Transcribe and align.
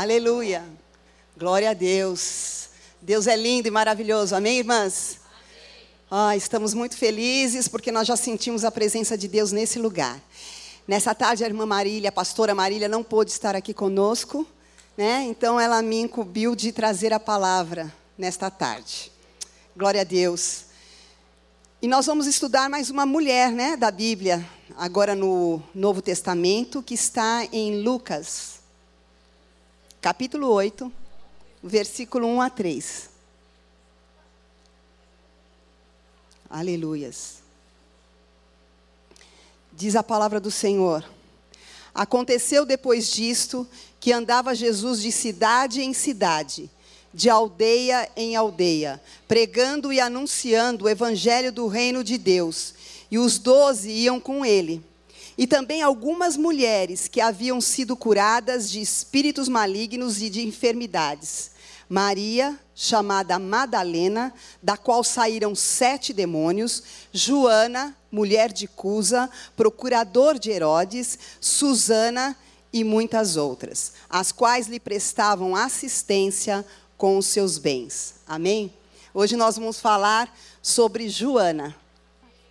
Aleluia. 0.00 0.64
Glória 1.36 1.68
a 1.68 1.74
Deus. 1.74 2.70
Deus 3.02 3.26
é 3.26 3.36
lindo 3.36 3.68
e 3.68 3.70
maravilhoso. 3.70 4.34
Amém, 4.34 4.60
irmãs? 4.60 5.18
Amém. 6.10 6.30
Ah, 6.30 6.34
estamos 6.34 6.72
muito 6.72 6.96
felizes 6.96 7.68
porque 7.68 7.92
nós 7.92 8.08
já 8.08 8.16
sentimos 8.16 8.64
a 8.64 8.70
presença 8.70 9.14
de 9.14 9.28
Deus 9.28 9.52
nesse 9.52 9.78
lugar. 9.78 10.18
Nessa 10.88 11.14
tarde, 11.14 11.44
a 11.44 11.46
irmã 11.46 11.66
Marília, 11.66 12.08
a 12.08 12.12
pastora 12.12 12.54
Marília, 12.54 12.88
não 12.88 13.02
pôde 13.02 13.30
estar 13.30 13.54
aqui 13.54 13.74
conosco, 13.74 14.46
né? 14.96 15.26
Então 15.28 15.60
ela 15.60 15.82
me 15.82 16.00
incumbiu 16.00 16.56
de 16.56 16.72
trazer 16.72 17.12
a 17.12 17.20
palavra 17.20 17.94
nesta 18.16 18.50
tarde. 18.50 19.12
Glória 19.76 20.00
a 20.00 20.04
Deus. 20.04 20.64
E 21.82 21.86
nós 21.86 22.06
vamos 22.06 22.26
estudar 22.26 22.70
mais 22.70 22.88
uma 22.88 23.04
mulher, 23.04 23.52
né, 23.52 23.76
da 23.76 23.90
Bíblia, 23.90 24.48
agora 24.78 25.14
no 25.14 25.62
Novo 25.74 26.00
Testamento, 26.00 26.82
que 26.82 26.94
está 26.94 27.46
em 27.52 27.82
Lucas, 27.82 28.59
capítulo 30.00 30.48
8, 30.48 30.92
versículo 31.62 32.26
1 32.26 32.40
a 32.40 32.50
3. 32.50 33.10
Aleluias. 36.48 37.40
Diz 39.72 39.94
a 39.94 40.02
palavra 40.02 40.40
do 40.40 40.50
Senhor. 40.50 41.04
Aconteceu 41.94 42.64
depois 42.64 43.10
disto 43.10 43.66
que 43.98 44.12
andava 44.12 44.54
Jesus 44.54 45.02
de 45.02 45.12
cidade 45.12 45.82
em 45.82 45.92
cidade 45.92 46.70
de 47.12 47.28
aldeia 47.28 48.08
em 48.16 48.36
aldeia, 48.36 49.02
pregando 49.26 49.92
e 49.92 50.00
anunciando 50.00 50.84
o 50.84 50.88
evangelho 50.88 51.52
do 51.52 51.66
reino 51.66 52.04
de 52.04 52.16
Deus. 52.16 52.74
E 53.10 53.18
os 53.18 53.38
doze 53.38 53.90
iam 53.90 54.20
com 54.20 54.44
ele. 54.44 54.82
E 55.36 55.46
também 55.46 55.82
algumas 55.82 56.36
mulheres 56.36 57.08
que 57.08 57.20
haviam 57.20 57.60
sido 57.60 57.96
curadas 57.96 58.70
de 58.70 58.80
espíritos 58.80 59.48
malignos 59.48 60.20
e 60.20 60.28
de 60.28 60.46
enfermidades. 60.46 61.50
Maria, 61.88 62.58
chamada 62.74 63.38
Madalena, 63.38 64.32
da 64.62 64.76
qual 64.76 65.02
saíram 65.02 65.54
sete 65.56 66.12
demônios, 66.12 66.82
Joana, 67.12 67.96
mulher 68.12 68.52
de 68.52 68.68
Cusa, 68.68 69.28
procurador 69.56 70.38
de 70.38 70.50
Herodes, 70.50 71.18
Susana 71.40 72.36
e 72.72 72.84
muitas 72.84 73.36
outras, 73.36 73.94
as 74.08 74.30
quais 74.30 74.68
lhe 74.68 74.78
prestavam 74.78 75.56
assistência 75.56 76.64
com 76.96 77.18
os 77.18 77.26
seus 77.26 77.58
bens. 77.58 78.14
Amém? 78.26 78.72
Hoje 79.12 79.34
nós 79.34 79.56
vamos 79.56 79.80
falar 79.80 80.32
sobre 80.62 81.08
Joana. 81.08 81.74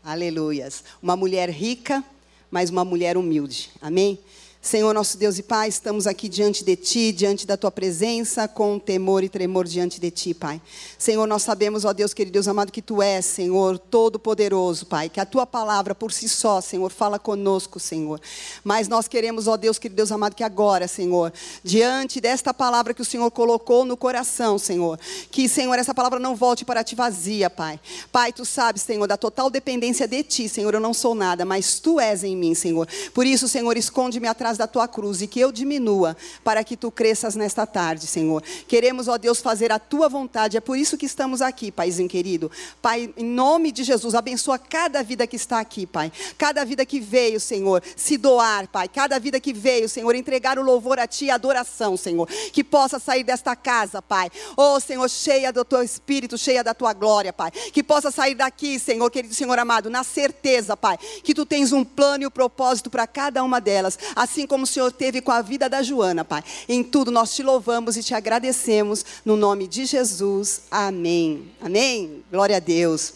Aleluias. 0.04 0.84
Uma 1.02 1.16
mulher 1.16 1.50
rica, 1.50 2.04
mas 2.52 2.70
uma 2.70 2.84
mulher 2.84 3.18
humilde. 3.18 3.70
Amém? 3.82 4.20
Senhor 4.62 4.94
nosso 4.94 5.18
Deus 5.18 5.38
e 5.38 5.44
Pai, 5.44 5.70
estamos 5.70 6.06
aqui 6.06 6.28
diante 6.28 6.66
de 6.66 6.76
Ti, 6.76 7.14
diante 7.14 7.48
da 7.48 7.56
Tua 7.56 7.72
presença, 7.72 8.46
com 8.46 8.78
temor 8.78 9.24
e 9.24 9.30
tremor 9.30 9.66
diante 9.66 10.02
de 10.02 10.12
Ti, 10.12 10.34
Pai. 10.34 10.62
Senhor, 10.98 11.26
nós 11.26 11.44
sabemos, 11.44 11.86
ó 11.86 11.94
Deus 11.94 12.14
querido 12.14 12.34
Deus 12.34 12.48
amado, 12.48 12.70
que 12.70 12.82
Tu 12.82 13.02
és, 13.02 13.26
Senhor, 13.26 13.80
todo-poderoso, 13.80 14.86
Pai. 14.86 15.08
Que 15.08 15.22
a 15.22 15.26
Tua 15.26 15.46
palavra 15.46 15.96
por 15.96 16.12
si 16.12 16.28
só, 16.28 16.60
Senhor, 16.60 16.92
fala 16.92 17.18
conosco, 17.18 17.80
Senhor. 17.80 18.20
Mas 18.62 18.90
nós 18.90 19.08
queremos, 19.08 19.48
ó 19.48 19.56
Deus 19.56 19.80
querido 19.80 19.96
Deus 19.96 20.12
amado, 20.12 20.36
que 20.36 20.44
agora, 20.44 20.90
Senhor, 20.90 21.32
diante 21.64 22.20
desta 22.20 22.54
palavra 22.54 22.94
que 22.94 23.02
o 23.02 23.06
Senhor 23.06 23.32
colocou 23.32 23.86
no 23.86 23.96
coração, 23.96 24.60
Senhor, 24.60 25.00
que, 25.32 25.48
Senhor, 25.48 25.80
essa 25.80 25.96
palavra 25.96 26.20
não 26.20 26.36
volte 26.36 26.66
para 26.66 26.84
Ti 26.84 26.96
vazia, 26.96 27.50
Pai. 27.50 27.80
Pai, 28.12 28.34
Tu 28.34 28.44
sabes, 28.44 28.82
Senhor, 28.82 29.08
da 29.08 29.16
total 29.16 29.50
dependência 29.50 30.06
de 30.06 30.22
Ti, 30.22 30.50
Senhor, 30.50 30.74
eu 30.74 30.82
não 30.82 30.94
sou 30.94 31.16
nada, 31.16 31.46
mas 31.46 31.80
Tu 31.80 31.98
és 31.98 32.26
em 32.26 32.36
mim, 32.36 32.54
Senhor. 32.54 32.86
Por 33.14 33.26
isso, 33.26 33.48
Senhor, 33.48 33.78
esconde-me 33.78 34.28
atrás 34.28 34.49
atrás 34.50 34.58
da 34.58 34.68
tua 34.68 34.88
cruz 34.88 35.22
e 35.22 35.28
que 35.28 35.40
eu 35.40 35.52
diminua 35.52 36.18
para 36.44 36.64
que 36.64 36.76
tu 36.76 36.90
cresças 36.90 37.36
nesta 37.36 37.66
tarde, 37.66 38.08
Senhor. 38.08 38.42
Queremos, 38.68 39.08
ó 39.08 39.18
Deus, 39.18 39.40
fazer 39.40 39.72
a 39.72 39.78
tua 39.78 40.10
vontade. 40.10 40.58
É 40.58 40.62
por 40.62 40.78
isso 40.78 40.98
que 40.98 41.06
estamos 41.06 41.42
aqui, 41.42 41.72
Paizinho 41.72 42.10
querido. 42.10 42.52
Pai, 42.82 43.14
em 43.16 43.26
nome 43.26 43.72
de 43.72 43.84
Jesus, 43.84 44.16
abençoa 44.16 44.58
cada 44.58 45.04
vida 45.04 45.28
que 45.28 45.36
está 45.36 45.60
aqui, 45.60 45.86
Pai. 45.86 46.12
Cada 46.38 46.66
vida 46.66 46.86
que 46.86 47.00
veio, 47.00 47.40
Senhor, 47.40 47.84
se 47.96 48.18
doar, 48.18 48.68
Pai. 48.68 48.88
Cada 48.88 49.20
vida 49.20 49.40
que 49.40 49.54
veio, 49.54 49.88
Senhor, 49.88 50.16
entregar 50.16 50.58
o 50.58 50.64
louvor 50.64 51.00
a 51.00 51.08
ti 51.08 51.26
e 51.26 51.32
a 51.32 51.36
adoração, 51.36 51.96
Senhor. 51.96 52.28
Que 52.52 52.64
possa 52.64 53.00
sair 53.00 53.24
desta 53.24 53.56
casa, 53.56 54.02
Pai. 54.02 54.30
Oh, 54.58 54.80
Senhor, 54.80 55.08
cheia 55.10 55.54
do 55.54 55.64
teu 55.64 55.84
espírito, 55.84 56.38
cheia 56.38 56.64
da 56.64 56.74
tua 56.74 56.94
glória, 56.94 57.32
Pai. 57.32 57.52
Que 57.52 57.84
possa 57.84 58.10
sair 58.10 58.36
daqui, 58.36 58.80
Senhor, 58.80 59.10
querido 59.12 59.34
Senhor 59.34 59.58
amado, 59.60 59.90
na 59.90 60.04
certeza, 60.04 60.76
Pai, 60.76 60.98
que 61.24 61.34
tu 61.34 61.46
tens 61.46 61.72
um 61.72 61.84
plano 61.84 62.24
e 62.24 62.28
um 62.28 62.32
propósito 62.32 62.90
para 62.90 63.06
cada 63.06 63.44
uma 63.44 63.60
delas. 63.60 64.00
Assim 64.16 64.39
assim 64.40 64.48
como 64.48 64.64
o 64.64 64.68
Senhor 64.68 64.90
teve 64.90 65.20
com 65.20 65.34
a 65.34 65.42
vida 65.42 65.68
da 65.68 65.84
Joana, 65.84 66.24
Pai. 66.24 66.42
Em 66.70 66.82
tudo 66.82 67.12
nós 67.12 67.36
te 67.36 67.44
louvamos 67.44 67.98
e 67.98 68.04
te 68.04 68.14
agradecemos, 68.14 69.06
no 69.26 69.36
nome 69.36 69.68
de 69.68 69.86
Jesus. 69.86 70.62
Amém. 70.72 71.52
Amém. 71.60 72.24
Glória 72.32 72.56
a 72.56 72.60
Deus. 72.60 73.16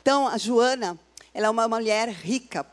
Então, 0.00 0.26
a 0.26 0.38
Joana, 0.38 0.98
ela 1.34 1.48
é 1.48 1.50
uma 1.50 1.68
mulher 1.68 2.08
rica. 2.08 2.66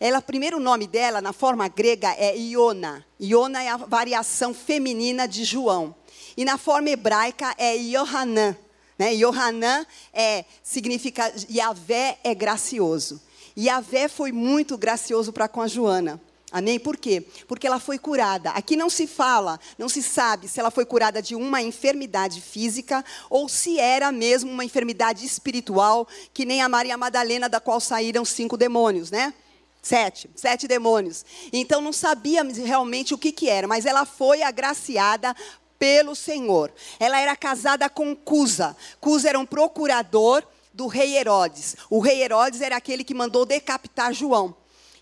Ela, 0.00 0.20
primeiro 0.20 0.58
nome 0.58 0.88
dela, 0.88 1.20
na 1.20 1.32
forma 1.32 1.68
grega, 1.68 2.12
é 2.18 2.36
Iona. 2.36 3.06
Iona 3.20 3.62
é 3.62 3.68
a 3.68 3.76
variação 3.76 4.52
feminina 4.52 5.28
de 5.28 5.44
João. 5.44 5.94
E 6.36 6.44
na 6.44 6.58
forma 6.58 6.90
hebraica 6.90 7.54
é 7.56 7.76
Yohanan. 7.76 8.56
Né? 8.98 9.14
Yohanan 9.14 9.86
é, 10.12 10.44
significa 10.60 11.32
Yahvé 11.48 12.18
é 12.24 12.34
gracioso. 12.34 13.22
Yahvé 13.56 14.08
foi 14.08 14.32
muito 14.32 14.76
gracioso 14.76 15.32
para 15.32 15.46
com 15.46 15.60
a 15.60 15.68
Joana. 15.68 16.20
Amém? 16.50 16.78
Por 16.78 16.96
quê? 16.96 17.22
Porque 17.46 17.66
ela 17.66 17.78
foi 17.78 17.98
curada. 17.98 18.50
Aqui 18.52 18.74
não 18.74 18.88
se 18.88 19.06
fala, 19.06 19.60
não 19.76 19.88
se 19.88 20.02
sabe 20.02 20.48
se 20.48 20.58
ela 20.58 20.70
foi 20.70 20.86
curada 20.86 21.20
de 21.20 21.34
uma 21.34 21.60
enfermidade 21.60 22.40
física 22.40 23.04
ou 23.28 23.48
se 23.48 23.78
era 23.78 24.10
mesmo 24.10 24.50
uma 24.50 24.64
enfermidade 24.64 25.26
espiritual, 25.26 26.08
que 26.32 26.46
nem 26.46 26.62
a 26.62 26.68
Maria 26.68 26.96
Madalena, 26.96 27.48
da 27.48 27.60
qual 27.60 27.80
saíram 27.80 28.24
cinco 28.24 28.56
demônios, 28.56 29.10
né? 29.10 29.34
Sete, 29.82 30.30
sete 30.34 30.66
demônios. 30.66 31.24
Então 31.52 31.82
não 31.82 31.92
sabíamos 31.92 32.56
realmente 32.56 33.12
o 33.12 33.18
que, 33.18 33.30
que 33.30 33.48
era, 33.48 33.68
mas 33.68 33.84
ela 33.84 34.06
foi 34.06 34.42
agraciada 34.42 35.36
pelo 35.78 36.14
Senhor. 36.14 36.72
Ela 36.98 37.20
era 37.20 37.36
casada 37.36 37.90
com 37.90 38.16
Cusa. 38.16 38.74
Cusa 39.00 39.28
era 39.28 39.38
um 39.38 39.46
procurador 39.46 40.42
do 40.72 40.86
rei 40.86 41.16
Herodes. 41.16 41.76
O 41.90 42.00
rei 42.00 42.22
Herodes 42.22 42.60
era 42.60 42.76
aquele 42.76 43.04
que 43.04 43.14
mandou 43.14 43.44
decapitar 43.44 44.12
João. 44.12 44.54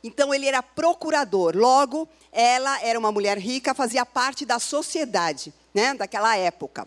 Então 0.06 0.32
ele 0.32 0.46
era 0.46 0.62
procurador. 0.62 1.56
Logo, 1.56 2.08
ela 2.30 2.80
era 2.80 2.96
uma 2.96 3.10
mulher 3.10 3.36
rica, 3.38 3.74
fazia 3.74 4.06
parte 4.06 4.46
da 4.46 4.60
sociedade, 4.60 5.52
né, 5.74 5.94
daquela 5.94 6.36
época. 6.36 6.86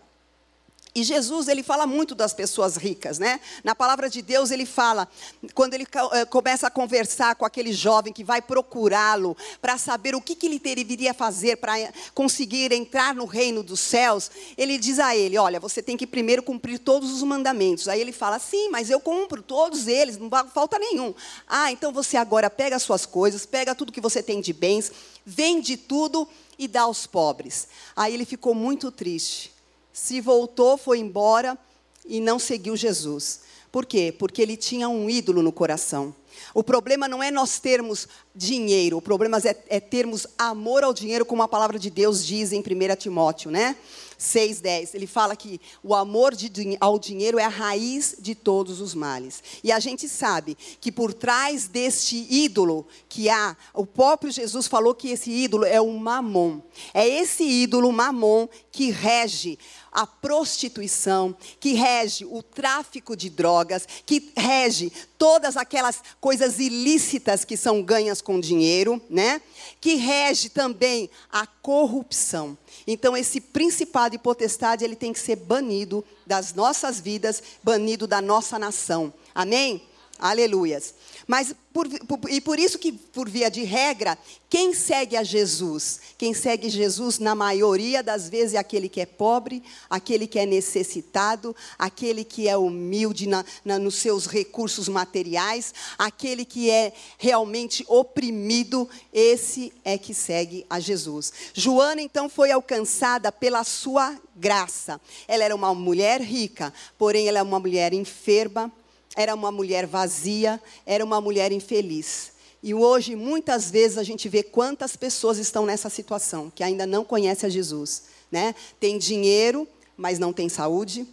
E 0.93 1.03
Jesus, 1.03 1.47
ele 1.47 1.61
fala 1.61 1.85
muito 1.85 2.15
das 2.15 2.33
pessoas 2.33 2.75
ricas, 2.75 3.19
né? 3.19 3.39
Na 3.63 3.75
palavra 3.75 4.09
de 4.09 4.23
Deus, 4.23 4.49
ele 4.49 4.65
fala, 4.65 5.07
quando 5.53 5.75
ele 5.75 5.85
eh, 6.13 6.25
começa 6.25 6.65
a 6.65 6.71
conversar 6.71 7.35
com 7.35 7.45
aquele 7.45 7.71
jovem 7.71 8.11
que 8.11 8.23
vai 8.23 8.41
procurá-lo 8.41 9.37
para 9.61 9.77
saber 9.77 10.15
o 10.15 10.21
que, 10.21 10.33
que 10.33 10.47
ele 10.47 10.57
deveria 10.57 11.13
fazer 11.13 11.57
para 11.57 11.73
conseguir 12.15 12.71
entrar 12.71 13.13
no 13.13 13.25
reino 13.25 13.61
dos 13.61 13.79
céus, 13.79 14.31
ele 14.57 14.79
diz 14.79 14.97
a 14.97 15.15
ele: 15.15 15.37
Olha, 15.37 15.59
você 15.59 15.79
tem 15.83 15.95
que 15.95 16.07
primeiro 16.07 16.41
cumprir 16.41 16.79
todos 16.79 17.11
os 17.11 17.21
mandamentos. 17.21 17.87
Aí 17.87 18.01
ele 18.01 18.11
fala: 18.11 18.39
Sim, 18.39 18.69
mas 18.69 18.89
eu 18.89 18.99
cumpro 18.99 19.43
todos 19.43 19.87
eles, 19.87 20.17
não 20.17 20.27
falta 20.51 20.79
nenhum. 20.79 21.13
Ah, 21.47 21.71
então 21.71 21.93
você 21.93 22.17
agora 22.17 22.49
pega 22.49 22.75
as 22.75 22.83
suas 22.83 23.05
coisas, 23.05 23.45
pega 23.45 23.75
tudo 23.75 23.91
que 23.91 24.01
você 24.01 24.23
tem 24.23 24.41
de 24.41 24.53
bens, 24.53 24.91
vende 25.23 25.77
tudo 25.77 26.27
e 26.57 26.67
dá 26.67 26.81
aos 26.81 27.05
pobres. 27.05 27.67
Aí 27.95 28.15
ele 28.15 28.25
ficou 28.25 28.55
muito 28.55 28.91
triste 28.91 29.58
se 29.99 30.21
voltou, 30.21 30.77
foi 30.77 30.97
embora 30.99 31.57
e 32.05 32.21
não 32.21 32.39
seguiu 32.39 32.77
Jesus. 32.77 33.41
Por 33.69 33.85
quê? 33.85 34.15
Porque 34.17 34.41
ele 34.41 34.55
tinha 34.55 34.87
um 34.87 35.09
ídolo 35.09 35.43
no 35.43 35.51
coração. 35.51 36.15
O 36.53 36.63
problema 36.63 37.05
não 37.05 37.21
é 37.21 37.29
nós 37.29 37.59
termos 37.59 38.07
dinheiro, 38.33 38.97
o 38.97 39.01
problema 39.01 39.37
é, 39.43 39.55
é 39.67 39.79
termos 39.81 40.25
amor 40.37 40.85
ao 40.85 40.93
dinheiro, 40.93 41.25
como 41.25 41.43
a 41.43 41.49
palavra 41.49 41.77
de 41.77 41.89
Deus 41.89 42.25
diz 42.25 42.53
em 42.53 42.61
1 42.61 42.95
Timóteo, 42.97 43.51
né? 43.51 43.75
6,10. 44.19 44.91
Ele 44.93 45.07
fala 45.07 45.35
que 45.35 45.61
o 45.81 45.95
amor 45.95 46.35
de, 46.35 46.51
ao 46.79 46.99
dinheiro 46.99 47.39
é 47.39 47.45
a 47.45 47.49
raiz 47.49 48.15
de 48.19 48.35
todos 48.35 48.81
os 48.81 48.93
males. 48.93 49.41
E 49.63 49.71
a 49.71 49.79
gente 49.79 50.09
sabe 50.09 50.57
que 50.81 50.91
por 50.91 51.13
trás 51.13 51.67
deste 51.67 52.27
ídolo 52.29 52.85
que 53.07 53.29
há, 53.29 53.55
o 53.73 53.85
próprio 53.85 54.31
Jesus 54.31 54.67
falou 54.67 54.93
que 54.93 55.09
esse 55.09 55.31
ídolo 55.31 55.65
é 55.65 55.79
o 55.79 55.91
mamon. 55.97 56.59
É 56.93 57.07
esse 57.07 57.43
ídolo, 57.43 57.91
mamon, 57.91 58.47
que 58.71 58.91
rege 58.91 59.57
a 59.91 60.05
prostituição, 60.05 61.35
que 61.59 61.73
rege 61.73 62.25
o 62.25 62.41
tráfico 62.41 63.15
de 63.15 63.29
drogas, 63.29 63.87
que 64.05 64.31
rege 64.35 64.91
todas 65.17 65.57
aquelas 65.57 66.01
coisas 66.21 66.59
ilícitas 66.59 67.43
que 67.43 67.57
são 67.57 67.81
ganhas 67.81 68.21
com 68.21 68.39
dinheiro, 68.39 69.01
né? 69.09 69.41
Que 69.81 69.95
rege 69.95 70.49
também 70.49 71.09
a 71.31 71.45
corrupção. 71.45 72.57
Então 72.85 73.15
esse 73.15 73.41
principado 73.41 74.15
e 74.15 74.19
potestade, 74.19 74.83
ele 74.83 74.95
tem 74.95 75.13
que 75.13 75.19
ser 75.19 75.35
banido 75.35 76.03
das 76.25 76.53
nossas 76.53 76.99
vidas, 76.99 77.41
banido 77.63 78.07
da 78.07 78.21
nossa 78.21 78.57
nação. 78.57 79.13
Amém? 79.33 79.81
Aleluias. 80.19 80.93
Mas 81.29 81.53
por, 81.71 81.87
por, 82.07 82.19
e 82.27 82.41
por 82.41 82.57
isso 82.57 82.79
que, 82.79 82.91
por 82.91 83.29
via 83.29 83.51
de 83.51 83.63
regra, 83.63 84.17
quem 84.49 84.73
segue 84.73 85.15
a 85.15 85.21
Jesus? 85.21 85.99
Quem 86.17 86.33
segue 86.33 86.67
Jesus, 86.69 87.19
na 87.19 87.35
maioria 87.35 88.01
das 88.01 88.27
vezes, 88.27 88.55
é 88.55 88.57
aquele 88.57 88.89
que 88.89 88.99
é 88.99 89.05
pobre, 89.05 89.61
aquele 89.87 90.25
que 90.25 90.39
é 90.39 90.47
necessitado, 90.47 91.55
aquele 91.77 92.23
que 92.23 92.47
é 92.47 92.57
humilde 92.57 93.27
na, 93.27 93.45
na, 93.63 93.77
nos 93.77 93.97
seus 93.97 94.25
recursos 94.25 94.89
materiais, 94.89 95.71
aquele 95.99 96.43
que 96.43 96.71
é 96.71 96.93
realmente 97.19 97.85
oprimido, 97.87 98.89
esse 99.13 99.71
é 99.85 99.99
que 99.99 100.15
segue 100.15 100.65
a 100.67 100.79
Jesus. 100.79 101.31
Joana, 101.53 102.01
então, 102.01 102.27
foi 102.27 102.51
alcançada 102.51 103.31
pela 103.31 103.63
sua 103.63 104.19
graça. 104.35 104.99
Ela 105.27 105.43
era 105.43 105.55
uma 105.55 105.75
mulher 105.75 106.21
rica, 106.21 106.73
porém, 106.97 107.27
ela 107.27 107.37
é 107.37 107.43
uma 107.43 107.59
mulher 107.59 107.93
enferma 107.93 108.73
era 109.19 109.35
uma 109.35 109.51
mulher 109.51 109.85
vazia, 109.85 110.61
era 110.85 111.03
uma 111.03 111.19
mulher 111.19 111.51
infeliz. 111.51 112.31
E 112.63 112.73
hoje, 112.73 113.17
muitas 113.17 113.69
vezes, 113.69 113.97
a 113.97 114.03
gente 114.03 114.29
vê 114.29 114.41
quantas 114.41 114.95
pessoas 114.95 115.37
estão 115.37 115.65
nessa 115.65 115.89
situação, 115.89 116.49
que 116.49 116.63
ainda 116.63 116.87
não 116.87 117.03
conhecem 117.03 117.47
a 117.47 117.49
Jesus. 117.49 118.03
Né? 118.31 118.55
Tem 118.79 118.97
dinheiro, 118.97 119.67
mas 119.97 120.19
não 120.19 120.31
tem 120.31 120.47
saúde. 120.47 121.05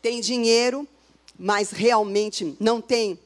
Tem 0.00 0.22
dinheiro, 0.22 0.88
mas 1.38 1.70
realmente 1.70 2.56
não 2.58 2.80
tem 2.80 3.18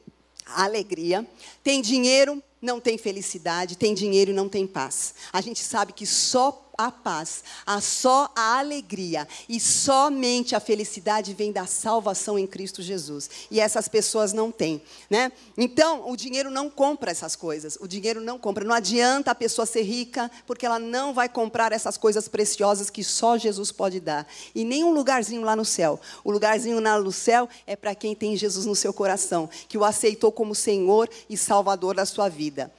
alegria. 0.45 1.25
Tem 1.63 1.81
dinheiro, 1.81 2.43
não 2.61 2.81
tem 2.81 2.97
felicidade. 2.97 3.77
Tem 3.77 3.93
dinheiro 3.93 4.33
não 4.33 4.49
tem 4.49 4.67
paz. 4.67 5.15
A 5.31 5.39
gente 5.39 5.63
sabe 5.63 5.93
que 5.93 6.05
só 6.05 6.64
a 6.77 6.91
paz, 6.91 7.43
a 7.65 7.79
só 7.81 8.31
a 8.35 8.59
alegria 8.59 9.27
e 9.47 9.59
somente 9.59 10.55
a 10.55 10.59
felicidade 10.59 11.33
vem 11.33 11.51
da 11.51 11.65
salvação 11.65 12.37
em 12.37 12.45
Cristo 12.45 12.81
Jesus. 12.81 13.29
E 13.49 13.59
essas 13.59 13.87
pessoas 13.87 14.33
não 14.33 14.51
têm, 14.51 14.81
né? 15.09 15.31
Então, 15.57 16.09
o 16.09 16.15
dinheiro 16.15 16.49
não 16.49 16.69
compra 16.69 17.11
essas 17.11 17.35
coisas. 17.35 17.77
O 17.79 17.87
dinheiro 17.87 18.21
não 18.21 18.37
compra. 18.37 18.63
Não 18.63 18.75
adianta 18.75 19.31
a 19.31 19.35
pessoa 19.35 19.65
ser 19.65 19.83
rica, 19.83 20.29
porque 20.45 20.65
ela 20.65 20.79
não 20.79 21.13
vai 21.13 21.29
comprar 21.29 21.71
essas 21.71 21.97
coisas 21.97 22.27
preciosas 22.27 22.89
que 22.89 23.03
só 23.03 23.37
Jesus 23.37 23.71
pode 23.71 23.99
dar. 23.99 24.27
E 24.53 24.63
nem 24.63 24.83
um 24.83 24.91
lugarzinho 24.91 25.41
lá 25.41 25.55
no 25.55 25.65
céu. 25.65 25.99
O 26.23 26.31
lugarzinho 26.31 26.79
lá 26.79 26.99
no 26.99 27.11
céu 27.11 27.47
é 27.65 27.75
para 27.75 27.95
quem 27.95 28.15
tem 28.15 28.35
Jesus 28.35 28.65
no 28.65 28.75
seu 28.75 28.93
coração, 28.93 29.49
que 29.67 29.77
o 29.77 29.83
aceitou 29.83 30.31
como 30.31 30.55
Senhor 30.55 31.09
e 31.29 31.37
Salvador 31.37 31.95
da 31.95 32.05
sua 32.05 32.29
vida. 32.29 32.71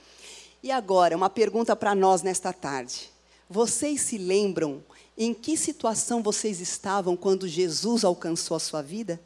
E 0.63 0.71
agora, 0.71 1.17
uma 1.17 1.31
pergunta 1.31 1.77
para 1.77 1.95
nós 1.95 2.23
nesta 2.23 2.53
tarde. 2.53 3.16
Vocês 3.49 4.01
se 4.01 4.19
lembram 4.19 4.83
em 5.17 5.33
que 5.33 5.57
situação 5.57 6.23
vocês 6.23 6.61
estavam 6.61 7.17
quando 7.17 7.47
Jesus 7.47 8.05
alcançou 8.05 8.57
a 8.57 8.61
sua 8.61 8.83
vida? 8.83 9.21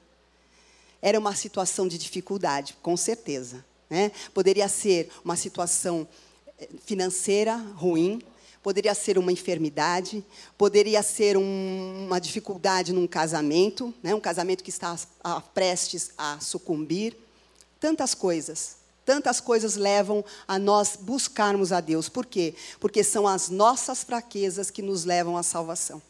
Era 1.00 1.18
uma 1.18 1.34
situação 1.34 1.88
de 1.88 1.96
dificuldade, 1.96 2.76
com 2.82 2.96
certeza. 2.96 3.64
Né? 3.88 4.12
Poderia 4.34 4.68
ser 4.68 5.10
uma 5.24 5.36
situação 5.36 6.06
eh, 6.58 6.68
financeira 6.84 7.56
ruim, 7.56 8.20
poderia 8.62 8.94
ser 8.94 9.16
uma 9.16 9.32
enfermidade, 9.32 10.24
poderia 10.58 11.02
ser 11.02 11.38
um, 11.38 12.04
uma 12.06 12.20
dificuldade 12.20 12.92
num 12.92 13.06
casamento, 13.06 13.92
né? 14.02 14.14
um 14.14 14.20
casamento 14.20 14.62
que 14.62 14.70
está 14.70 14.96
a, 15.24 15.36
a, 15.36 15.40
prestes 15.40 16.10
a 16.18 16.38
sucumbir. 16.40 17.16
Tantas 17.80 18.14
coisas. 18.14 18.79
Tantas 19.10 19.40
coisas 19.40 19.74
levam 19.74 20.24
a 20.46 20.56
nós 20.56 20.94
buscarmos 20.94 21.72
a 21.72 21.80
Deus. 21.80 22.08
Por 22.08 22.24
quê? 22.24 22.54
Porque 22.78 23.02
são 23.02 23.26
as 23.26 23.48
nossas 23.48 24.04
fraquezas 24.04 24.70
que 24.70 24.80
nos 24.80 25.04
levam 25.04 25.36
à 25.36 25.42
salvação. 25.42 26.00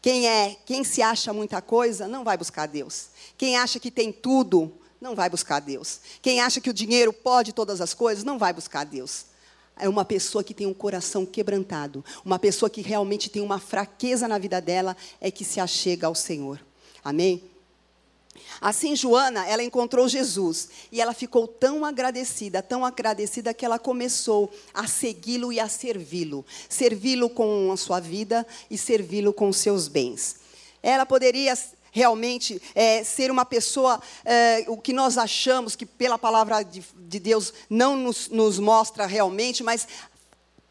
Quem 0.00 0.28
é, 0.28 0.56
quem 0.64 0.84
se 0.84 1.02
acha 1.02 1.32
muita 1.32 1.60
coisa, 1.60 2.06
não 2.06 2.22
vai 2.22 2.36
buscar 2.36 2.66
Deus. 2.66 3.08
Quem 3.36 3.56
acha 3.56 3.80
que 3.80 3.90
tem 3.90 4.12
tudo, 4.12 4.72
não 5.00 5.16
vai 5.16 5.28
buscar 5.28 5.58
Deus. 5.58 5.98
Quem 6.22 6.40
acha 6.40 6.60
que 6.60 6.70
o 6.70 6.72
dinheiro 6.72 7.12
pode 7.12 7.52
todas 7.52 7.80
as 7.80 7.92
coisas, 7.92 8.22
não 8.22 8.38
vai 8.38 8.52
buscar 8.52 8.84
Deus. 8.84 9.24
É 9.76 9.88
uma 9.88 10.04
pessoa 10.04 10.44
que 10.44 10.54
tem 10.54 10.68
um 10.68 10.72
coração 10.72 11.26
quebrantado, 11.26 12.04
uma 12.24 12.38
pessoa 12.38 12.70
que 12.70 12.82
realmente 12.82 13.28
tem 13.28 13.42
uma 13.42 13.58
fraqueza 13.58 14.28
na 14.28 14.38
vida 14.38 14.60
dela, 14.60 14.96
é 15.20 15.28
que 15.28 15.44
se 15.44 15.58
achega 15.58 16.06
ao 16.06 16.14
Senhor. 16.14 16.64
Amém? 17.02 17.42
Assim, 18.60 18.94
Joana, 18.94 19.46
ela 19.46 19.62
encontrou 19.62 20.08
Jesus 20.08 20.68
e 20.90 21.00
ela 21.00 21.12
ficou 21.12 21.46
tão 21.46 21.84
agradecida, 21.84 22.62
tão 22.62 22.84
agradecida 22.84 23.52
que 23.52 23.64
ela 23.64 23.78
começou 23.78 24.52
a 24.72 24.86
segui-lo 24.86 25.52
e 25.52 25.58
a 25.58 25.68
servi-lo, 25.68 26.44
servi-lo 26.68 27.28
com 27.28 27.70
a 27.72 27.76
sua 27.76 28.00
vida 28.00 28.46
e 28.70 28.78
servi-lo 28.78 29.32
com 29.32 29.52
seus 29.52 29.88
bens. 29.88 30.36
Ela 30.82 31.04
poderia 31.06 31.56
realmente 31.92 32.60
é, 32.74 33.04
ser 33.04 33.30
uma 33.30 33.44
pessoa, 33.44 34.00
é, 34.24 34.64
o 34.66 34.78
que 34.78 34.94
nós 34.94 35.18
achamos 35.18 35.76
que 35.76 35.84
pela 35.84 36.16
palavra 36.16 36.62
de, 36.62 36.82
de 36.96 37.20
Deus 37.20 37.52
não 37.68 37.96
nos, 37.96 38.28
nos 38.30 38.58
mostra 38.58 39.06
realmente, 39.06 39.62
mas 39.62 39.86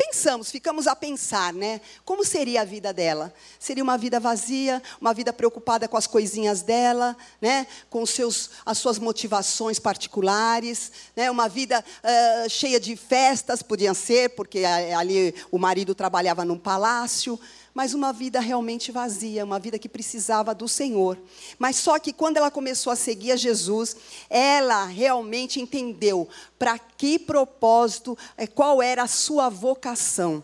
pensamos, 0.05 0.49
ficamos 0.49 0.87
a 0.87 0.95
pensar, 0.95 1.53
né? 1.53 1.79
Como 2.03 2.25
seria 2.25 2.61
a 2.61 2.65
vida 2.65 2.91
dela? 2.91 3.31
Seria 3.59 3.83
uma 3.83 3.97
vida 3.97 4.19
vazia, 4.19 4.81
uma 4.99 5.13
vida 5.13 5.31
preocupada 5.31 5.87
com 5.87 5.95
as 5.95 6.07
coisinhas 6.07 6.63
dela, 6.63 7.15
né? 7.39 7.67
Com 7.89 8.03
seus, 8.05 8.49
as 8.65 8.79
suas 8.79 8.97
motivações 8.97 9.77
particulares, 9.77 10.91
né? 11.15 11.29
Uma 11.29 11.47
vida 11.47 11.83
uh, 11.83 12.49
cheia 12.49 12.79
de 12.79 12.95
festas, 12.95 13.61
podia 13.61 13.93
ser, 13.93 14.29
porque 14.29 14.63
ali 14.65 15.35
o 15.51 15.59
marido 15.59 15.93
trabalhava 15.93 16.43
num 16.43 16.57
palácio 16.57 17.39
mas 17.73 17.93
uma 17.93 18.11
vida 18.11 18.39
realmente 18.39 18.91
vazia, 18.91 19.45
uma 19.45 19.59
vida 19.59 19.79
que 19.79 19.87
precisava 19.87 20.53
do 20.53 20.67
Senhor. 20.67 21.17
Mas 21.57 21.77
só 21.77 21.97
que 21.97 22.11
quando 22.11 22.37
ela 22.37 22.51
começou 22.51 22.91
a 22.91 22.95
seguir 22.95 23.31
a 23.31 23.35
Jesus, 23.35 23.95
ela 24.29 24.85
realmente 24.85 25.59
entendeu 25.59 26.27
para 26.59 26.77
que 26.77 27.17
propósito, 27.17 28.17
eh, 28.37 28.47
qual 28.47 28.81
era 28.81 29.03
a 29.03 29.07
sua 29.07 29.49
vocação. 29.49 30.43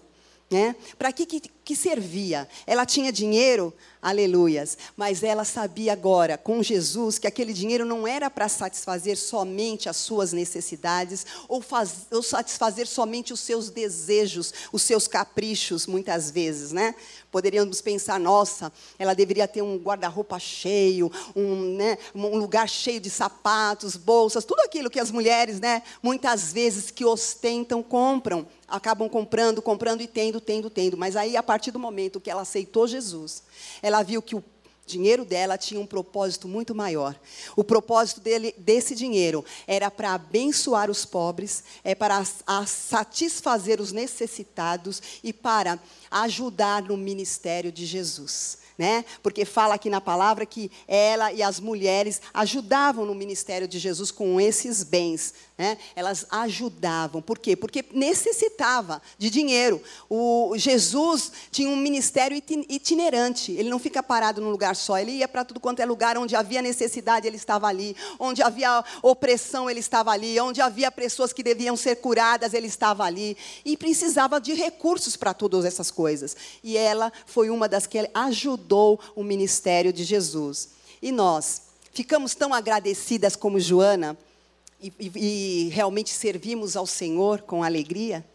Né? 0.49 0.75
Para 0.97 1.11
que, 1.11 1.25
que, 1.25 1.41
que 1.41 1.75
servia? 1.75 2.47
Ela 2.65 2.85
tinha 2.85 3.11
dinheiro, 3.11 3.73
aleluias, 4.01 4.77
mas 4.95 5.23
ela 5.23 5.43
sabia 5.43 5.93
agora, 5.93 6.37
com 6.37 6.61
Jesus, 6.61 7.17
que 7.17 7.27
aquele 7.27 7.53
dinheiro 7.53 7.85
não 7.85 8.07
era 8.07 8.29
para 8.29 8.47
satisfazer 8.47 9.17
somente 9.17 9.89
as 9.89 9.97
suas 9.97 10.33
necessidades, 10.33 11.25
ou, 11.47 11.61
faz, 11.61 12.07
ou 12.11 12.21
satisfazer 12.21 12.87
somente 12.87 13.33
os 13.33 13.39
seus 13.39 13.69
desejos, 13.69 14.53
os 14.71 14.81
seus 14.81 15.07
caprichos, 15.07 15.87
muitas 15.87 16.29
vezes, 16.29 16.71
né? 16.71 16.95
Poderíamos 17.31 17.81
pensar, 17.81 18.19
nossa, 18.19 18.71
ela 18.97 19.13
deveria 19.13 19.47
ter 19.47 19.61
um 19.61 19.77
guarda-roupa 19.77 20.39
cheio, 20.39 21.11
um, 21.35 21.75
né, 21.75 21.97
um 22.15 22.37
lugar 22.37 22.67
cheio 22.69 22.99
de 22.99 23.09
sapatos, 23.09 23.95
bolsas, 23.95 24.45
tudo 24.45 24.61
aquilo 24.61 24.89
que 24.89 24.99
as 24.99 25.11
mulheres, 25.11 25.59
né, 25.59 25.83
muitas 26.01 26.53
vezes 26.53 26.89
que 26.89 27.05
ostentam, 27.05 27.83
compram 27.83 28.47
acabam 28.67 29.07
comprando, 29.07 29.61
comprando 29.61 30.01
e 30.01 30.07
tendo, 30.07 30.41
tendo, 30.41 30.69
tendo. 30.69 30.97
Mas 30.97 31.15
aí, 31.15 31.37
a 31.37 31.43
partir 31.43 31.71
do 31.71 31.79
momento 31.79 32.19
que 32.19 32.29
ela 32.29 32.41
aceitou 32.41 32.87
Jesus, 32.87 33.43
ela 33.87 34.03
viu 34.03 34.21
que 34.21 34.35
o 34.35 34.43
dinheiro 34.85 35.25
dela 35.25 35.57
tinha 35.57 35.79
um 35.79 35.85
propósito 35.85 36.47
muito 36.47 36.73
maior. 36.73 37.19
O 37.55 37.63
propósito 37.63 38.21
dele, 38.21 38.53
desse 38.57 38.95
dinheiro 38.95 39.43
era 39.65 39.91
para 39.91 40.13
abençoar 40.13 40.89
os 40.89 41.05
pobres, 41.05 41.63
é 41.83 41.93
para 41.93 42.23
satisfazer 42.65 43.81
os 43.81 43.91
necessitados 43.91 45.01
e 45.23 45.33
para 45.33 45.79
ajudar 46.09 46.83
no 46.83 46.95
ministério 46.95 47.71
de 47.71 47.85
Jesus 47.85 48.66
né? 48.77 49.03
Porque 49.23 49.43
fala 49.43 49.73
aqui 49.73 49.89
na 49.89 49.99
palavra 49.99 50.45
que 50.45 50.69
ela 50.87 51.33
e 51.33 51.41
as 51.41 51.59
mulheres 51.59 52.21
ajudavam 52.33 53.05
no 53.05 53.15
ministério 53.15 53.67
de 53.67 53.79
Jesus 53.79 54.11
com 54.11 54.39
esses 54.39 54.83
bens, 54.83 55.33
né? 55.57 55.77
Elas 55.95 56.27
ajudavam. 56.29 57.21
Por 57.21 57.39
quê? 57.39 57.55
Porque 57.55 57.83
necessitava 57.91 59.01
de 59.17 59.29
dinheiro. 59.29 59.81
O 60.07 60.53
Jesus 60.55 61.31
tinha 61.51 61.69
um 61.69 61.75
ministério 61.75 62.37
itinerante. 62.69 63.51
Ele 63.53 63.69
não 63.69 63.79
fica 63.79 64.03
parado 64.03 64.39
num 64.39 64.51
lugar 64.51 64.75
só. 64.75 64.97
Ele 64.99 65.13
ia 65.13 65.27
para 65.27 65.43
tudo 65.43 65.59
quanto 65.59 65.79
é 65.79 65.85
lugar 65.85 66.17
onde 66.17 66.35
havia 66.35 66.61
necessidade, 66.61 67.25
ele 67.25 67.37
estava 67.37 67.67
ali. 67.67 67.95
Onde 68.19 68.43
havia 68.43 68.83
opressão, 69.01 69.67
ele 69.67 69.79
estava 69.79 70.11
ali. 70.11 70.39
Onde 70.39 70.61
havia 70.61 70.91
pessoas 70.91 71.33
que 71.33 71.41
deviam 71.41 71.75
ser 71.75 71.95
curadas, 71.95 72.53
ele 72.53 72.67
estava 72.67 73.03
ali. 73.03 73.35
E 73.65 73.75
precisava 73.75 74.39
de 74.39 74.53
recursos 74.53 75.15
para 75.15 75.33
todas 75.33 75.65
essas 75.65 75.89
coisas. 75.89 76.37
E 76.63 76.77
ela 76.77 77.11
foi 77.25 77.49
uma 77.49 77.67
das 77.67 77.87
que 77.87 77.97
ajudou 78.13 78.66
ajudou 78.67 78.99
o 79.15 79.23
ministério 79.23 79.93
de 79.93 80.03
Jesus. 80.03 80.69
E 81.01 81.11
nós 81.11 81.61
ficamos 81.93 82.35
tão 82.35 82.53
agradecidas 82.53 83.35
como 83.35 83.59
Joana 83.59 84.17
e, 84.81 84.91
e, 84.99 85.11
e 85.15 85.69
realmente 85.69 86.09
servimos 86.09 86.75
ao 86.75 86.85
Senhor 86.85 87.41
com 87.41 87.63
alegria? 87.63 88.25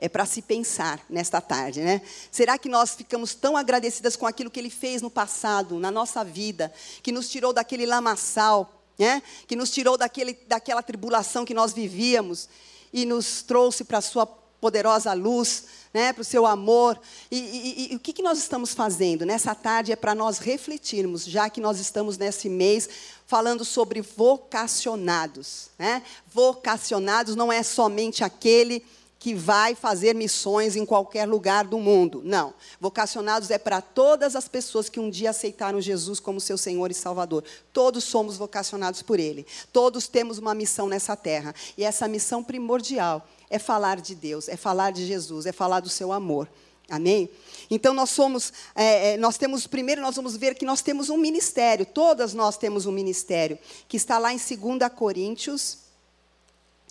É 0.00 0.08
para 0.08 0.24
se 0.26 0.42
pensar 0.42 1.04
nesta 1.10 1.40
tarde, 1.40 1.80
né? 1.80 2.02
Será 2.30 2.56
que 2.56 2.68
nós 2.68 2.94
ficamos 2.94 3.34
tão 3.34 3.56
agradecidas 3.56 4.14
com 4.14 4.26
aquilo 4.26 4.50
que 4.50 4.60
Ele 4.60 4.70
fez 4.70 5.02
no 5.02 5.10
passado, 5.10 5.80
na 5.80 5.90
nossa 5.90 6.22
vida, 6.22 6.72
que 7.02 7.10
nos 7.10 7.28
tirou 7.28 7.52
daquele 7.52 7.84
lamaçal, 7.84 8.80
né? 8.96 9.20
Que 9.48 9.56
nos 9.56 9.70
tirou 9.70 9.96
daquele, 9.96 10.38
daquela 10.46 10.84
tribulação 10.84 11.44
que 11.44 11.54
nós 11.54 11.72
vivíamos 11.72 12.48
e 12.92 13.04
nos 13.04 13.42
trouxe 13.42 13.82
para 13.82 13.98
a 13.98 14.02
Sua 14.02 14.24
poderosa 14.60 15.12
luz, 15.14 15.64
né, 15.92 16.12
para 16.12 16.22
o 16.22 16.24
seu 16.24 16.46
amor. 16.46 16.98
E, 17.30 17.38
e, 17.38 17.92
e, 17.92 17.96
o 17.96 17.98
que, 17.98 18.12
que 18.12 18.22
nós 18.22 18.38
estamos 18.38 18.74
fazendo? 18.74 19.24
Nessa 19.24 19.54
tarde 19.54 19.92
é 19.92 19.96
para 19.96 20.14
nós 20.14 20.38
refletirmos, 20.38 21.24
já 21.24 21.48
que 21.48 21.60
nós 21.60 21.78
estamos 21.78 22.18
nesse 22.18 22.48
mês 22.48 22.88
falando 23.26 23.64
sobre 23.64 24.00
vocacionados. 24.00 25.68
Né? 25.78 26.02
Vocacionados 26.32 27.36
não 27.36 27.52
é 27.52 27.62
somente 27.62 28.24
aquele 28.24 28.84
que 29.18 29.34
vai 29.34 29.74
fazer 29.74 30.14
missões 30.14 30.76
em 30.76 30.86
qualquer 30.86 31.26
lugar 31.26 31.64
do 31.64 31.78
mundo. 31.78 32.22
Não. 32.24 32.54
Vocacionados 32.80 33.50
é 33.50 33.58
para 33.58 33.80
todas 33.80 34.36
as 34.36 34.46
pessoas 34.46 34.88
que 34.88 35.00
um 35.00 35.10
dia 35.10 35.30
aceitaram 35.30 35.80
Jesus 35.80 36.20
como 36.20 36.40
seu 36.40 36.56
Senhor 36.56 36.90
e 36.90 36.94
Salvador. 36.94 37.42
Todos 37.72 38.04
somos 38.04 38.36
vocacionados 38.36 39.02
por 39.02 39.18
Ele. 39.18 39.44
Todos 39.72 40.06
temos 40.06 40.38
uma 40.38 40.54
missão 40.54 40.86
nessa 40.86 41.16
terra. 41.16 41.54
E 41.76 41.82
essa 41.82 42.06
missão 42.06 42.44
primordial 42.44 43.26
é 43.50 43.58
falar 43.58 44.00
de 44.00 44.14
Deus, 44.14 44.48
é 44.48 44.56
falar 44.56 44.92
de 44.92 45.04
Jesus, 45.04 45.46
é 45.46 45.52
falar 45.52 45.80
do 45.80 45.88
seu 45.88 46.12
amor. 46.12 46.48
Amém? 46.88 47.28
Então 47.70 47.92
nós 47.92 48.10
somos, 48.10 48.52
é, 48.74 49.14
é 49.14 49.16
nós 49.18 49.36
temos, 49.36 49.66
primeiro 49.66 50.00
nós 50.00 50.16
vamos 50.16 50.36
ver 50.36 50.54
que 50.54 50.64
nós 50.64 50.80
temos 50.80 51.10
um 51.10 51.18
ministério, 51.18 51.84
todas 51.84 52.32
nós 52.32 52.56
temos 52.56 52.86
um 52.86 52.92
ministério, 52.92 53.58
que 53.86 53.96
está 53.96 54.16
lá 54.16 54.32
em 54.32 54.38
2 54.38 54.90
Coríntios 54.96 55.78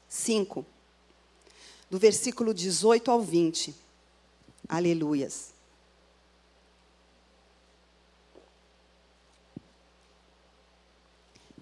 5 0.07 0.76
do 1.89 1.97
versículo 1.97 2.53
18 2.53 3.09
ao 3.09 3.21
20. 3.21 3.73
Aleluias. 4.67 5.53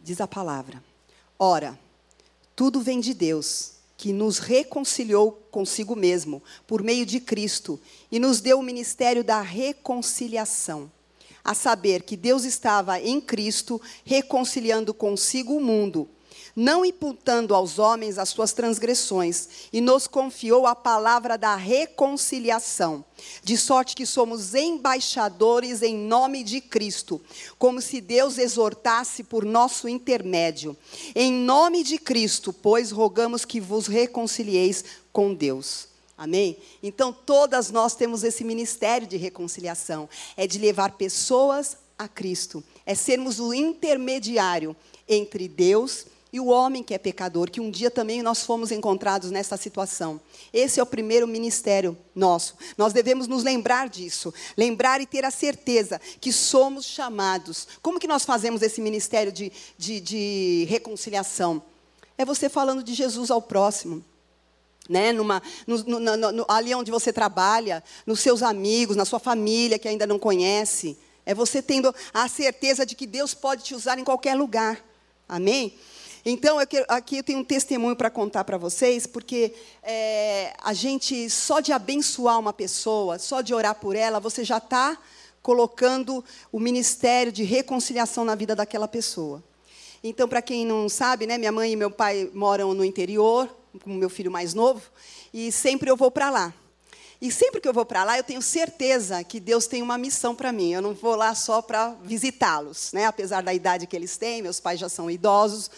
Diz 0.03 0.20
a 0.22 0.27
palavra: 0.27 0.84
Ora, 1.38 1.79
tudo 2.55 2.82
vem 2.82 3.00
de 3.00 3.13
Deus, 3.13 3.74
que 3.98 4.12
nos 4.12 4.39
reconciliou 4.39 5.32
consigo 5.51 5.96
mesmo, 5.96 6.41
por 6.67 6.84
meio 6.84 7.05
de 7.05 7.20
Cristo, 7.20 7.79
e 8.12 8.20
nos 8.20 8.41
deu 8.41 8.60
o 8.60 8.63
ministério 8.63 9.24
da 9.24 9.41
reconciliação. 9.41 10.91
A 11.44 11.53
saber 11.53 12.01
que 12.01 12.17
Deus 12.17 12.44
estava 12.44 13.00
em 13.00 13.22
Cristo 13.22 13.79
reconciliando 14.03 14.96
consigo 14.96 15.55
o 15.55 15.62
mundo 15.62 16.10
não 16.55 16.85
imputando 16.85 17.53
aos 17.53 17.77
homens 17.77 18.17
as 18.17 18.29
suas 18.29 18.53
transgressões, 18.53 19.47
e 19.74 19.81
nos 19.81 20.07
confiou 20.07 20.65
a 20.65 20.74
palavra 20.74 21.38
da 21.38 21.55
reconciliação, 21.55 23.03
de 23.43 23.57
sorte 23.57 23.95
que 23.95 24.05
somos 24.05 24.55
embaixadores 24.55 25.81
em 25.81 25.97
nome 25.97 26.43
de 26.43 26.62
Cristo, 26.62 27.19
como 27.59 27.81
se 27.81 28.00
Deus 28.00 28.38
exortasse 28.38 29.24
por 29.24 29.43
nosso 29.43 29.89
intermédio. 29.89 30.77
Em 31.13 31.31
nome 31.31 31.83
de 31.83 31.97
Cristo, 31.97 32.53
pois, 32.53 32.91
rogamos 32.91 33.43
que 33.43 33.59
vos 33.59 33.88
reconcilieis 33.88 34.85
com 35.12 35.33
Deus. 35.33 35.89
Amém? 36.17 36.57
Então, 36.81 37.12
todas 37.12 37.69
nós 37.69 37.93
temos 37.93 38.24
esse 38.24 38.45
ministério 38.45 39.05
de 39.05 39.17
reconciliação 39.17 40.07
é 40.38 40.47
de 40.47 40.57
levar 40.57 40.91
pessoas 40.91 41.77
a 41.97 42.07
Cristo, 42.07 42.63
é 42.85 42.95
sermos 42.95 43.39
o 43.39 43.53
intermediário 43.53 44.75
entre 45.07 45.47
Deus 45.47 46.05
e 46.35 46.39
o 46.41 46.47
homem 46.47 46.83
que 46.83 46.93
é 46.93 46.97
pecador, 46.97 47.49
que 47.49 47.61
um 47.61 47.71
dia 47.71 47.89
também 47.89 48.21
nós 48.21 48.43
fomos 48.43 48.69
encontrados 48.69 49.31
nessa 49.31 49.55
situação. 49.55 50.19
Esse 50.51 50.81
é 50.81 50.83
o 50.83 50.85
primeiro 50.85 51.25
ministério 51.25 51.97
nosso. 52.13 52.55
Nós 52.77 52.91
devemos 52.91 53.25
nos 53.25 53.41
lembrar 53.41 53.87
disso, 53.87 54.33
lembrar 54.57 54.99
e 54.99 55.05
ter 55.05 55.23
a 55.23 55.31
certeza 55.31 55.97
que 56.19 56.33
somos 56.33 56.83
chamados. 56.83 57.69
Como 57.81 58.01
que 58.01 58.05
nós 58.05 58.25
fazemos 58.25 58.61
esse 58.61 58.81
ministério 58.81 59.31
de, 59.31 59.49
de, 59.77 60.01
de 60.01 60.67
reconciliação? 60.67 61.63
É 62.17 62.25
você 62.25 62.49
falando 62.49 62.83
de 62.83 62.93
Jesus 62.93 63.31
ao 63.31 63.41
próximo. 63.41 64.03
Né, 64.89 65.13
numa, 65.13 65.41
no, 65.65 65.77
no, 65.77 66.17
no, 66.33 66.45
ali 66.49 66.75
onde 66.75 66.91
você 66.91 67.13
trabalha, 67.13 67.81
nos 68.05 68.19
seus 68.19 68.43
amigos, 68.43 68.97
na 68.97 69.05
sua 69.05 69.19
família 69.19 69.79
que 69.79 69.87
ainda 69.87 70.05
não 70.05 70.19
conhece. 70.19 70.97
É 71.25 71.33
você 71.33 71.61
tendo 71.61 71.95
a 72.13 72.27
certeza 72.27 72.85
de 72.85 72.93
que 72.93 73.07
Deus 73.07 73.33
pode 73.33 73.63
te 73.63 73.73
usar 73.73 73.97
em 73.97 74.03
qualquer 74.03 74.35
lugar. 74.35 74.83
Amém? 75.29 75.73
Então, 76.27 76.58
aqui 76.58 77.17
eu 77.17 77.24
tenho 77.24 77.38
um 77.38 77.44
testemunho 77.44 77.96
para 77.96 78.10
contar 78.10 78.44
para 78.44 78.58
vocês, 78.58 79.05
porque 79.05 79.53
é, 79.84 80.55
a 80.60 80.74
gente, 80.74 81.29
só 81.29 81.60
de 81.60 81.72
abençoar 81.72 82.39
uma 82.39 82.51
pessoa, 82.51 83.20
só 83.20 83.41
de 83.41 83.53
orar 83.53 83.75
por 83.75 83.96
ela, 83.96 84.20
você 84.20 84.44
já 84.44 84.58
está 84.58 84.98
colocando 85.44 86.25
o 86.51 86.60
ministério 86.60 87.32
de 87.32 87.44
reconciliação 87.44 88.25
na 88.25 88.34
vida 88.34 88.55
daquela 88.55 88.88
pessoa. 88.88 89.44
Então, 90.03 90.27
para 90.27 90.41
quem 90.41 90.65
não 90.65 90.89
sabe, 90.89 91.27
né, 91.27 91.38
minha 91.38 91.51
mãe 91.51 91.74
e 91.74 91.75
meu 91.75 91.91
pai 91.91 92.27
moram 92.34 92.74
no 92.74 92.84
interior, 92.84 93.48
com 93.84 93.91
meu 93.91 94.10
filho 94.10 94.32
mais 94.32 94.55
novo, 94.55 94.82
e 95.32 95.51
sempre 95.51 95.91
eu 95.91 95.96
vou 95.96 96.10
para 96.10 96.32
lá. 96.32 96.51
E 97.22 97.32
sempre 97.32 97.62
que 97.62 97.67
eu 97.67 97.74
vou 97.74 97.86
para 97.86 98.03
lá, 98.03 98.17
eu 98.17 98.24
tenho 98.24 98.41
certeza 98.41 99.24
que 99.24 99.39
Deus 99.39 99.67
tem 99.67 99.84
uma 99.84 99.98
missão 99.98 100.34
para 100.34 100.51
mim. 100.51 100.74
Eu 100.74 100.82
não 100.82 100.96
vou 100.96 101.15
lá 101.15 101.36
só 101.36 101.62
para 101.62 101.96
visitá-los, 102.03 102.91
né? 102.94 103.05
Apesar 103.05 103.44
da 103.44 103.53
idade 103.53 103.86
que 103.86 103.96
eles 103.96 104.17
têm, 104.17 104.41
meus 104.41 104.60
pais 104.60 104.79
já 104.79 104.89
são 104.89 105.10
idosos 105.10 105.70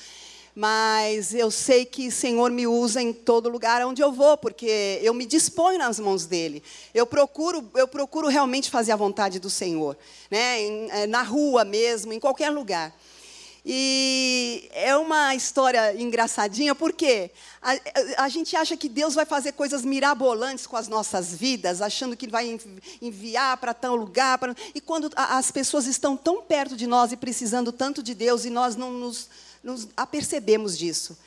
mas 0.59 1.35
eu 1.35 1.51
sei 1.51 1.85
que 1.85 2.07
o 2.07 2.11
Senhor 2.11 2.49
me 2.49 2.65
usa 2.65 2.99
em 2.99 3.13
todo 3.13 3.47
lugar 3.47 3.85
onde 3.85 4.01
eu 4.01 4.11
vou, 4.11 4.35
porque 4.35 4.99
eu 5.03 5.13
me 5.13 5.23
disponho 5.23 5.77
nas 5.77 5.99
mãos 5.99 6.25
dele. 6.25 6.63
Eu 6.95 7.05
procuro, 7.05 7.63
eu 7.75 7.87
procuro 7.87 8.27
realmente 8.27 8.71
fazer 8.71 8.91
a 8.91 8.95
vontade 8.95 9.39
do 9.39 9.51
Senhor, 9.51 9.95
né? 10.31 10.63
Eh, 10.63 11.05
na 11.05 11.21
rua 11.21 11.63
mesmo, 11.63 12.11
em 12.11 12.19
qualquer 12.19 12.49
lugar. 12.49 12.91
E 13.63 14.67
é 14.73 14.97
uma 14.97 15.35
história 15.35 15.93
engraçadinha, 16.01 16.73
porque 16.73 17.29
a, 17.61 18.23
a, 18.23 18.27
gente 18.27 18.55
acha 18.55 18.75
que 18.75 18.89
Deus 18.89 19.13
vai 19.13 19.27
fazer 19.27 19.51
coisas 19.51 19.85
mirabolantes 19.85 20.65
com 20.65 20.75
as 20.75 20.87
nossas 20.87 21.35
vidas, 21.35 21.83
achando 21.83 22.17
que 22.17 22.27
vai 22.27 22.59
enviar 22.99 23.57
para 23.57 23.75
tal 23.75 23.95
lugar. 23.95 24.39
Pra, 24.39 24.55
e 24.73 24.81
quando 24.81 25.11
as 25.15 25.51
pessoas 25.51 25.85
estão 25.85 26.17
tão 26.17 26.41
perto 26.41 26.75
de 26.75 26.87
nós 26.87 27.11
e 27.11 27.17
precisando 27.17 27.71
tanto 27.71 28.01
de 28.01 28.15
Deus, 28.15 28.43
e 28.43 28.49
nós 28.49 28.75
não 28.75 28.91
nos 28.91 29.29
nos 29.63 29.87
apercebemos 29.95 30.77
disso. 30.77 31.17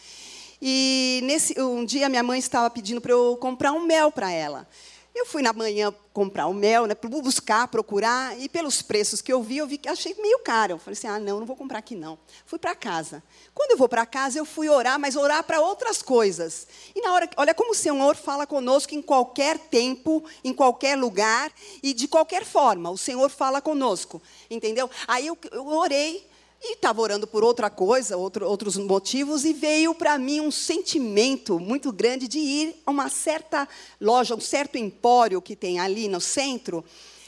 E 0.61 1.21
nesse 1.25 1.59
um 1.61 1.85
dia 1.85 2.09
minha 2.09 2.23
mãe 2.23 2.39
estava 2.39 2.69
pedindo 2.69 3.01
para 3.01 3.13
eu 3.13 3.37
comprar 3.41 3.73
um 3.73 3.85
mel 3.85 4.13
para 4.13 4.31
ela. 4.31 4.69
Eu 5.13 5.27
fui 5.27 5.43
na 5.43 5.53
manhã 5.53 5.93
comprar 6.13 6.47
o 6.47 6.55
mel, 6.55 6.87
né, 6.87 6.95
buscar, 6.95 7.67
procurar, 7.67 8.39
e 8.39 8.49
pelos 8.49 8.81
preços 8.81 9.21
que 9.21 9.33
eu 9.33 9.43
vi, 9.43 9.59
eu 9.59 9.67
vi 9.67 9.77
que 9.77 9.89
achei 9.89 10.15
meio 10.15 10.39
caro. 10.39 10.75
Eu 10.75 10.79
falei 10.79 10.97
assim: 10.97 11.09
ah, 11.09 11.19
não, 11.19 11.41
não 11.41 11.47
vou 11.47 11.57
comprar 11.57 11.79
aqui 11.79 11.97
não. 11.97 12.17
Fui 12.47 12.59
para 12.59 12.77
casa. 12.77 13.23
Quando 13.53 13.73
eu 13.73 13.77
vou 13.77 13.89
para 13.89 14.07
casa, 14.07 14.39
eu 14.39 14.45
fui 14.45 14.69
orar, 14.69 15.01
mas 15.01 15.17
orar 15.17 15.43
para 15.43 15.61
outras 15.61 16.01
coisas. 16.01 16.67
E 16.95 17.01
na 17.01 17.13
hora, 17.13 17.29
olha 17.37 17.53
como 17.53 17.73
o 17.73 17.75
Senhor 17.75 18.15
fala 18.15 18.47
conosco 18.47 18.95
em 18.95 19.03
qualquer 19.03 19.59
tempo, 19.59 20.25
em 20.45 20.55
qualquer 20.55 20.97
lugar 20.97 21.51
e 21.83 21.93
de 21.93 22.07
qualquer 22.07 22.45
forma. 22.45 22.89
O 22.89 22.99
Senhor 22.99 23.29
fala 23.29 23.61
conosco, 23.61 24.23
entendeu? 24.49 24.89
Aí 25.09 25.27
eu, 25.27 25.37
eu 25.51 25.67
orei, 25.67 26.25
e 26.63 26.75
estava 26.75 27.01
orando 27.01 27.27
por 27.27 27.43
outra 27.43 27.71
coisa, 27.71 28.17
outro, 28.17 28.47
outros 28.47 28.77
motivos, 28.77 29.45
e 29.45 29.53
veio 29.53 29.95
para 29.95 30.19
mim 30.19 30.41
um 30.41 30.51
sentimento 30.51 31.59
muito 31.59 31.91
grande 31.91 32.29
de 32.29 32.39
ir 32.39 32.83
a 32.85 32.91
uma 32.91 33.09
certa 33.09 33.67
loja, 33.99 34.35
um 34.35 34.41
certo 34.41 34.77
empório 34.77 35.41
que 35.41 35.57
tem 35.57 35.81
ali 35.81 36.07
no 36.07 36.21
centro, 36.21 36.85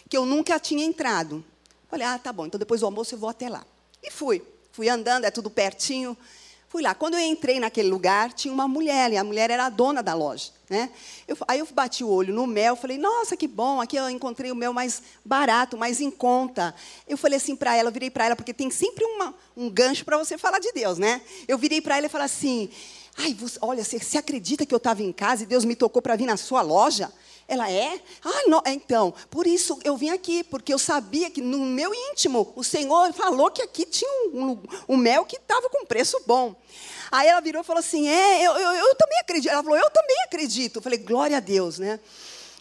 que 0.09 0.17
eu 0.17 0.27
nunca 0.27 0.61
tinha 0.61 0.85
entrado. 0.85 1.43
Falei, 1.89 2.07
ah, 2.07 2.19
tá 2.19 2.33
bom, 2.33 2.47
então 2.47 2.59
depois 2.59 2.81
do 2.81 2.87
almoço 2.87 3.15
eu 3.15 3.19
vou 3.19 3.31
até 3.31 3.49
lá. 3.49 3.67
E 4.03 4.11
fui. 4.11 4.43
Fui 4.71 4.89
andando, 4.89 5.25
é 5.25 5.31
tudo 5.31 5.51
pertinho. 5.51 6.17
Fui 6.73 6.83
lá. 6.83 6.95
Quando 6.95 7.19
eu 7.19 7.21
entrei 7.21 7.61
naquele 7.61 7.91
lugar, 7.91 8.33
tinha 8.33 8.53
uma 8.53 8.67
mulher, 8.67 9.13
e 9.13 9.19
a 9.19 9.23
mulher 9.23 9.51
era 9.51 9.67
a 9.67 9.69
dona 9.69 10.03
da 10.03 10.15
loja. 10.15 10.51
Né? 10.71 10.89
Eu, 11.29 11.37
aí 11.47 11.59
eu 11.59 11.69
bati 11.71 12.03
o 12.03 12.09
olho 12.09 12.33
no 12.33 12.47
mel, 12.47 12.77
falei, 12.77 12.97
nossa, 12.97 13.37
que 13.37 13.47
bom, 13.47 13.79
aqui 13.79 13.95
eu 13.95 14.09
encontrei 14.09 14.51
o 14.51 14.57
mel 14.57 14.73
mais 14.73 15.03
barato, 15.23 15.77
mais 15.77 16.01
em 16.01 16.11
conta. 16.11 16.75
Eu 17.07 17.19
falei 17.19 17.37
assim 17.37 17.55
para 17.55 17.77
ela, 17.77 17.91
eu 17.91 17.93
virei 17.93 18.09
para 18.09 18.25
ela, 18.25 18.35
porque 18.35 18.55
tem 18.55 18.71
sempre 18.71 19.05
uma, 19.05 19.35
um 19.55 19.69
gancho 19.69 20.03
para 20.03 20.17
você 20.17 20.39
falar 20.39 20.61
de 20.61 20.73
Deus, 20.73 20.97
né? 20.97 21.21
Eu 21.47 21.59
virei 21.59 21.83
para 21.83 21.99
ela 21.99 22.07
e 22.07 22.09
falei 22.09 22.25
assim, 22.25 22.71
ai, 23.19 23.35
você, 23.35 23.59
olha, 23.61 23.85
você, 23.85 23.99
você 23.99 24.17
acredita 24.17 24.65
que 24.65 24.73
eu 24.73 24.79
estava 24.79 25.03
em 25.03 25.13
casa 25.13 25.43
e 25.43 25.47
Deus 25.47 25.67
me 25.67 25.77
tocou 25.77 26.01
para 26.01 26.17
vir 26.17 26.25
na 26.25 26.39
sua 26.39 26.63
loja? 26.63 27.13
Ela 27.47 27.71
é? 27.71 28.01
Ah, 28.25 28.43
não. 28.47 28.63
Então, 28.67 29.13
por 29.31 29.47
isso 29.47 29.79
eu 29.85 29.97
vim 29.97 30.11
aqui, 30.11 30.43
porque 30.45 30.73
eu 30.73 30.79
sabia 30.79 31.31
que 31.31 31.41
no 31.41 31.59
meu 31.59 31.93
íntimo 31.95 32.53
o 32.57 32.65
Senhor 32.65 33.13
falou 33.13 33.51
que 33.51 33.63
aqui 33.63 33.85
tinha 33.85 34.11
um, 34.11 34.51
um, 34.51 34.63
um 34.91 34.97
mel 34.97 35.25
que 35.25 35.37
estava 35.37 35.69
com 35.69 35.85
preço 35.87 36.21
bom. 36.27 36.55
Aí 37.11 37.29
ela 37.29 37.41
virou 37.41 37.63
e 37.63 37.65
falou 37.65 37.81
assim: 37.81 38.09
É, 38.09 38.47
eu, 38.47 38.53
eu, 38.53 38.73
eu, 38.73 38.95
também 38.95 39.19
acredito. 39.21 39.51
Ela 39.51 39.63
falou: 39.63 39.79
Eu 39.79 39.91
também 39.91 40.17
acredito. 40.25 40.77
Eu 40.77 40.83
falei: 40.83 40.99
Glória 40.99 41.37
a 41.37 41.41
Deus, 41.41 41.79
né? 41.79 42.01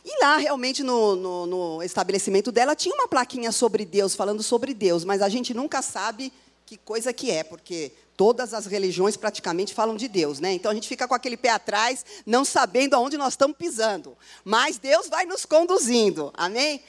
E 0.04 0.20
lá, 0.22 0.38
realmente, 0.38 0.84
no, 0.84 1.16
no, 1.16 1.46
no 1.46 1.84
estabelecimento 1.84 2.52
dela, 2.52 2.76
tinha 2.76 2.94
uma 2.94 3.08
plaquinha 3.08 3.52
sobre 3.52 3.86
Deus, 3.86 4.16
falando 4.16 4.42
sobre 4.42 4.74
Deus, 4.74 5.06
mas 5.06 5.22
a 5.22 5.30
gente 5.30 5.54
nunca 5.54 5.82
sabe 5.82 6.34
que 6.66 6.76
coisa 6.76 7.14
que 7.14 7.30
é, 7.30 7.44
porque 7.44 7.92
todas 8.22 8.54
as 8.54 8.68
religiões 8.68 9.18
praticamente 9.18 9.74
falam 9.74 9.96
de 9.96 10.08
Deus, 10.08 10.40
né? 10.40 10.54
Então 10.54 10.70
a 10.70 10.76
gente 10.76 10.88
fica 10.88 11.08
com 11.08 11.16
aquele 11.16 11.36
pé 11.36 11.50
atrás, 11.50 12.06
não 12.24 12.46
sabendo 12.46 12.94
aonde 12.94 13.18
nós 13.18 13.34
estamos 13.34 13.58
pisando. 13.58 14.16
Mas 14.44 14.78
Deus 14.78 15.10
vai 15.10 15.26
nos 15.26 15.44
conduzindo. 15.44 16.32
Amém? 16.36 16.84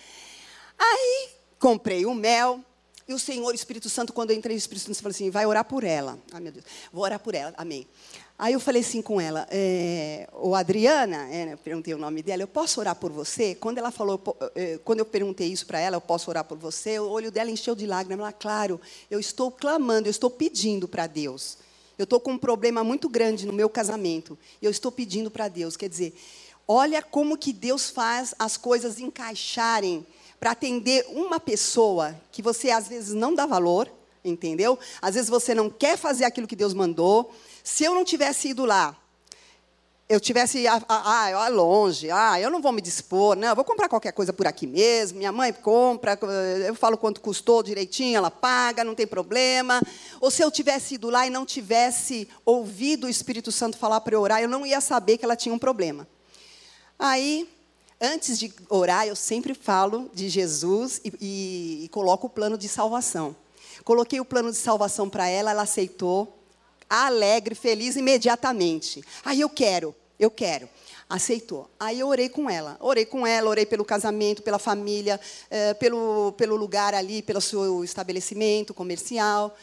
Aí 0.79 1.31
comprei 1.59 2.05
o 2.05 2.13
mel, 2.13 2.61
e 3.09 3.15
o 3.15 3.19
Senhor, 3.19 3.51
o 3.51 3.55
Espírito 3.55 3.89
Santo, 3.89 4.13
quando 4.13 4.31
eu 4.31 4.37
entrei, 4.37 4.55
o 4.55 4.59
Espírito 4.59 4.85
Santo 4.85 4.99
falou 4.99 5.11
assim: 5.13 5.31
vai 5.31 5.47
orar 5.47 5.65
por 5.65 5.85
ela. 5.85 6.19
Ai, 6.35 6.41
meu 6.43 6.53
Deus, 6.53 6.67
vou 6.93 7.03
orar 7.03 7.19
por 7.19 7.35
ela, 7.35 7.55
amém. 7.57 7.89
Aí 8.43 8.55
eu 8.55 8.59
falei 8.59 8.83
assim 8.83 9.01
com 9.01 9.21
ela, 9.21 9.47
é, 9.53 10.29
o 10.33 10.57
Adriana, 10.57 11.33
é, 11.33 11.53
eu 11.53 11.59
perguntei 11.59 11.95
o 11.95 11.97
nome 11.97 12.25
dela, 12.25 12.43
eu 12.43 12.49
posso 12.49 12.81
orar 12.81 12.97
por 12.97 13.13
você? 13.13 13.55
Quando 13.55 13.79
ela 13.79 13.93
falou, 13.93 14.21
é, 14.57 14.81
quando 14.85 14.99
eu 14.99 15.05
perguntei 15.05 15.47
isso 15.47 15.65
para 15.65 15.79
ela, 15.79 15.95
eu 15.95 16.01
posso 16.01 16.29
orar 16.29 16.43
por 16.43 16.59
você? 16.59 16.99
O 16.99 17.09
olho 17.09 17.31
dela 17.31 17.53
encheu 17.53 17.77
de 17.77 17.87
lágrimas. 17.87 18.19
Ela, 18.19 18.33
claro, 18.33 18.81
eu 19.09 19.21
estou 19.21 19.49
clamando, 19.49 20.09
eu 20.09 20.11
estou 20.11 20.29
pedindo 20.29 20.89
para 20.89 21.07
Deus. 21.07 21.57
Eu 21.97 22.03
estou 22.03 22.19
com 22.19 22.33
um 22.33 22.37
problema 22.37 22.83
muito 22.83 23.09
grande 23.09 23.47
no 23.47 23.53
meu 23.53 23.69
casamento. 23.69 24.37
Eu 24.61 24.73
estou 24.73 24.91
pedindo 24.91 25.31
para 25.31 25.47
Deus. 25.47 25.77
Quer 25.77 25.89
dizer, 25.89 26.13
olha 26.67 27.01
como 27.01 27.39
que 27.39 27.53
Deus 27.53 27.91
faz 27.91 28.35
as 28.41 28.57
coisas 28.57 28.99
encaixarem 28.99 30.05
para 30.41 30.51
atender 30.51 31.07
uma 31.11 31.39
pessoa 31.39 32.21
que 32.33 32.43
você 32.43 32.73
às 32.73 32.89
vezes 32.89 33.15
não 33.15 33.37
dá 33.37 33.47
valor, 33.47 33.89
entendeu? 34.25 34.77
Às 35.01 35.15
vezes 35.15 35.31
você 35.31 35.55
não 35.55 35.71
quer 35.71 35.97
fazer 35.97 36.25
aquilo 36.25 36.49
que 36.49 36.57
Deus 36.57 36.75
mandou. 36.75 37.33
Se 37.63 37.85
eu 37.85 37.95
não 37.95 38.05
tivesse 38.05 38.49
ido 38.49 38.65
lá, 38.65 38.97
eu 40.09 40.21
tivesse, 40.21 40.67
ah, 40.67 40.83
ah, 40.89 41.45
ah, 41.45 41.49
longe, 41.49 42.11
ah, 42.11 42.39
eu 42.39 42.51
não 42.51 42.61
vou 42.61 42.71
me 42.71 42.83
dispor, 42.83 43.35
não, 43.35 43.49
eu 43.49 43.57
vou 43.57 43.65
comprar 43.65 43.89
qualquer 43.89 44.13
coisa 44.13 44.33
por 44.33 44.47
aqui 44.47 44.67
mesmo, 44.67 45.17
minha 45.17 45.33
mãe 45.33 45.53
compra, 45.53 46.19
eu 46.67 46.75
falo 46.75 46.99
quanto 46.99 47.21
custou 47.21 47.63
direitinho, 47.63 48.19
ela 48.19 48.31
paga, 48.31 48.85
não 48.85 48.95
tem 48.95 49.07
problema. 49.07 49.81
Ou 50.21 50.31
se 50.31 50.43
eu 50.43 50.51
tivesse 50.51 50.97
ido 50.97 51.09
lá 51.09 51.27
e 51.27 51.31
não 51.31 51.47
tivesse 51.47 52.29
ouvido 52.45 53.07
o 53.07 53.09
Espírito 53.09 53.51
Santo 53.51 53.79
falar 53.79 54.01
para 54.03 54.15
eu 54.15 54.21
orar, 54.21 54.43
eu 54.43 54.49
não 54.49 54.67
ia 54.67 54.81
saber 54.81 55.17
que 55.17 55.25
ela 55.25 55.37
tinha 55.37 55.55
um 55.55 55.59
problema. 55.59 56.07
Aí, 56.99 57.49
antes 58.01 58.39
de 58.39 58.53
orar, 58.69 59.07
eu 59.07 59.17
sempre 59.17 59.55
falo 59.55 60.11
de 60.13 60.29
Jesus 60.29 61.01
e, 61.05 61.13
e, 61.21 61.85
e 61.85 61.89
coloco 61.89 62.27
o 62.27 62.31
plano 62.31 62.59
de 62.59 62.69
salvação. 62.69 63.35
Coloquei 63.83 64.21
o 64.21 64.25
plano 64.25 64.51
de 64.51 64.59
salvação 64.59 65.09
para 65.09 65.27
ela, 65.27 65.53
ela 65.53 65.63
aceitou 65.63 66.42
alegre, 67.01 67.55
feliz 67.55 67.97
imediatamente. 67.97 69.03
Aí 69.25 69.41
eu 69.41 69.49
quero, 69.49 69.95
eu 70.19 70.31
quero. 70.31 70.69
Aceitou. 71.09 71.69
Aí 71.79 72.01
eu 72.01 72.09
orei 72.09 72.29
com 72.29 72.49
ela. 72.49 72.77
Orei 72.81 73.05
com 73.05 73.27
ela, 73.27 73.51
orei 73.51 73.67
pelo 73.67 73.85
casamento, 73.85 74.43
pela 74.43 74.59
família, 74.59 75.21
eh, 75.51 75.75
pelo, 75.75 76.33
pelo 76.33 76.57
lugar 76.57 76.95
ali, 76.95 77.23
pelo 77.23 77.41
seu 77.41 77.85
estabelecimento 77.85 78.73
comercial. 78.73 79.57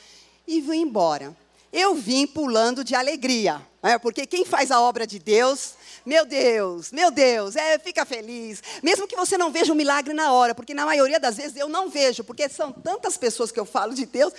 E 0.47 0.61
vim 0.61 0.81
embora. 0.81 1.35
Eu 1.71 1.95
vim 1.95 2.27
pulando 2.27 2.83
de 2.83 2.93
alegria. 2.93 3.61
É, 3.81 3.97
porque 3.97 4.25
quem 4.25 4.43
faz 4.43 4.71
a 4.71 4.81
obra 4.81 5.07
de 5.07 5.19
Deus, 5.19 5.75
meu 6.05 6.25
Deus, 6.25 6.91
meu 6.91 7.09
Deus, 7.09 7.55
é, 7.55 7.79
fica 7.79 8.05
feliz. 8.05 8.61
Mesmo 8.83 9.07
que 9.07 9.15
você 9.15 9.37
não 9.37 9.51
veja 9.51 9.71
o 9.71 9.75
milagre 9.75 10.13
na 10.13 10.33
hora, 10.33 10.53
porque 10.53 10.73
na 10.73 10.85
maioria 10.85 11.17
das 11.17 11.37
vezes 11.37 11.55
eu 11.55 11.69
não 11.69 11.89
vejo, 11.89 12.21
porque 12.25 12.49
são 12.49 12.73
tantas 12.73 13.15
pessoas 13.15 13.53
que 13.53 13.59
eu 13.59 13.65
falo 13.65 13.93
de 13.93 14.05
Deus, 14.05 14.33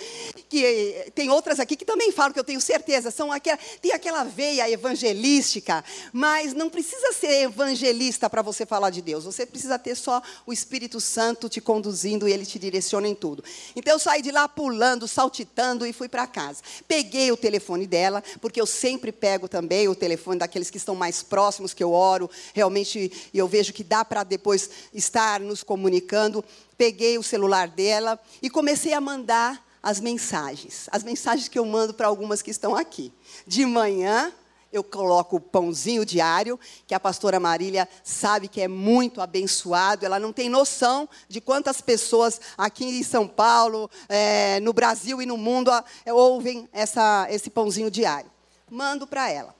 que 0.47 0.63
eh, 0.63 1.11
tem 1.15 1.31
outras 1.31 1.59
aqui 1.59 1.75
que 1.75 1.85
também 1.85 2.11
falam, 2.11 2.33
que 2.33 2.39
eu 2.39 2.43
tenho 2.43 2.61
certeza, 2.61 3.09
são 3.09 3.31
aquela, 3.31 3.57
tem 3.81 3.91
aquela 3.93 4.23
veia 4.23 4.69
evangelística, 4.69 5.83
mas 6.13 6.53
não 6.53 6.69
precisa 6.69 7.11
ser 7.11 7.43
evangelista 7.43 8.29
para 8.29 8.43
você 8.43 8.63
falar 8.63 8.91
de 8.91 9.01
Deus, 9.01 9.23
você 9.23 9.43
precisa 9.43 9.79
ter 9.79 9.95
só 9.95 10.21
o 10.45 10.53
Espírito 10.53 11.01
Santo 11.01 11.49
te 11.49 11.59
conduzindo 11.59 12.27
e 12.27 12.31
ele 12.31 12.45
te 12.45 12.59
direciona 12.59 13.07
em 13.07 13.15
tudo. 13.15 13.43
Então 13.75 13.93
eu 13.93 13.99
saí 13.99 14.21
de 14.21 14.31
lá 14.31 14.47
pulando, 14.47 15.07
saltitando 15.07 15.85
e 15.85 15.93
fui 15.93 16.07
para 16.07 16.27
casa. 16.27 16.61
Peguei 16.87 17.31
o 17.31 17.37
telefone 17.37 17.87
dela, 17.87 18.23
porque 18.39 18.61
eu 18.61 18.67
sempre 18.67 19.11
pego 19.11 19.30
pego 19.31 19.47
também 19.47 19.87
o 19.87 19.95
telefone 19.95 20.39
daqueles 20.39 20.69
que 20.69 20.75
estão 20.75 20.93
mais 20.93 21.23
próximos, 21.23 21.73
que 21.73 21.81
eu 21.81 21.93
oro, 21.93 22.29
realmente 22.53 23.29
eu 23.33 23.47
vejo 23.47 23.71
que 23.71 23.81
dá 23.81 24.03
para 24.03 24.25
depois 24.25 24.69
estar 24.93 25.39
nos 25.39 25.63
comunicando. 25.63 26.43
Peguei 26.77 27.17
o 27.17 27.23
celular 27.23 27.69
dela 27.69 28.19
e 28.41 28.49
comecei 28.49 28.91
a 28.91 28.99
mandar 28.99 29.65
as 29.81 30.01
mensagens. 30.01 30.89
As 30.91 31.01
mensagens 31.01 31.47
que 31.47 31.57
eu 31.57 31.65
mando 31.65 31.93
para 31.93 32.07
algumas 32.07 32.41
que 32.41 32.51
estão 32.51 32.75
aqui. 32.75 33.13
De 33.47 33.65
manhã, 33.65 34.33
eu 34.69 34.83
coloco 34.83 35.37
o 35.37 35.39
pãozinho 35.39 36.05
diário, 36.05 36.59
que 36.85 36.93
a 36.93 36.99
pastora 36.99 37.39
Marília 37.39 37.87
sabe 38.03 38.49
que 38.49 38.59
é 38.59 38.67
muito 38.67 39.21
abençoado. 39.21 40.05
Ela 40.05 40.19
não 40.19 40.33
tem 40.33 40.49
noção 40.49 41.07
de 41.29 41.39
quantas 41.39 41.79
pessoas 41.79 42.41
aqui 42.57 42.83
em 42.83 43.03
São 43.03 43.25
Paulo, 43.25 43.89
é, 44.09 44.59
no 44.59 44.73
Brasil 44.73 45.21
e 45.21 45.25
no 45.25 45.37
mundo 45.37 45.71
é, 46.05 46.11
ouvem 46.11 46.67
essa, 46.73 47.27
esse 47.29 47.49
pãozinho 47.49 47.89
diário 47.89 48.30
mando 48.71 49.05
para 49.05 49.29
ela. 49.29 49.53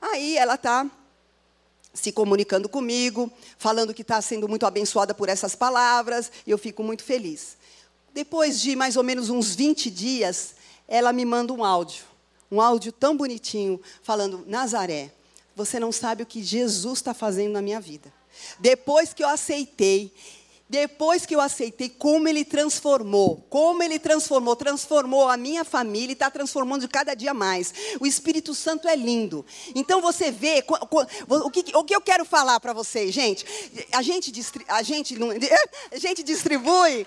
Aí 0.00 0.36
ela 0.36 0.54
está 0.54 0.88
se 1.94 2.12
comunicando 2.12 2.68
comigo, 2.68 3.32
falando 3.58 3.94
que 3.94 4.02
está 4.02 4.20
sendo 4.20 4.48
muito 4.48 4.66
abençoada 4.66 5.14
por 5.14 5.28
essas 5.28 5.54
palavras, 5.54 6.30
e 6.46 6.50
eu 6.50 6.58
fico 6.58 6.82
muito 6.82 7.02
feliz. 7.02 7.56
Depois 8.12 8.60
de 8.60 8.76
mais 8.76 8.96
ou 8.96 9.02
menos 9.02 9.30
uns 9.30 9.54
20 9.54 9.90
dias, 9.90 10.54
ela 10.86 11.12
me 11.12 11.24
manda 11.24 11.52
um 11.52 11.64
áudio, 11.64 12.04
um 12.50 12.60
áudio 12.60 12.92
tão 12.92 13.16
bonitinho, 13.16 13.80
falando: 14.02 14.44
Nazaré, 14.46 15.10
você 15.56 15.80
não 15.80 15.90
sabe 15.90 16.22
o 16.22 16.26
que 16.26 16.42
Jesus 16.42 16.98
está 16.98 17.14
fazendo 17.14 17.52
na 17.52 17.62
minha 17.62 17.80
vida. 17.80 18.12
Depois 18.58 19.12
que 19.12 19.22
eu 19.22 19.28
aceitei 19.28 20.12
depois 20.72 21.26
que 21.26 21.34
eu 21.34 21.40
aceitei, 21.40 21.90
como 21.90 22.26
ele 22.26 22.46
transformou, 22.46 23.46
como 23.50 23.82
ele 23.82 23.98
transformou, 23.98 24.56
transformou 24.56 25.28
a 25.28 25.36
minha 25.36 25.66
família 25.66 26.12
e 26.12 26.14
está 26.14 26.30
transformando 26.30 26.88
cada 26.88 27.12
dia 27.14 27.34
mais. 27.34 27.74
O 28.00 28.06
Espírito 28.06 28.54
Santo 28.54 28.88
é 28.88 28.96
lindo. 28.96 29.44
Então 29.74 30.00
você 30.00 30.30
vê, 30.30 30.64
o 31.28 31.50
que, 31.50 31.76
o 31.76 31.84
que 31.84 31.94
eu 31.94 32.00
quero 32.00 32.24
falar 32.24 32.58
para 32.58 32.72
vocês, 32.72 33.12
gente? 33.12 33.44
A 33.92 34.00
gente, 34.00 34.32
a, 34.66 34.82
gente, 34.82 35.14
a 35.92 35.98
gente 35.98 36.22
distribui 36.22 37.06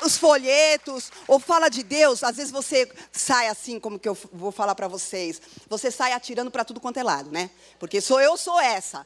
os 0.00 0.16
folhetos, 0.16 1.10
ou 1.26 1.40
fala 1.40 1.68
de 1.68 1.82
Deus, 1.82 2.22
às 2.22 2.36
vezes 2.36 2.52
você 2.52 2.88
sai 3.10 3.48
assim, 3.48 3.80
como 3.80 3.98
que 3.98 4.08
eu 4.08 4.16
vou 4.32 4.52
falar 4.52 4.76
para 4.76 4.86
vocês, 4.86 5.42
você 5.68 5.90
sai 5.90 6.12
atirando 6.12 6.50
para 6.50 6.64
tudo 6.64 6.78
quanto 6.78 6.98
é 6.98 7.02
lado, 7.02 7.28
né? 7.32 7.50
Porque 7.80 8.00
sou 8.00 8.20
eu, 8.20 8.36
sou 8.36 8.60
essa. 8.60 9.04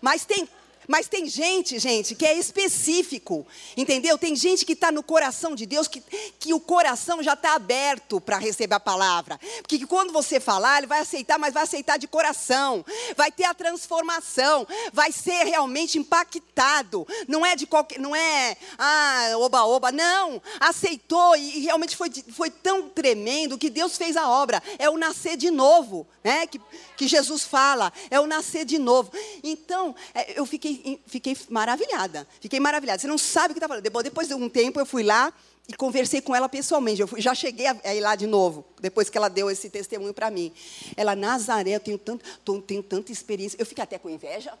Mas 0.00 0.24
tem 0.24 0.48
mas 0.88 1.08
tem 1.08 1.26
gente, 1.26 1.78
gente, 1.78 2.14
que 2.14 2.26
é 2.26 2.38
específico, 2.38 3.46
entendeu? 3.76 4.18
Tem 4.18 4.34
gente 4.34 4.64
que 4.64 4.72
está 4.72 4.90
no 4.90 5.02
coração 5.02 5.54
de 5.54 5.66
Deus, 5.66 5.86
que, 5.86 6.02
que 6.38 6.52
o 6.52 6.60
coração 6.60 7.22
já 7.22 7.34
está 7.34 7.54
aberto 7.54 8.20
para 8.20 8.38
receber 8.38 8.74
a 8.74 8.80
palavra. 8.80 9.38
Porque 9.62 9.86
quando 9.86 10.12
você 10.12 10.40
falar, 10.40 10.78
ele 10.78 10.86
vai 10.86 11.00
aceitar, 11.00 11.38
mas 11.38 11.54
vai 11.54 11.62
aceitar 11.62 11.98
de 11.98 12.08
coração. 12.08 12.84
Vai 13.16 13.30
ter 13.30 13.44
a 13.44 13.54
transformação, 13.54 14.66
vai 14.92 15.12
ser 15.12 15.44
realmente 15.44 15.98
impactado. 15.98 17.06
Não 17.28 17.44
é 17.44 17.54
de 17.54 17.66
qualquer, 17.66 17.98
não 17.98 18.14
é, 18.14 18.56
ah, 18.78 19.34
oba, 19.36 19.64
oba, 19.64 19.92
não. 19.92 20.42
Aceitou 20.60 21.36
e, 21.36 21.58
e 21.58 21.60
realmente 21.60 21.96
foi, 21.96 22.10
foi 22.32 22.50
tão 22.50 22.88
tremendo 22.88 23.58
que 23.58 23.70
Deus 23.70 23.96
fez 23.96 24.16
a 24.16 24.28
obra. 24.28 24.62
É 24.78 24.90
o 24.90 24.98
nascer 24.98 25.36
de 25.36 25.50
novo, 25.50 26.06
né? 26.24 26.46
Que, 26.46 26.60
que 26.96 27.06
Jesus 27.06 27.42
fala, 27.42 27.92
é 28.10 28.18
o 28.20 28.26
nascer 28.26 28.64
de 28.64 28.78
novo. 28.78 29.12
Então, 29.42 29.94
é, 30.14 30.38
eu 30.38 30.46
fiquei 30.46 30.71
fiquei, 31.06 31.36
maravilhada. 31.48 32.26
Fiquei 32.40 32.60
maravilhada. 32.60 32.98
Você 32.98 33.06
não 33.06 33.18
sabe 33.18 33.52
o 33.52 33.54
que 33.54 33.58
está 33.58 33.68
falando. 33.68 33.82
Depois 33.82 34.28
de 34.28 34.34
um 34.34 34.48
tempo, 34.48 34.80
eu 34.80 34.86
fui 34.86 35.02
lá 35.02 35.32
e 35.68 35.74
conversei 35.74 36.20
com 36.20 36.34
ela 36.34 36.48
pessoalmente. 36.48 37.00
Eu 37.00 37.08
fui, 37.08 37.20
já 37.20 37.34
cheguei 37.34 37.66
a, 37.66 37.94
ir 37.94 38.00
lá 38.00 38.14
de 38.14 38.26
novo, 38.26 38.64
depois 38.80 39.08
que 39.08 39.16
ela 39.16 39.28
deu 39.28 39.50
esse 39.50 39.70
testemunho 39.70 40.12
para 40.12 40.30
mim. 40.30 40.52
Ela, 40.96 41.14
Nazaré, 41.14 41.70
eu 41.70 41.80
tenho, 41.80 41.98
tanto, 41.98 42.24
tenho 42.62 42.82
tanta 42.82 43.12
experiência. 43.12 43.56
Eu 43.58 43.66
fiquei 43.66 43.82
até 43.82 43.98
com 43.98 44.10
inveja 44.10 44.52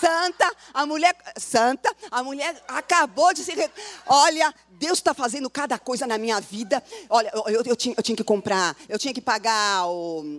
santa, 0.00 0.54
a 0.72 0.86
mulher 0.86 1.16
santa, 1.36 1.94
a 2.10 2.22
mulher 2.22 2.62
acabou 2.68 3.32
de 3.32 3.42
se. 3.42 3.52
Olha, 4.06 4.54
Deus 4.78 4.98
está 4.98 5.14
fazendo 5.14 5.48
cada 5.48 5.78
coisa 5.78 6.06
na 6.06 6.18
minha 6.18 6.40
vida. 6.40 6.82
Olha, 7.08 7.30
eu, 7.34 7.44
eu, 7.46 7.62
eu, 7.64 7.76
tinha, 7.76 7.94
eu, 7.96 8.02
tinha, 8.02 8.16
que 8.16 8.24
comprar, 8.24 8.76
eu 8.88 8.98
tinha 8.98 9.12
que 9.12 9.20
pagar 9.20 9.84
a 9.84 9.86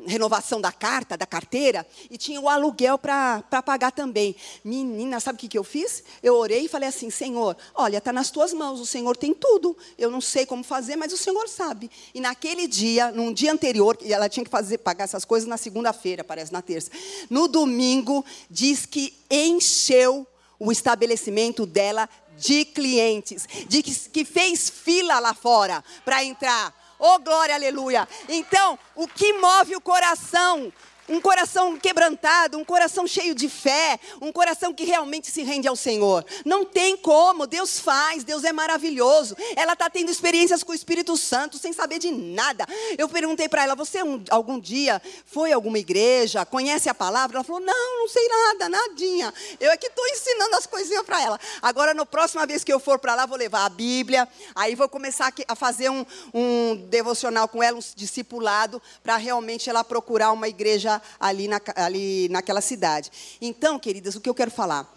renovação 0.05 0.61
da 0.61 0.71
carta, 0.71 1.17
da 1.17 1.25
carteira, 1.25 1.85
e 2.09 2.17
tinha 2.17 2.39
o 2.39 2.47
aluguel 2.47 2.97
para 2.97 3.41
pagar 3.65 3.91
também. 3.91 4.35
Menina, 4.63 5.19
sabe 5.19 5.37
o 5.37 5.39
que, 5.39 5.47
que 5.47 5.57
eu 5.57 5.63
fiz? 5.63 6.03
Eu 6.21 6.35
orei 6.35 6.65
e 6.65 6.67
falei 6.67 6.89
assim: 6.89 7.09
Senhor, 7.09 7.57
olha, 7.73 7.97
está 7.97 8.13
nas 8.13 8.29
tuas 8.29 8.53
mãos, 8.53 8.79
o 8.79 8.85
Senhor 8.85 9.17
tem 9.17 9.33
tudo. 9.33 9.75
Eu 9.97 10.11
não 10.11 10.21
sei 10.21 10.45
como 10.45 10.63
fazer, 10.63 10.95
mas 10.95 11.11
o 11.11 11.17
Senhor 11.17 11.47
sabe. 11.47 11.89
E 12.13 12.19
naquele 12.19 12.67
dia, 12.67 13.11
num 13.11 13.33
dia 13.33 13.51
anterior, 13.51 13.97
ela 14.05 14.29
tinha 14.29 14.43
que 14.43 14.51
fazer, 14.51 14.77
pagar 14.77 15.05
essas 15.05 15.25
coisas 15.25 15.47
na 15.47 15.57
segunda-feira, 15.57 16.23
parece, 16.23 16.53
na 16.53 16.61
terça. 16.61 16.91
No 17.29 17.47
domingo, 17.47 18.23
diz 18.49 18.85
que 18.85 19.17
encheu 19.47 20.27
o 20.59 20.71
estabelecimento 20.71 21.65
dela 21.65 22.09
de 22.37 22.65
clientes, 22.65 23.47
de 23.67 23.81
que, 23.81 23.93
que 24.09 24.25
fez 24.25 24.69
fila 24.69 25.19
lá 25.19 25.33
fora 25.33 25.83
para 26.05 26.23
entrar. 26.23 26.73
Oh, 26.99 27.19
glória, 27.19 27.53
aleluia. 27.53 28.07
Então, 28.27 28.77
o 28.95 29.07
que 29.07 29.33
move 29.33 29.75
o 29.75 29.81
coração 29.81 30.71
um 31.09 31.21
coração 31.21 31.77
quebrantado, 31.77 32.57
um 32.57 32.65
coração 32.65 33.07
cheio 33.07 33.33
de 33.33 33.47
fé, 33.47 33.99
um 34.21 34.31
coração 34.31 34.73
que 34.73 34.83
realmente 34.83 35.31
se 35.31 35.43
rende 35.43 35.67
ao 35.67 35.75
Senhor. 35.75 36.25
Não 36.45 36.65
tem 36.65 36.97
como, 36.97 37.47
Deus 37.47 37.79
faz, 37.79 38.23
Deus 38.23 38.43
é 38.43 38.51
maravilhoso. 38.51 39.35
Ela 39.55 39.73
está 39.73 39.89
tendo 39.89 40.11
experiências 40.11 40.63
com 40.63 40.71
o 40.71 40.75
Espírito 40.75 41.15
Santo 41.15 41.57
sem 41.57 41.71
saber 41.71 41.99
de 41.99 42.11
nada. 42.11 42.65
Eu 42.97 43.07
perguntei 43.07 43.47
para 43.47 43.63
ela: 43.63 43.75
Você 43.75 44.03
um, 44.03 44.23
algum 44.29 44.59
dia 44.59 45.01
foi 45.25 45.51
a 45.51 45.55
alguma 45.55 45.79
igreja, 45.79 46.45
conhece 46.45 46.89
a 46.89 46.93
palavra? 46.93 47.37
Ela 47.37 47.43
falou: 47.43 47.61
Não, 47.61 47.99
não 47.99 48.07
sei 48.07 48.27
nada, 48.27 48.69
nadinha. 48.69 49.33
Eu 49.59 49.71
é 49.71 49.77
que 49.77 49.87
estou 49.87 50.05
ensinando 50.07 50.55
as 50.55 50.65
coisinhas 50.65 51.03
para 51.03 51.21
ela. 51.21 51.39
Agora, 51.61 51.93
na 51.93 52.05
próxima 52.05 52.45
vez 52.45 52.63
que 52.63 52.73
eu 52.73 52.79
for 52.79 52.99
para 52.99 53.15
lá, 53.15 53.25
vou 53.25 53.37
levar 53.37 53.65
a 53.65 53.69
Bíblia, 53.69 54.27
aí 54.55 54.75
vou 54.75 54.89
começar 54.89 55.33
a 55.47 55.55
fazer 55.55 55.89
um, 55.89 56.05
um 56.33 56.75
devocional 56.89 57.47
com 57.47 57.63
ela, 57.63 57.77
um 57.77 57.81
discipulado, 57.95 58.81
para 59.03 59.17
realmente 59.17 59.69
ela 59.69 59.83
procurar 59.83 60.31
uma 60.31 60.47
igreja 60.47 60.96
ali, 61.19 61.47
na, 61.47 61.61
ali 61.75 62.29
naquela 62.29 62.61
cidade. 62.61 63.11
Então, 63.41 63.79
queridas, 63.79 64.15
o 64.15 64.21
que 64.21 64.29
eu 64.29 64.35
quero 64.35 64.51
falar? 64.51 64.91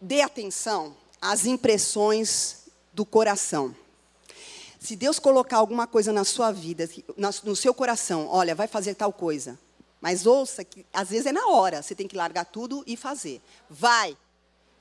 Dê 0.00 0.22
atenção 0.22 0.96
às 1.20 1.46
impressões 1.46 2.64
do 2.92 3.04
coração. 3.04 3.74
Se 4.78 4.94
Deus 4.94 5.18
colocar 5.18 5.56
alguma 5.56 5.86
coisa 5.86 6.12
na 6.12 6.24
sua 6.24 6.52
vida, 6.52 6.88
no 7.16 7.56
seu 7.56 7.74
coração, 7.74 8.28
olha, 8.28 8.54
vai 8.54 8.68
fazer 8.68 8.94
tal 8.94 9.12
coisa. 9.12 9.58
Mas 10.00 10.26
ouça 10.26 10.62
que 10.62 10.86
às 10.92 11.08
vezes 11.08 11.26
é 11.26 11.32
na 11.32 11.48
hora, 11.48 11.82
você 11.82 11.94
tem 11.94 12.06
que 12.06 12.16
largar 12.16 12.44
tudo 12.44 12.84
e 12.86 12.96
fazer. 12.96 13.42
Vai, 13.68 14.16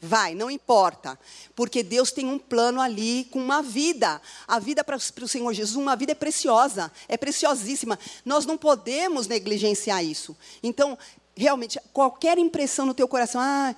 Vai, 0.01 0.35
não 0.35 0.51
importa. 0.51 1.17
Porque 1.55 1.81
Deus 1.81 2.11
tem 2.11 2.27
um 2.27 2.37
plano 2.37 2.79
ali 2.79 3.25
com 3.31 3.39
uma 3.39 3.61
vida. 3.61 4.21
A 4.47 4.59
vida 4.59 4.83
para 4.83 4.97
o 4.97 5.27
Senhor 5.27 5.51
Jesus, 5.53 5.75
uma 5.75 5.95
vida 5.95 6.11
é 6.11 6.15
preciosa, 6.15 6.91
é 7.07 7.17
preciosíssima. 7.17 7.97
Nós 8.23 8.45
não 8.45 8.57
podemos 8.57 9.27
negligenciar 9.27 10.03
isso. 10.03 10.37
Então, 10.61 10.97
realmente, 11.35 11.79
qualquer 11.91 12.37
impressão 12.37 12.85
no 12.85 12.93
teu 12.93 13.07
coração. 13.07 13.41
Ah, 13.41 13.75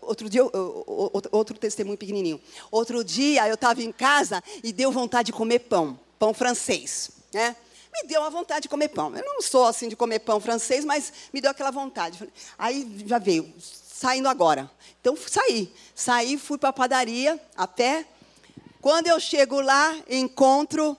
outro 0.00 0.28
dia, 0.28 0.42
outro 1.30 1.58
testemunho 1.58 1.98
pequenininho. 1.98 2.40
Outro 2.70 3.04
dia 3.04 3.46
eu 3.48 3.54
estava 3.54 3.82
em 3.82 3.92
casa 3.92 4.42
e 4.62 4.72
deu 4.72 4.90
vontade 4.90 5.26
de 5.26 5.32
comer 5.32 5.60
pão, 5.60 5.98
pão 6.18 6.32
francês, 6.32 7.10
né? 7.32 7.56
Me 7.92 8.08
deu 8.08 8.22
uma 8.22 8.30
vontade 8.30 8.62
de 8.62 8.68
comer 8.68 8.88
pão. 8.88 9.14
Eu 9.14 9.24
não 9.24 9.40
sou 9.40 9.66
assim 9.66 9.88
de 9.88 9.94
comer 9.94 10.18
pão 10.18 10.40
francês, 10.40 10.84
mas 10.84 11.12
me 11.32 11.40
deu 11.40 11.50
aquela 11.52 11.70
vontade. 11.70 12.28
Aí 12.58 13.04
já 13.06 13.18
veio, 13.18 13.52
saindo 13.94 14.28
agora. 14.28 14.68
Então 15.00 15.16
saí. 15.16 15.72
Saí, 15.94 16.36
fui 16.36 16.58
para 16.58 16.70
a 16.70 16.72
padaria 16.72 17.40
a 17.56 17.66
pé. 17.66 18.04
Quando 18.80 19.06
eu 19.06 19.20
chego 19.20 19.60
lá, 19.60 19.96
encontro 20.10 20.96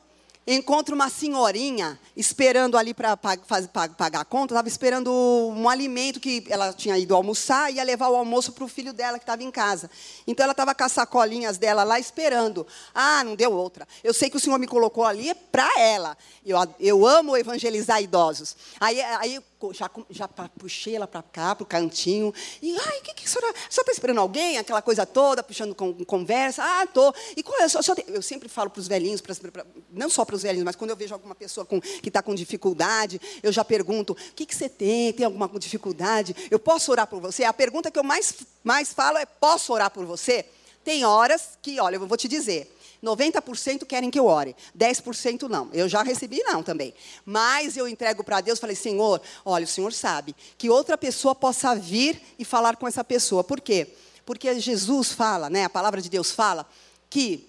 encontro 0.48 0.94
uma 0.94 1.10
senhorinha 1.10 2.00
esperando 2.16 2.78
ali 2.78 2.94
para 2.94 3.18
pagar 3.18 4.22
a 4.22 4.26
conta, 4.26 4.54
estava 4.54 4.68
esperando 4.68 5.12
um 5.12 5.68
alimento 5.68 6.20
que 6.20 6.46
ela 6.50 6.72
tinha 6.72 6.98
ido 7.00 7.16
almoçar 7.16 7.72
e 7.72 7.78
ia 7.78 7.84
levar 7.84 8.10
o 8.10 8.16
almoço 8.16 8.52
para 8.52 8.64
o 8.64 8.68
filho 8.68 8.94
dela 8.94 9.18
que 9.18 9.24
estava 9.24 9.44
em 9.44 9.50
casa. 9.50 9.90
Então 10.28 10.44
ela 10.44 10.52
estava 10.52 10.76
com 10.76 10.84
as 10.84 10.92
sacolinhas 10.92 11.58
dela 11.58 11.84
lá 11.84 12.00
esperando. 12.00 12.66
Ah, 12.94 13.24
não 13.24 13.36
deu 13.36 13.52
outra. 13.52 13.88
Eu 14.04 14.14
sei 14.14 14.30
que 14.30 14.38
o 14.38 14.40
senhor 14.40 14.60
me 14.60 14.68
colocou 14.68 15.04
ali 15.04 15.34
para 15.52 15.68
ela. 15.80 16.16
Eu, 16.46 16.58
eu 16.80 17.08
amo 17.08 17.36
evangelizar 17.36 18.02
idosos. 18.02 18.56
Aí, 18.80 19.02
aí 19.02 19.40
já, 19.74 19.90
já 20.10 20.28
puxei 20.28 20.96
ela 20.96 21.08
para 21.08 21.22
cá, 21.22 21.56
para 21.56 21.64
o 21.64 21.66
cantinho. 21.66 22.34
E, 22.62 22.76
ai, 22.78 23.00
o 23.00 23.02
que, 23.02 23.14
que 23.14 23.26
a 23.26 23.28
senhora. 23.28 23.50
A 23.50 23.54
senhora 23.54 23.82
está 23.82 23.92
esperando 23.92 24.20
alguém? 24.20 24.58
Aquela 24.58 24.82
coisa 24.82 25.06
toda, 25.06 25.44
puxando 25.44 25.76
com, 25.76 25.94
conversa. 26.06 26.64
Ah, 26.64 26.84
estou. 26.84 27.14
E 27.36 27.44
qual 27.44 27.60
é? 27.60 27.66
Eu 28.08 28.22
sempre 28.22 28.50
falo 28.50 28.70
para 28.70 28.80
os 28.80 28.88
velhinhos, 28.88 29.22
pra, 29.22 29.36
pra, 29.52 29.66
não 29.92 30.10
só 30.10 30.26
para 30.26 30.36
os 30.36 30.44
velhinhos, 30.44 30.66
mas 30.66 30.76
quando 30.76 30.90
eu 30.90 30.96
vejo 30.96 31.14
alguma 31.14 31.36
pessoa 31.36 31.66
com, 31.66 31.80
que 31.80 32.10
está 32.10 32.22
com 32.22 32.34
dificuldade, 32.36 33.20
eu 33.42 33.52
já 33.52 33.64
pergunto: 33.64 34.14
o 34.14 34.34
que, 34.34 34.46
que 34.46 34.56
você 34.56 34.70
tem? 34.70 35.14
Tem 35.14 35.26
alguma 35.26 35.50
dificuldade? 35.60 36.36
Eu 36.50 36.60
posso 36.60 36.92
orar 36.92 37.08
por 37.08 37.20
você? 37.20 37.44
A 37.44 37.54
pergunta 37.54 37.92
que 37.92 38.00
eu 38.00 38.04
mais, 38.04 38.34
mais 38.64 38.94
falo 38.94 39.18
é: 39.18 39.26
posso 39.26 39.74
orar 39.74 39.90
por 39.90 40.06
você? 40.06 40.46
Tem 40.84 41.04
horas 41.04 41.58
que, 41.62 41.80
olha, 41.80 41.96
eu 41.96 42.06
vou 42.06 42.18
te 42.18 42.28
dizer. 42.28 42.72
90% 43.06 43.86
querem 43.86 44.10
que 44.10 44.20
eu 44.20 44.26
ore, 44.26 44.56
10% 44.78 45.44
não. 45.44 45.70
Eu 45.72 45.88
já 45.88 46.02
recebi 46.02 46.42
não 46.44 46.64
também. 46.64 46.94
Mas 47.24 47.78
eu 47.78 47.88
entrego 47.88 48.24
para 48.24 48.42
Deus, 48.42 48.60
falei: 48.60 48.76
"Senhor, 48.76 49.22
olha, 49.46 49.64
o 49.64 49.68
Senhor 49.68 49.94
sabe 49.94 50.36
que 50.58 50.70
outra 50.70 50.98
pessoa 50.98 51.36
possa 51.36 51.76
vir 51.76 52.20
e 52.40 52.44
falar 52.44 52.76
com 52.76 52.88
essa 52.88 53.04
pessoa. 53.04 53.44
Por 53.44 53.62
quê? 53.62 53.88
Porque 54.26 54.60
Jesus 54.60 55.12
fala, 55.12 55.50
né? 55.50 55.66
A 55.66 55.70
palavra 55.70 56.02
de 56.02 56.10
Deus 56.10 56.32
fala 56.32 56.68
que 57.10 57.48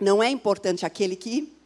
não 0.00 0.20
é 0.20 0.28
importante 0.28 0.84
aquele 0.84 1.14
que 1.14 1.61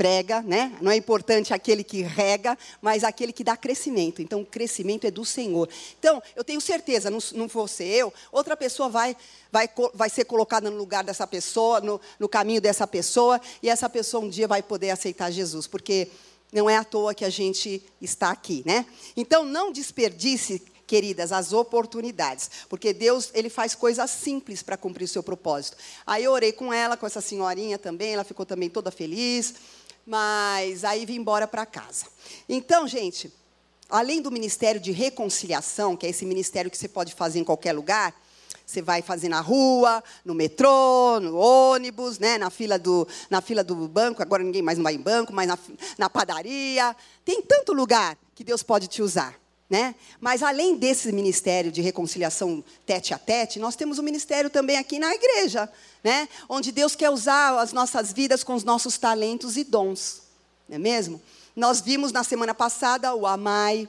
prega, 0.00 0.40
né? 0.40 0.74
Não 0.80 0.90
é 0.90 0.96
importante 0.96 1.52
aquele 1.52 1.84
que 1.84 2.00
rega, 2.00 2.56
mas 2.80 3.04
aquele 3.04 3.34
que 3.34 3.44
dá 3.44 3.54
crescimento. 3.54 4.22
Então, 4.22 4.40
o 4.40 4.46
crescimento 4.46 5.06
é 5.06 5.10
do 5.10 5.26
Senhor. 5.26 5.68
Então, 5.98 6.22
eu 6.34 6.42
tenho 6.42 6.58
certeza, 6.58 7.10
não, 7.10 7.48
fosse 7.50 7.84
eu, 7.84 8.10
outra 8.32 8.56
pessoa 8.56 8.88
vai, 8.88 9.14
vai, 9.52 9.68
vai 9.92 10.08
ser 10.08 10.24
colocada 10.24 10.70
no 10.70 10.78
lugar 10.78 11.04
dessa 11.04 11.26
pessoa, 11.26 11.82
no, 11.82 12.00
no 12.18 12.30
caminho 12.30 12.62
dessa 12.62 12.86
pessoa, 12.86 13.38
e 13.62 13.68
essa 13.68 13.90
pessoa 13.90 14.24
um 14.24 14.30
dia 14.30 14.48
vai 14.48 14.62
poder 14.62 14.88
aceitar 14.88 15.30
Jesus, 15.30 15.66
porque 15.66 16.08
não 16.50 16.70
é 16.70 16.78
à 16.78 16.82
toa 16.82 17.12
que 17.12 17.26
a 17.26 17.30
gente 17.30 17.82
está 18.00 18.30
aqui, 18.30 18.62
né? 18.64 18.86
Então, 19.14 19.44
não 19.44 19.70
desperdice 19.70 20.62
queridas, 20.86 21.30
as 21.30 21.52
oportunidades, 21.52 22.50
porque 22.70 22.94
Deus 22.94 23.30
ele 23.34 23.50
faz 23.50 23.74
coisas 23.74 24.10
simples 24.10 24.62
para 24.62 24.78
cumprir 24.78 25.04
o 25.04 25.08
seu 25.08 25.22
propósito. 25.22 25.76
Aí 26.06 26.24
eu 26.24 26.32
orei 26.32 26.52
com 26.52 26.72
ela, 26.72 26.96
com 26.96 27.06
essa 27.06 27.20
senhorinha 27.20 27.78
também, 27.78 28.14
ela 28.14 28.24
ficou 28.24 28.46
também 28.46 28.70
toda 28.70 28.90
feliz 28.90 29.54
mas 30.10 30.82
aí 30.82 31.06
vim 31.06 31.14
embora 31.14 31.46
para 31.46 31.64
casa. 31.64 32.06
Então, 32.48 32.88
gente, 32.88 33.32
além 33.88 34.20
do 34.20 34.28
ministério 34.28 34.80
de 34.80 34.90
reconciliação, 34.90 35.96
que 35.96 36.04
é 36.04 36.10
esse 36.10 36.26
ministério 36.26 36.68
que 36.68 36.76
você 36.76 36.88
pode 36.88 37.14
fazer 37.14 37.38
em 37.38 37.44
qualquer 37.44 37.72
lugar, 37.72 38.12
você 38.66 38.82
vai 38.82 39.02
fazer 39.02 39.28
na 39.28 39.40
rua, 39.40 40.02
no 40.24 40.34
metrô, 40.34 41.20
no 41.20 41.36
ônibus, 41.36 42.18
né, 42.18 42.38
na, 42.38 42.50
fila 42.50 42.76
do, 42.76 43.06
na 43.30 43.40
fila 43.40 43.62
do 43.62 43.86
banco, 43.86 44.20
agora 44.20 44.42
ninguém 44.42 44.62
mais 44.62 44.78
não 44.78 44.82
vai 44.82 44.94
em 44.94 45.00
banco, 45.00 45.32
mas 45.32 45.46
na, 45.46 45.56
na 45.96 46.10
padaria. 46.10 46.96
Tem 47.24 47.40
tanto 47.40 47.72
lugar 47.72 48.18
que 48.34 48.42
Deus 48.42 48.64
pode 48.64 48.88
te 48.88 49.02
usar. 49.02 49.38
Né? 49.70 49.94
Mas 50.20 50.42
além 50.42 50.76
desse 50.76 51.12
ministério 51.12 51.70
de 51.70 51.80
reconciliação 51.80 52.62
tete 52.84 53.14
a 53.14 53.18
tete, 53.18 53.60
nós 53.60 53.76
temos 53.76 54.00
um 54.00 54.02
ministério 54.02 54.50
também 54.50 54.76
aqui 54.76 54.98
na 54.98 55.14
igreja, 55.14 55.70
né? 56.02 56.28
onde 56.48 56.72
Deus 56.72 56.96
quer 56.96 57.08
usar 57.08 57.56
as 57.56 57.72
nossas 57.72 58.12
vidas 58.12 58.42
com 58.42 58.54
os 58.54 58.64
nossos 58.64 58.98
talentos 58.98 59.56
e 59.56 59.62
dons. 59.62 60.22
Não 60.68 60.74
é 60.74 60.78
mesmo? 60.78 61.22
Nós 61.54 61.80
vimos 61.80 62.10
na 62.10 62.24
semana 62.24 62.52
passada 62.52 63.14
o 63.14 63.24
AMAI, 63.24 63.88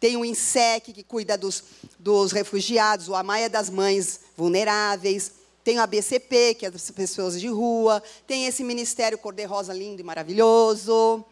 tem 0.00 0.16
o 0.16 0.24
INSEC, 0.24 0.92
que 0.92 1.04
cuida 1.04 1.38
dos, 1.38 1.62
dos 2.00 2.32
refugiados, 2.32 3.08
o 3.08 3.14
AMAI 3.14 3.44
é 3.44 3.48
das 3.48 3.70
mães 3.70 4.22
vulneráveis, 4.36 5.30
tem 5.62 5.78
o 5.78 5.82
ABCP, 5.82 6.56
que 6.56 6.66
é 6.66 6.70
das 6.72 6.90
pessoas 6.90 7.40
de 7.40 7.46
rua, 7.46 8.02
tem 8.26 8.46
esse 8.46 8.64
ministério 8.64 9.16
cor-de-rosa 9.16 9.72
lindo 9.72 10.00
e 10.00 10.04
maravilhoso, 10.04 11.24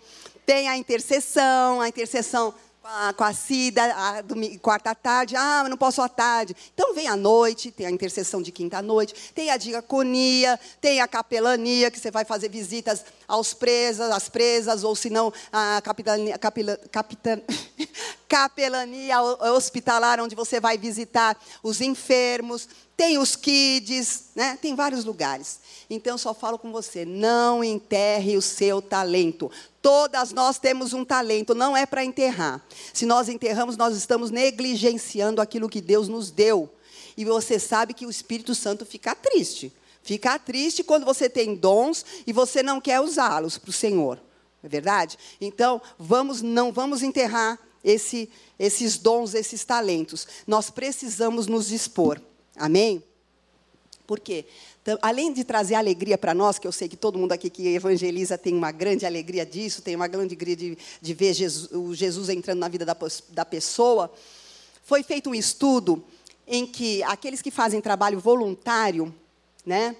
tem 0.47 0.69
a 0.69 0.77
intercessão, 0.77 1.81
a 1.81 1.89
intercessão 1.89 2.55
a, 2.85 3.13
com 3.13 3.25
a 3.25 3.33
Cida, 3.33 3.83
a, 3.83 4.23
domingo, 4.23 4.59
quarta 4.59 4.95
tarde, 4.95 5.37
ah, 5.37 5.61
mas 5.63 5.71
não 5.71 5.77
posso 5.77 6.01
à 6.01 6.09
tarde. 6.09 6.57
Então 6.75 6.95
vem 6.95 7.09
à 7.09 7.17
noite, 7.17 7.71
tem 7.71 7.87
a 7.87 7.91
intercessão 7.91 8.41
de 8.41 8.51
quinta 8.51 8.81
noite, 8.81 9.15
tem 9.35 9.51
a 9.51 9.57
diaconia, 9.57 10.59
tem 10.81 11.01
a 11.01 11.09
capelania, 11.09 11.91
que 11.91 11.99
você 11.99 12.11
vai 12.11 12.25
fazer 12.25 12.49
visitas 12.49 13.05
aos 13.29 13.55
presas, 13.55 14.11
às 14.11 14.29
presas, 14.29 14.85
ou 14.85 14.97
se 14.97 15.11
não, 15.11 15.33
a 15.53 15.81
capitania, 15.83 16.39
capitan, 16.39 17.43
capelania 18.31 19.21
hospitalar, 19.21 20.21
onde 20.21 20.37
você 20.37 20.61
vai 20.61 20.79
visitar 20.79 21.37
os 21.65 21.81
enfermos, 21.81 22.69
tem 22.97 23.19
os 23.19 23.35
kids, 23.35 24.27
né? 24.37 24.57
tem 24.63 24.77
vários 24.77 25.05
lugares. 25.05 25.59
Então, 25.91 26.17
só 26.17 26.33
falo 26.33 26.57
com 26.57 26.71
você: 26.71 27.05
não 27.05 27.65
enterre 27.65 28.37
o 28.37 28.43
seu 28.43 28.81
talento. 28.81 29.51
Todas 29.83 30.31
nós 30.31 30.61
temos 30.61 30.93
um 30.93 31.05
talento, 31.05 31.57
não 31.57 31.77
é 31.77 31.85
para 31.85 32.05
enterrar. 32.05 32.65
Se 32.95 33.05
nós 33.05 33.29
enterramos, 33.29 33.77
nós 33.77 33.97
estamos 33.97 34.31
negligenciando 34.31 35.43
aquilo 35.43 35.69
que 35.69 35.81
Deus 35.81 36.07
nos 36.07 36.31
deu. 36.31 36.73
E 37.17 37.25
você 37.25 37.59
sabe 37.59 37.93
que 37.93 38.07
o 38.07 38.11
Espírito 38.11 38.55
Santo 38.55 38.87
fica 38.87 39.13
triste. 39.13 39.73
Fica 40.05 40.39
triste 40.39 40.85
quando 40.85 41.05
você 41.05 41.29
tem 41.29 41.57
dons 41.57 42.07
e 42.25 42.33
você 42.33 42.63
não 42.63 42.81
quer 42.81 43.01
usá-los 43.01 43.59
para 43.59 43.71
o 43.71 43.73
Senhor. 43.73 44.19
Não 44.63 44.67
é 44.67 44.69
verdade? 44.69 45.19
Então, 45.41 45.83
vamos, 45.99 46.41
não 46.43 46.71
vamos 46.73 47.03
enterrar 47.03 47.59
esse, 47.85 48.31
esses 48.59 48.99
dons, 48.99 49.35
esses 49.35 49.65
talentos. 49.65 50.27
Nós 50.47 50.71
precisamos 50.71 51.47
nos 51.47 51.69
dispor. 51.69 52.21
Amém? 52.57 53.03
Por 54.07 54.19
quê? 54.21 54.45
Além 55.03 55.33
de 55.33 55.45
trazer 55.45 55.75
alegria 55.75 56.19
para 56.19 56.35
nós, 56.35 56.59
que 56.59 56.67
eu 56.67 56.73
sei 56.73 56.89
que 56.89 56.97
todo 56.97 57.19
mundo 57.19 57.33
aqui 57.33 57.49
que 57.49 57.69
evangeliza 57.69 58.37
tem 58.37 58.55
uma 58.55 58.73
grande 58.73 59.07
alegria 59.07 59.47
disso, 59.47 59.83
tem 59.83 59.95
uma 59.95 60.09
grande 60.09 60.35
alegria 60.35 60.57
de, 60.57 60.79
de 61.01 61.15
ver 61.15 61.35
Jesus, 61.35 61.71
o 61.71 61.95
Jesus 61.95 62.29
entrando 62.29 62.59
na 62.59 62.69
vida 62.69 62.85
da, 62.85 62.97
da 63.29 63.45
pessoa, 63.45 64.13
foi 64.83 65.03
feito 65.03 65.31
um 65.31 65.35
estudo 65.35 66.03
em 66.47 66.67
que 66.67 67.03
aqueles 67.05 67.41
que 67.41 67.51
fazem 67.51 67.81
trabalho 67.81 68.19
voluntário, 68.19 69.15
né, 69.65 69.95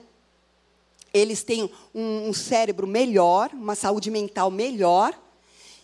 eles 1.13 1.43
têm 1.43 1.71
um, 1.95 2.29
um 2.29 2.33
cérebro 2.33 2.87
melhor, 2.87 3.51
uma 3.53 3.75
saúde 3.75 4.11
mental 4.11 4.51
melhor, 4.51 5.17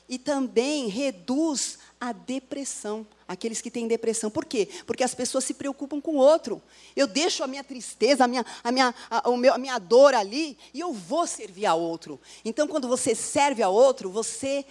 e 0.09 0.19
também 0.19 0.89
reduz 0.89 1.79
a 2.01 2.13
depressão. 2.13 3.07
Aqueles 3.29 3.61
que 3.61 3.71
têm 3.71 3.89
depressão. 3.89 4.31
Por 4.31 4.45
quê? 4.45 4.69
Porque 4.87 5.03
as 5.03 5.15
pessoas 5.15 5.45
se 5.45 5.55
preocupam 5.55 6.01
com 6.01 6.13
o 6.13 6.19
outro. 6.19 6.63
Eu 6.95 7.07
deixo 7.07 7.43
a 7.43 7.47
minha 7.47 7.65
tristeza, 7.65 8.25
a 8.25 8.29
minha, 8.29 8.47
a 8.63 8.71
minha, 8.71 8.95
a, 9.11 9.29
o 9.29 9.37
meu, 9.37 9.53
a 9.53 9.59
minha 9.59 9.79
dor 9.79 10.15
ali 10.15 10.57
e 10.73 10.81
eu 10.81 10.93
vou 10.93 11.27
servir 11.27 11.67
a 11.67 11.75
outro. 11.75 12.21
Então, 12.45 12.69
quando 12.69 12.87
você 12.87 13.15
serve 13.15 13.63
a 13.63 13.69
outro, 13.69 14.11
você 14.11 14.65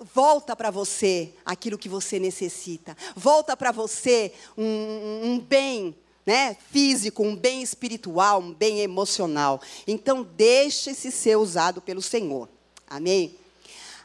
volta 0.00 0.56
para 0.56 0.70
você 0.70 1.32
aquilo 1.44 1.78
que 1.78 1.88
você 1.88 2.18
necessita. 2.18 2.96
Volta 3.14 3.56
para 3.56 3.70
você 3.70 4.32
um, 4.58 5.20
um 5.24 5.38
bem 5.38 5.94
né, 6.26 6.56
físico, 6.70 7.22
um 7.22 7.36
bem 7.36 7.62
espiritual, 7.62 8.40
um 8.40 8.52
bem 8.52 8.80
emocional. 8.80 9.60
Então, 9.86 10.22
deixe-se 10.22 11.12
ser 11.12 11.36
usado 11.36 11.80
pelo 11.80 12.02
Senhor. 12.02 12.48
Amém? 12.86 13.36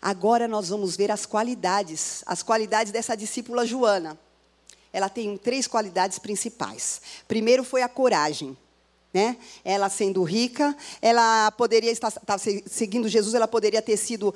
Agora 0.01 0.47
nós 0.47 0.69
vamos 0.69 0.95
ver 0.95 1.12
as 1.12 1.25
qualidades, 1.25 2.23
as 2.25 2.41
qualidades 2.41 2.91
dessa 2.91 3.15
discípula 3.15 3.65
Joana. 3.65 4.17
Ela 4.91 5.09
tem 5.09 5.38
três 5.38 5.67
qualidades 5.67 6.17
principais. 6.17 7.01
Primeiro 7.27 7.63
foi 7.63 7.81
a 7.81 7.89
coragem. 7.89 8.57
Né? 9.12 9.38
Ela 9.65 9.89
sendo 9.89 10.22
rica, 10.22 10.76
ela 11.02 11.50
poderia 11.52 11.91
estar, 11.91 12.10
estar 12.10 12.38
seguindo 12.38 13.08
Jesus, 13.08 13.34
ela 13.34 13.48
poderia 13.48 13.82
ter 13.82 13.98
sido 13.98 14.34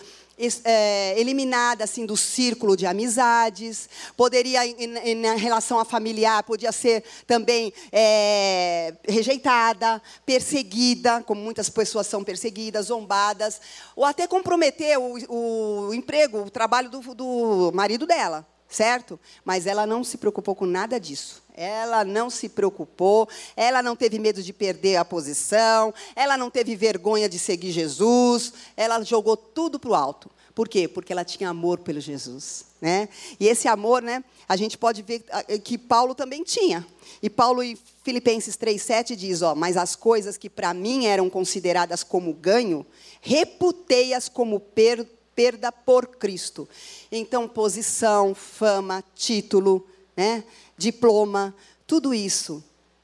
é, 0.64 1.14
eliminada 1.20 1.84
assim 1.84 2.08
do 2.08 2.18
círculo 2.18 2.76
de 2.76 2.88
amizades, 2.88 3.88
poderia 4.18 4.66
em, 4.66 4.98
em 4.98 5.38
relação 5.38 5.78
a 5.78 5.86
familiar, 5.86 6.42
podia 6.44 6.72
ser 6.72 7.04
também 7.28 7.72
é, 7.92 8.96
rejeitada, 9.08 10.02
perseguida, 10.26 11.22
como 11.22 11.40
muitas 11.40 11.70
pessoas 11.70 12.08
são 12.08 12.24
perseguidas, 12.24 12.88
zombadas, 12.88 13.62
ou 13.96 14.04
até 14.06 14.26
comprometer 14.26 14.98
o, 14.98 15.88
o 15.88 15.94
emprego, 15.94 16.40
o 16.40 16.50
trabalho 16.50 16.90
do, 16.90 17.14
do 17.14 17.72
marido 17.74 18.08
dela 18.08 18.53
certo? 18.74 19.20
Mas 19.46 19.68
ela 19.68 19.86
não 19.86 20.04
se 20.04 20.18
preocupou 20.18 20.56
com 20.56 20.66
nada 20.66 21.00
disso. 21.00 21.44
Ela 21.56 22.04
não 22.04 22.30
se 22.30 22.50
preocupou, 22.50 23.30
ela 23.56 23.84
não 23.84 23.96
teve 23.96 24.18
medo 24.18 24.42
de 24.42 24.52
perder 24.52 24.96
a 24.96 25.06
posição, 25.06 25.94
ela 26.16 26.36
não 26.36 26.50
teve 26.50 26.76
vergonha 26.76 27.30
de 27.30 27.38
seguir 27.38 27.72
Jesus, 27.72 28.54
ela 28.76 29.04
jogou 29.04 29.38
tudo 29.38 29.80
para 29.80 29.92
o 29.92 29.96
alto. 29.96 30.32
Por 30.56 30.68
quê? 30.68 30.88
Porque 30.88 31.14
ela 31.14 31.24
tinha 31.24 31.50
amor 31.50 31.80
pelo 31.80 32.00
Jesus. 32.00 32.66
Né? 32.82 33.08
E 33.40 33.48
esse 33.48 33.68
amor, 33.68 34.02
né, 34.02 34.24
a 34.48 34.56
gente 34.56 34.78
pode 34.78 35.02
ver 35.02 35.24
ah, 35.32 35.44
que 35.44 35.78
Paulo 35.78 36.14
também 36.14 36.44
tinha. 36.44 36.86
E 37.22 37.30
Paulo 37.30 37.64
em 37.64 37.78
Filipenses 38.04 38.58
3,7 38.58 39.16
diz: 39.16 39.42
ó, 39.42 39.56
Mas 39.56 39.78
as 39.78 39.96
coisas 39.96 40.38
que 40.38 40.50
para 40.50 40.74
mim 40.74 41.06
eram 41.06 41.30
consideradas 41.30 42.04
como 42.04 42.34
ganho, 42.34 42.86
reputei-as 43.22 44.28
como 44.28 44.60
per 44.60 45.08
perda 45.36 45.72
por 45.72 46.08
Cristo. 46.08 46.67
Então, 47.12 47.48
posição, 47.48 48.34
fama, 48.36 49.04
título, 49.15 49.88
né? 50.15 50.43
diploma, 50.78 51.56
tudo 51.86 52.13
isso 52.13 52.63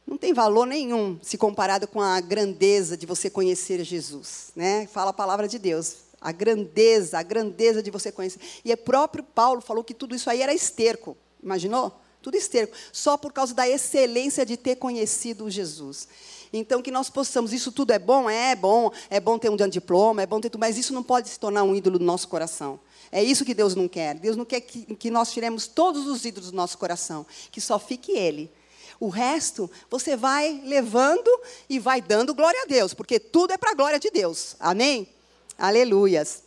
não 0.10 0.18
tem 0.18 0.34
valor 0.34 0.66
nenhum 0.66 1.20
se 1.22 1.38
comparado 1.38 1.88
com 1.88 2.02
a 2.02 2.20
grandeza 2.20 2.98
de 2.98 3.06
você 3.06 3.30
conhecer 3.30 3.84
Jesus. 3.84 4.52
Né? 4.56 4.88
Fala 4.88 5.12
a 5.12 5.14
palavra 5.14 5.48
de 5.48 5.60
Deus. 5.60 5.98
A 6.20 6.32
grandeza, 6.32 7.20
a 7.20 7.24
grandeza 7.24 7.84
de 7.84 7.92
você 7.92 8.12
conhecer. 8.12 8.40
E 8.66 8.74
o 8.74 8.78
próprio 8.78 9.24
Paulo 9.24 9.62
falou 9.62 9.84
que 9.84 9.94
tudo 9.94 10.16
isso 10.16 10.28
aí 10.28 10.42
era 10.42 10.52
esterco. 10.52 11.16
Imaginou? 11.42 11.94
Tudo 12.24 12.36
esterco. 12.36 12.76
Só 12.92 13.18
por 13.18 13.32
causa 13.32 13.54
da 13.54 13.70
excelência 13.70 14.44
de 14.44 14.58
ter 14.58 14.78
conhecido 14.78 15.48
Jesus. 15.48 16.08
Então, 16.52 16.82
que 16.82 16.92
nós 16.92 17.10
possamos, 17.10 17.54
isso 17.54 17.72
tudo 17.72 17.92
é 17.92 18.00
bom? 18.00 18.30
É, 18.30 18.52
é 18.52 18.56
bom, 18.56 18.92
é 19.10 19.20
bom 19.20 19.38
ter 19.38 19.50
um 19.50 19.56
diploma, 19.56 20.22
é 20.22 20.26
bom 20.26 20.42
ter 20.42 20.50
tudo, 20.50 20.62
mas 20.62 20.78
isso 20.78 20.94
não 20.94 21.04
pode 21.04 21.30
se 21.30 21.40
tornar 21.40 21.64
um 21.64 21.76
ídolo 21.76 22.00
do 22.00 22.06
nosso 22.06 22.28
coração. 22.28 22.80
É 23.12 23.24
isso 23.24 23.46
que 23.46 23.54
Deus 23.54 23.76
não 23.76 23.88
quer. 23.88 24.16
Deus 24.16 24.36
não 24.36 24.46
quer 24.46 24.62
que, 24.62 24.96
que 24.96 25.12
nós 25.12 25.32
tiremos 25.32 25.68
todos 25.68 26.08
os 26.08 26.26
ídolos 26.26 26.52
do 26.52 26.56
nosso 26.56 26.78
coração, 26.78 27.26
que 27.52 27.62
só 27.62 27.80
fique 27.80 28.12
Ele. 28.12 28.52
O 29.00 29.08
resto, 29.08 29.70
você 29.90 30.16
vai 30.16 30.62
levando 30.66 31.30
e 31.70 31.80
vai 31.80 32.02
dando 32.02 32.34
glória 32.34 32.64
a 32.64 32.66
Deus, 32.66 32.94
porque 32.94 33.20
tudo 33.20 33.54
é 33.54 33.58
para 33.58 33.72
a 33.72 33.76
glória 33.76 34.00
de 34.00 34.12
Deus. 34.12 34.56
Amém? 34.60 35.08
Aleluias. 35.58 36.44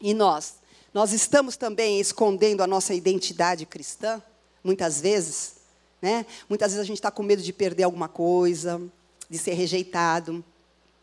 E 0.00 0.14
nós? 0.14 0.54
Nós 0.94 1.12
estamos 1.12 1.56
também 1.56 2.00
escondendo 2.00 2.62
a 2.62 2.66
nossa 2.66 2.94
identidade 2.94 3.66
cristã, 3.66 4.22
muitas 4.62 5.00
vezes. 5.00 5.56
Né? 6.00 6.24
Muitas 6.48 6.72
vezes 6.72 6.82
a 6.82 6.86
gente 6.86 6.98
está 6.98 7.10
com 7.10 7.22
medo 7.22 7.42
de 7.42 7.52
perder 7.52 7.82
alguma 7.82 8.08
coisa, 8.08 8.80
de 9.28 9.38
ser 9.38 9.54
rejeitado 9.54 10.44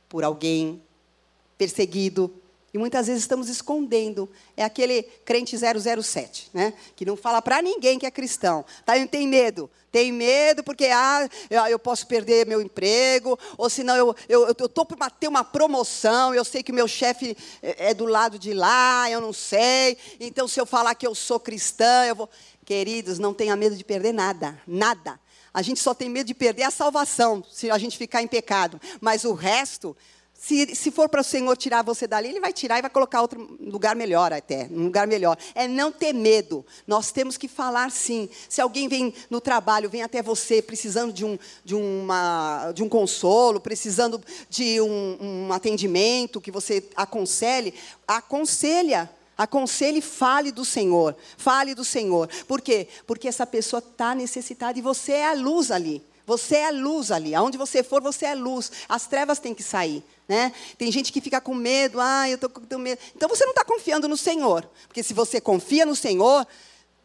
por 0.07 0.23
alguém, 0.23 0.81
perseguido, 1.57 2.33
e 2.73 2.77
muitas 2.77 3.05
vezes 3.05 3.21
estamos 3.21 3.49
escondendo. 3.49 4.27
É 4.57 4.63
aquele 4.63 5.03
crente 5.23 5.55
007, 5.55 6.49
né? 6.51 6.73
que 6.95 7.05
não 7.05 7.15
fala 7.15 7.39
para 7.39 7.61
ninguém 7.61 7.99
que 7.99 8.05
é 8.05 8.11
cristão. 8.11 8.65
Tá, 8.83 8.93
tem 9.05 9.27
medo. 9.27 9.69
Tem 9.91 10.11
medo 10.11 10.63
porque 10.63 10.85
ah, 10.87 11.29
eu 11.69 11.77
posso 11.77 12.07
perder 12.07 12.47
meu 12.47 12.59
emprego, 12.59 13.37
ou 13.55 13.69
senão 13.69 13.95
eu 13.95 14.15
estou 14.27 14.65
eu, 14.67 14.87
eu 14.89 14.97
para 14.97 15.11
ter 15.11 15.27
uma 15.27 15.43
promoção, 15.43 16.33
eu 16.33 16.43
sei 16.43 16.63
que 16.63 16.71
o 16.71 16.75
meu 16.75 16.87
chefe 16.87 17.37
é, 17.61 17.91
é 17.91 17.93
do 17.93 18.07
lado 18.07 18.39
de 18.39 18.55
lá, 18.55 19.07
eu 19.11 19.21
não 19.21 19.31
sei. 19.31 19.95
Então, 20.19 20.47
se 20.47 20.59
eu 20.59 20.65
falar 20.65 20.95
que 20.95 21.05
eu 21.05 21.13
sou 21.13 21.39
cristã, 21.39 22.05
eu 22.07 22.15
vou. 22.15 22.29
Queridos, 22.65 23.19
não 23.19 23.35
tenha 23.35 23.55
medo 23.55 23.75
de 23.75 23.83
perder 23.83 24.13
nada, 24.13 24.59
nada. 24.65 25.19
A 25.53 25.61
gente 25.61 25.79
só 25.79 25.93
tem 25.93 26.09
medo 26.09 26.27
de 26.27 26.33
perder 26.33 26.63
a 26.63 26.71
salvação, 26.71 27.43
se 27.51 27.69
a 27.69 27.77
gente 27.77 27.97
ficar 27.97 28.23
em 28.23 28.27
pecado. 28.27 28.81
Mas 28.99 29.23
o 29.23 29.33
resto, 29.33 29.95
se, 30.33 30.75
se 30.75 30.89
for 30.89 31.07
para 31.07 31.21
o 31.21 31.23
Senhor 31.23 31.55
tirar 31.55 31.83
você 31.83 32.07
dali, 32.07 32.27
Ele 32.27 32.39
vai 32.39 32.51
tirar 32.51 32.79
e 32.79 32.81
vai 32.81 32.89
colocar 32.89 33.21
outro 33.21 33.55
lugar 33.61 33.95
melhor 33.95 34.33
até, 34.33 34.67
um 34.71 34.85
lugar 34.85 35.07
melhor. 35.07 35.37
É 35.53 35.67
não 35.67 35.91
ter 35.91 36.11
medo. 36.11 36.65
Nós 36.87 37.11
temos 37.11 37.37
que 37.37 37.47
falar 37.47 37.91
sim. 37.91 38.27
Se 38.49 38.59
alguém 38.59 38.87
vem 38.87 39.13
no 39.29 39.39
trabalho, 39.39 39.89
vem 39.89 40.01
até 40.01 40.21
você 40.21 40.61
precisando 40.61 41.13
de 41.13 41.23
um, 41.23 41.37
de 41.63 41.75
uma, 41.75 42.71
de 42.73 42.83
um 42.83 42.89
consolo, 42.89 43.59
precisando 43.59 44.21
de 44.49 44.81
um, 44.81 45.17
um 45.47 45.53
atendimento 45.53 46.41
que 46.41 46.51
você 46.51 46.83
aconselhe, 46.95 47.73
aconselha. 48.07 49.09
Aconselhe 49.37 49.99
e 49.99 50.01
fale 50.01 50.51
do 50.51 50.63
Senhor. 50.63 51.15
Fale 51.37 51.73
do 51.73 51.83
Senhor. 51.83 52.29
Por 52.47 52.61
quê? 52.61 52.87
Porque 53.07 53.27
essa 53.27 53.45
pessoa 53.45 53.79
está 53.79 54.13
necessitada 54.13 54.77
e 54.77 54.81
você 54.81 55.13
é 55.13 55.29
a 55.29 55.33
luz 55.33 55.71
ali. 55.71 56.03
Você 56.25 56.55
é 56.55 56.67
a 56.67 56.71
luz 56.71 57.11
ali. 57.11 57.35
Aonde 57.35 57.57
você 57.57 57.83
for, 57.83 58.01
você 58.01 58.25
é 58.25 58.35
luz. 58.35 58.71
As 58.87 59.07
trevas 59.07 59.39
têm 59.39 59.53
que 59.53 59.63
sair. 59.63 60.03
Né? 60.27 60.53
Tem 60.77 60.91
gente 60.91 61.11
que 61.11 61.19
fica 61.19 61.41
com 61.41 61.53
medo. 61.53 61.99
Ah, 61.99 62.29
eu 62.29 62.35
estou 62.35 62.49
com 62.49 62.77
medo. 62.77 62.99
Então 63.15 63.27
você 63.27 63.43
não 63.43 63.51
está 63.51 63.65
confiando 63.65 64.07
no 64.07 64.15
Senhor. 64.15 64.69
Porque 64.87 65.03
se 65.03 65.13
você 65.13 65.41
confia 65.41 65.85
no 65.85 65.95
Senhor, 65.95 66.47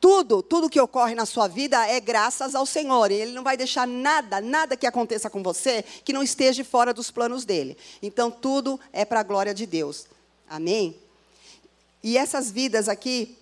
tudo, 0.00 0.42
tudo 0.42 0.70
que 0.70 0.80
ocorre 0.80 1.14
na 1.14 1.26
sua 1.26 1.48
vida 1.48 1.84
é 1.88 1.98
graças 1.98 2.54
ao 2.54 2.64
Senhor. 2.64 3.10
E 3.10 3.14
Ele 3.14 3.32
não 3.32 3.42
vai 3.42 3.56
deixar 3.56 3.86
nada, 3.86 4.40
nada 4.40 4.76
que 4.76 4.86
aconteça 4.86 5.28
com 5.28 5.42
você 5.42 5.84
que 6.04 6.12
não 6.12 6.22
esteja 6.22 6.64
fora 6.64 6.94
dos 6.94 7.10
planos 7.10 7.44
dele. 7.44 7.76
Então 8.00 8.30
tudo 8.30 8.78
é 8.92 9.04
para 9.04 9.20
a 9.20 9.24
glória 9.24 9.52
de 9.52 9.66
Deus. 9.66 10.06
Amém? 10.48 10.96
E 12.08 12.16
essas 12.16 12.50
vidas 12.50 12.88
aqui 12.88 13.36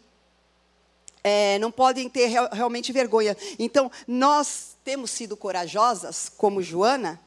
é, 1.22 1.56
não 1.60 1.70
podem 1.70 2.08
ter 2.08 2.26
real, 2.26 2.48
realmente 2.50 2.92
vergonha. 2.92 3.36
Então, 3.60 3.88
nós 4.08 4.74
temos 4.82 5.12
sido 5.12 5.36
corajosas, 5.36 6.28
como 6.36 6.60
Joana, 6.60 7.20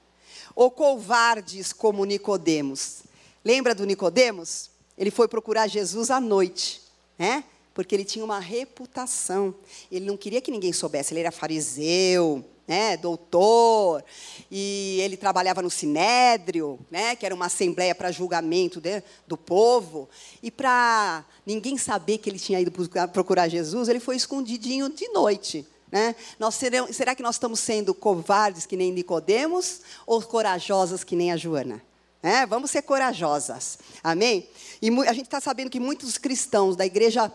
ou 0.53 0.69
covardes, 0.69 1.71
como 1.71 2.03
Nicodemos. 2.03 3.03
Lembra 3.41 3.73
do 3.73 3.85
Nicodemos? 3.85 4.69
Ele 4.97 5.09
foi 5.09 5.29
procurar 5.29 5.67
Jesus 5.67 6.11
à 6.11 6.19
noite, 6.19 6.81
né? 7.17 7.45
Porque 7.73 7.95
ele 7.95 8.03
tinha 8.03 8.25
uma 8.25 8.41
reputação. 8.41 9.55
Ele 9.89 10.05
não 10.05 10.17
queria 10.17 10.41
que 10.41 10.51
ninguém 10.51 10.73
soubesse. 10.73 11.13
Ele 11.13 11.21
era 11.21 11.31
fariseu, 11.31 12.43
né, 12.69 12.95
doutor, 12.95 14.05
e 14.51 14.99
ele 15.01 15.17
trabalhava 15.17 15.59
no 15.59 15.71
Sinédrio, 15.71 16.79
né, 16.91 17.15
que 17.15 17.25
era 17.25 17.33
uma 17.33 17.47
assembleia 17.47 17.95
para 17.95 18.11
julgamento 18.11 18.79
de, 18.79 19.01
do 19.25 19.35
povo, 19.35 20.07
e 20.43 20.51
para 20.51 21.25
ninguém 21.43 21.79
saber 21.79 22.19
que 22.19 22.29
ele 22.29 22.37
tinha 22.37 22.59
ido 22.61 22.71
procurar 23.11 23.47
Jesus, 23.47 23.89
ele 23.89 23.99
foi 23.99 24.15
escondidinho 24.15 24.87
de 24.87 25.07
noite. 25.07 25.65
Né? 25.91 26.15
Nós 26.37 26.59
será 26.91 27.15
que 27.15 27.23
nós 27.23 27.35
estamos 27.35 27.59
sendo 27.59 27.91
covardes 27.95 28.67
que 28.67 28.77
nem 28.77 28.91
Nicodemos 28.91 29.81
ou 30.05 30.21
corajosas 30.21 31.03
que 31.03 31.15
nem 31.15 31.31
a 31.31 31.37
Joana? 31.37 31.81
É, 32.21 32.45
vamos 32.45 32.69
ser 32.69 32.83
corajosas, 32.83 33.79
amém? 34.03 34.47
E 34.79 34.89
a 35.07 35.13
gente 35.13 35.25
está 35.25 35.41
sabendo 35.41 35.71
que 35.71 35.79
muitos 35.79 36.19
cristãos 36.19 36.75
da 36.75 36.85
igreja 36.85 37.31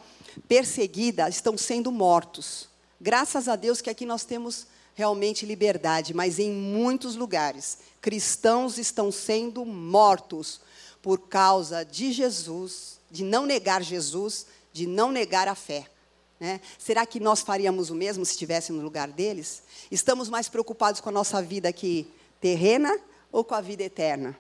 perseguida 0.47 1.29
estão 1.29 1.59
sendo 1.59 1.91
mortos. 1.91 2.69
Graças 3.01 3.49
a 3.49 3.57
Deus 3.57 3.81
que 3.81 3.91
aqui 3.91 4.07
nós 4.07 4.25
temos 4.25 4.69
realmente 4.95 5.45
liberdade, 5.45 6.15
mas 6.15 6.39
em 6.39 6.51
muitos 6.51 7.17
lugares 7.17 7.79
cristãos 8.01 8.79
estão 8.79 9.11
sendo 9.11 9.65
mortos 9.65 10.61
por 11.03 11.19
causa 11.21 11.85
de 11.85 12.13
Jesus, 12.13 13.01
de 13.11 13.25
não 13.25 13.47
negar 13.47 13.83
Jesus, 13.83 14.47
de 14.73 14.87
não 14.87 15.11
negar 15.11 15.49
a 15.49 15.55
fé. 15.55 15.87
Né? 16.39 16.61
Será 16.79 17.07
que 17.07 17.21
nós 17.21 17.41
faríamos 17.41 17.91
o 17.91 17.95
mesmo 17.95 18.25
se 18.25 18.33
estivéssemos 18.33 18.81
no 18.81 18.85
lugar 18.85 19.09
deles? 19.09 19.63
Estamos 19.91 20.29
mais 20.29 20.49
preocupados 20.49 21.01
com 21.01 21.09
a 21.09 21.13
nossa 21.13 21.41
vida 21.41 21.69
aqui 21.69 22.07
terrena 22.41 22.95
ou 23.33 23.43
com 23.43 23.55
a 23.55 23.61
vida 23.61 23.83
eterna? 23.83 24.37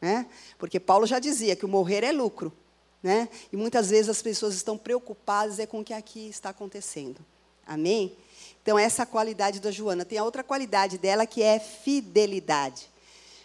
Né? 0.00 0.26
Porque 0.58 0.78
Paulo 0.78 1.06
já 1.06 1.18
dizia 1.18 1.56
que 1.56 1.64
o 1.64 1.68
morrer 1.68 2.04
é 2.04 2.12
lucro. 2.12 2.52
Né? 3.02 3.28
E 3.52 3.56
muitas 3.56 3.90
vezes 3.90 4.08
as 4.08 4.20
pessoas 4.20 4.54
estão 4.54 4.76
preocupadas 4.76 5.58
é 5.58 5.66
com 5.66 5.80
o 5.80 5.84
que 5.84 5.94
aqui 5.94 6.28
está 6.28 6.50
acontecendo. 6.50 7.24
Amém? 7.66 8.16
Então, 8.66 8.76
essa 8.76 9.02
é 9.02 9.04
a 9.04 9.06
qualidade 9.06 9.60
da 9.60 9.70
Joana. 9.70 10.04
Tem 10.04 10.18
a 10.18 10.24
outra 10.24 10.42
qualidade 10.42 10.98
dela 10.98 11.24
que 11.24 11.40
é 11.40 11.60
fidelidade. 11.60 12.90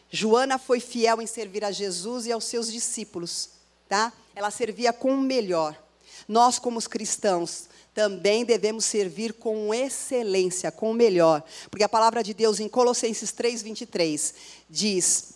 Joana 0.10 0.58
foi 0.58 0.80
fiel 0.80 1.22
em 1.22 1.28
servir 1.28 1.64
a 1.64 1.70
Jesus 1.70 2.26
e 2.26 2.32
aos 2.32 2.46
seus 2.46 2.72
discípulos. 2.72 3.50
Tá? 3.88 4.12
Ela 4.34 4.50
servia 4.50 4.92
com 4.92 5.14
o 5.14 5.22
melhor. 5.22 5.80
Nós, 6.28 6.58
como 6.58 6.80
os 6.80 6.88
cristãos, 6.88 7.70
também 7.94 8.44
devemos 8.44 8.84
servir 8.84 9.34
com 9.34 9.72
excelência, 9.72 10.72
com 10.72 10.90
o 10.90 10.94
melhor. 10.96 11.44
Porque 11.70 11.84
a 11.84 11.90
palavra 11.90 12.24
de 12.24 12.34
Deus 12.34 12.60
em 12.60 12.68
Colossenses 12.68 13.32
3:23 13.32 14.34
diz 14.68 15.34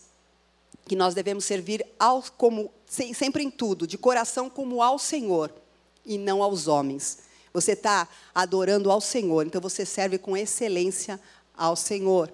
que 0.88 0.96
nós 0.96 1.14
devemos 1.14 1.46
servir 1.46 1.86
ao, 2.00 2.24
como 2.36 2.72
sempre 2.88 3.44
em 3.44 3.52
tudo, 3.52 3.86
de 3.86 4.00
coração 4.00 4.50
como 4.50 4.82
ao 4.82 4.98
Senhor 4.98 5.54
e 6.04 6.18
não 6.18 6.42
aos 6.42 6.68
homens. 6.68 7.25
Você 7.56 7.72
está 7.72 8.06
adorando 8.34 8.92
ao 8.92 9.00
Senhor, 9.00 9.48
então 9.48 9.62
você 9.62 9.86
serve 9.86 10.18
com 10.18 10.36
excelência 10.36 11.18
ao 11.56 11.74
Senhor. 11.78 12.30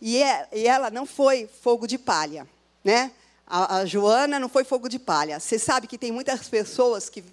E, 0.00 0.22
é, 0.22 0.48
e 0.52 0.68
ela 0.68 0.92
não 0.92 1.04
foi 1.04 1.48
fogo 1.60 1.88
de 1.88 1.98
palha, 1.98 2.46
né? 2.84 3.10
A, 3.44 3.78
a 3.78 3.84
Joana 3.84 4.38
não 4.38 4.48
foi 4.48 4.62
fogo 4.62 4.88
de 4.88 4.96
palha. 4.96 5.40
Você 5.40 5.58
sabe 5.58 5.88
que 5.88 5.98
tem 5.98 6.12
muitas 6.12 6.46
pessoas 6.46 7.08
que 7.08 7.24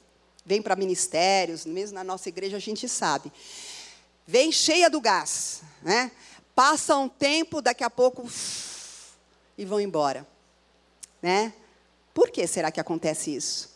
vem 0.44 0.64
para 0.64 0.76
ministérios, 0.76 1.64
mesmo 1.64 1.94
na 1.94 2.04
nossa 2.04 2.28
igreja 2.28 2.58
a 2.58 2.60
gente 2.60 2.90
sabe. 2.90 3.32
Vem 4.26 4.52
cheia 4.52 4.90
do 4.90 5.00
gás, 5.00 5.62
né? 5.84 6.10
Passa 6.56 6.98
um 6.98 7.08
tempo, 7.08 7.62
daqui 7.62 7.84
a 7.84 7.90
pouco 7.90 8.28
e 9.56 9.64
vão 9.64 9.80
embora, 9.80 10.28
né? 11.22 11.54
Por 12.16 12.32
que 12.32 12.48
será 12.48 12.72
que 12.72 12.80
acontece 12.80 13.36
isso? 13.36 13.71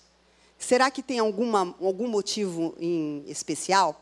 Será 0.65 0.89
que 0.89 1.04
tem 1.04 1.19
alguma, 1.19 1.75
algum 1.80 2.08
motivo 2.08 2.73
em 2.80 3.23
especial? 3.28 4.01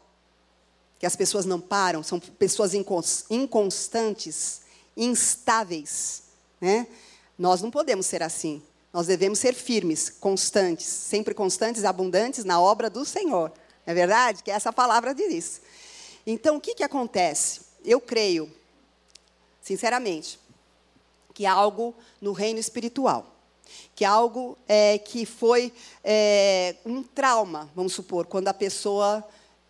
Que 0.98 1.06
as 1.06 1.14
pessoas 1.14 1.46
não 1.46 1.60
param, 1.60 2.02
são 2.02 2.22
pessoas 2.22 2.72
inconstantes, 2.74 4.62
instáveis, 4.96 6.24
né? 6.62 6.88
Nós 7.38 7.62
não 7.62 7.70
podemos 7.70 8.06
ser 8.06 8.24
assim. 8.24 8.64
Nós 8.94 9.08
devemos 9.08 9.40
ser 9.40 9.54
firmes, 9.54 10.10
constantes, 10.10 10.86
sempre 10.86 11.34
constantes 11.34 11.84
abundantes 11.84 12.46
na 12.46 12.62
obra 12.62 12.90
do 12.90 13.04
Senhor. 13.04 13.52
Não 13.86 13.92
é 13.92 13.94
verdade? 13.94 14.42
Que 14.42 14.50
essa 14.50 14.72
palavra 14.72 15.14
diz. 15.14 15.60
Então, 16.26 16.56
o 16.56 16.62
que, 16.62 16.76
que 16.76 16.84
acontece? 16.84 17.60
Eu 17.84 18.00
creio, 18.00 18.50
sinceramente, 19.62 20.40
que 21.34 21.46
há 21.46 21.52
algo 21.52 21.94
no 22.22 22.32
reino 22.32 22.58
espiritual. 22.58 23.33
Que 23.96 24.06
há 24.06 24.12
algo 24.12 24.58
é, 24.68 24.98
que 24.98 25.26
foi 25.26 25.74
é, 26.04 26.76
um 26.86 27.04
trauma, 27.04 27.70
vamos 27.76 27.94
supor, 27.94 28.26
quando 28.26 28.48
a 28.48 28.54
pessoa 28.54 29.24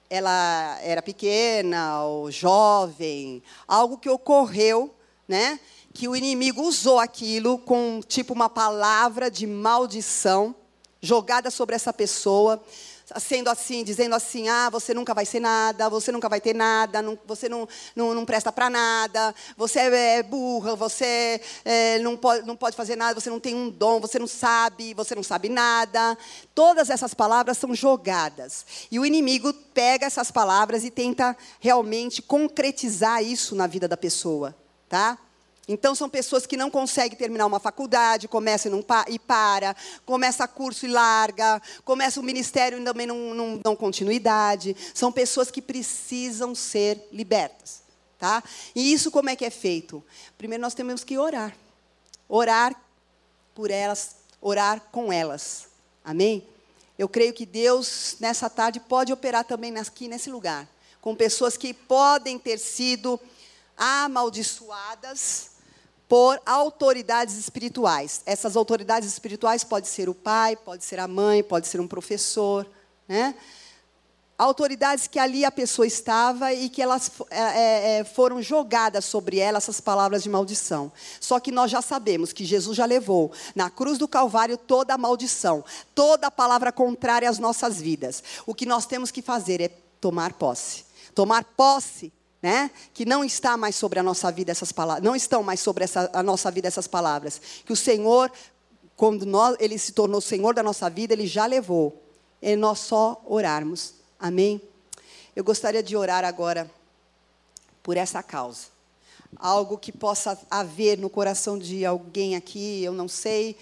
ela 0.10 0.80
era 0.82 1.02
pequena 1.02 2.04
ou 2.04 2.30
jovem, 2.30 3.42
algo 3.68 3.98
que 3.98 4.10
ocorreu, 4.10 4.94
né? 5.28 5.60
que 5.94 6.08
o 6.08 6.16
inimigo 6.16 6.64
usou 6.64 7.00
aquilo 7.00 7.60
com 7.60 8.02
tipo 8.06 8.34
uma 8.34 8.50
palavra 8.50 9.30
de 9.30 9.46
maldição 9.46 10.56
jogada 11.00 11.52
sobre 11.52 11.76
essa 11.76 11.94
pessoa, 11.94 12.64
sendo 13.20 13.50
assim, 13.50 13.84
dizendo 13.84 14.16
assim: 14.16 14.50
ah, 14.50 14.70
você 14.70 14.94
nunca 14.94 15.14
vai 15.14 15.26
ser 15.26 15.40
nada, 15.40 15.90
você 15.90 16.12
nunca 16.12 16.30
vai 16.30 16.40
ter 16.40 16.54
nada, 16.54 17.02
não, 17.02 17.18
você 17.26 17.50
não, 17.50 17.68
não, 17.96 18.14
não 18.14 18.26
presta 18.26 18.52
para 18.52 18.70
nada, 18.70 19.34
você 19.58 19.80
é 19.80 20.24
burra, 20.24 20.76
você 20.76 21.42
é, 21.66 22.00
não, 22.00 22.16
pode, 22.16 22.46
não 22.46 22.56
pode 22.56 22.76
fazer 22.76 22.96
nada, 22.96 23.20
você 23.20 23.30
não 23.30 23.40
tem 23.40 23.56
um 23.56 23.70
dom, 23.70 24.00
você 24.00 24.18
não 24.18 24.28
sabe, 24.28 24.94
você 24.94 25.16
não 25.16 25.24
sabe 25.24 25.50
nada. 25.50 26.18
Todas 26.56 26.90
essas 26.90 27.14
palavras 27.14 27.58
são 27.58 27.74
jogadas. 27.76 28.66
E 28.92 29.00
o 29.00 29.06
inimigo 29.06 29.54
pega 29.74 30.06
essas 30.06 30.32
palavras 30.32 30.84
e 30.84 30.92
tenta 30.92 31.36
realmente 31.60 32.22
concretizar 32.22 33.24
isso 33.24 33.56
na 33.56 33.68
vida 33.68 33.88
da 33.88 33.98
pessoa. 33.98 34.56
Tá? 34.88 35.18
Então, 35.68 35.96
são 35.96 36.10
pessoas 36.10 36.46
que 36.46 36.58
não 36.58 36.70
conseguem 36.70 37.18
terminar 37.18 37.46
uma 37.46 37.60
faculdade, 37.60 38.28
começa 38.28 38.68
e, 38.68 38.84
pa 38.84 39.06
e 39.08 39.18
para, 39.18 39.74
começa 40.06 40.46
curso 40.46 40.86
e 40.86 40.90
larga, 40.90 41.62
começa 41.86 42.20
o 42.20 42.24
ministério 42.24 42.80
e 42.80 42.84
também 42.84 43.08
não, 43.08 43.34
não 43.34 43.58
dão 43.58 43.76
continuidade. 43.76 44.76
São 44.94 45.10
pessoas 45.10 45.50
que 45.50 45.62
precisam 45.62 46.54
ser 46.54 47.08
libertas. 47.12 47.82
Tá? 48.20 48.44
E 48.76 48.92
isso 48.92 49.10
como 49.10 49.30
é 49.30 49.36
que 49.36 49.46
é 49.46 49.50
feito? 49.50 50.04
Primeiro 50.38 50.62
nós 50.62 50.74
temos 50.74 51.04
que 51.04 51.18
orar. 51.18 51.56
Orar 52.28 52.76
por 53.56 53.72
elas, 53.72 54.18
orar 54.42 54.82
com 54.92 55.14
elas. 55.14 55.68
Amém? 56.04 56.46
Eu 57.00 57.08
creio 57.08 57.34
que 57.34 57.46
Deus, 57.46 58.18
nessa 58.20 58.50
tarde, 58.50 58.82
pode 58.82 59.14
operar 59.14 59.46
também 59.46 59.78
aqui 59.78 60.10
nesse 60.10 60.30
lugar. 60.30 60.68
Com 61.02 61.16
pessoas 61.16 61.56
que 61.56 61.74
podem 61.74 62.38
ter 62.38 62.58
sido 62.60 63.20
amaldiçoadas 63.78 65.53
por 66.14 66.40
autoridades 66.46 67.40
espirituais. 67.40 68.22
Essas 68.28 68.56
autoridades 68.56 69.10
espirituais 69.10 69.64
pode 69.64 69.88
ser 69.88 70.08
o 70.10 70.14
pai, 70.14 70.56
pode 70.56 70.84
ser 70.86 71.00
a 71.00 71.08
mãe, 71.08 71.42
pode 71.42 71.68
ser 71.68 71.82
um 71.82 71.88
professor, 71.88 72.68
né? 73.08 73.34
Autoridades 74.38 75.08
que 75.08 75.18
ali 75.18 75.44
a 75.44 75.50
pessoa 75.50 75.88
estava 75.88 76.54
e 76.54 76.70
que 76.70 76.84
elas 76.84 77.12
é, 77.32 77.98
é, 77.98 78.04
foram 78.04 78.44
jogadas 78.44 79.06
sobre 79.06 79.40
ela 79.40 79.58
essas 79.58 79.82
palavras 79.82 80.22
de 80.22 80.30
maldição. 80.30 80.92
Só 81.20 81.40
que 81.40 81.52
nós 81.52 81.72
já 81.72 81.82
sabemos 81.82 82.32
que 82.32 82.46
Jesus 82.46 82.78
já 82.78 82.86
levou 82.86 83.32
na 83.56 83.72
cruz 83.72 83.98
do 83.98 84.08
Calvário 84.08 84.56
toda 84.56 84.94
a 84.94 84.98
maldição, 85.00 85.66
toda 85.96 86.28
a 86.28 86.32
palavra 86.32 86.72
contrária 86.72 87.28
às 87.28 87.40
nossas 87.40 87.82
vidas. 87.82 88.24
O 88.46 88.54
que 88.54 88.68
nós 88.68 88.86
temos 88.86 89.10
que 89.10 89.24
fazer 89.24 89.60
é 89.60 89.70
tomar 90.00 90.34
posse. 90.34 90.86
Tomar 91.16 91.44
posse 91.44 92.14
né? 92.44 92.70
Que 92.94 93.06
não 93.06 93.24
está 93.24 93.56
mais 93.56 93.74
sobre 93.74 94.00
a 94.00 94.04
nossa 94.04 94.30
vida 94.30 94.52
essas 94.52 94.74
palavras, 94.74 95.02
não 95.02 95.16
estão 95.16 95.42
mais 95.42 95.62
sobre 95.62 95.86
essa, 95.86 96.10
a 96.12 96.22
nossa 96.22 96.52
vida 96.52 96.68
essas 96.68 96.88
palavras. 96.88 97.42
Que 97.66 97.72
o 97.72 97.76
Senhor, 97.76 98.30
quando 98.98 99.26
nós, 99.26 99.56
Ele 99.62 99.80
se 99.80 99.94
tornou 99.94 100.20
Senhor 100.20 100.54
da 100.54 100.62
nossa 100.62 100.90
vida, 100.90 101.14
Ele 101.14 101.26
já 101.26 101.46
levou. 101.46 102.04
É 102.42 102.58
nós 102.58 102.80
só 102.80 103.24
orarmos. 103.26 103.94
Amém? 104.20 104.62
Eu 105.34 105.42
gostaria 105.42 105.82
de 105.82 105.96
orar 105.96 106.26
agora 106.26 106.70
por 107.82 107.96
essa 107.96 108.22
causa. 108.22 108.68
Algo 109.38 109.78
que 109.78 109.94
possa 109.94 110.38
haver 110.52 110.98
no 110.98 111.10
coração 111.10 111.58
de 111.58 111.86
alguém 111.86 112.36
aqui, 112.36 112.84
eu 112.84 112.92
não 112.92 113.08
sei 113.08 113.56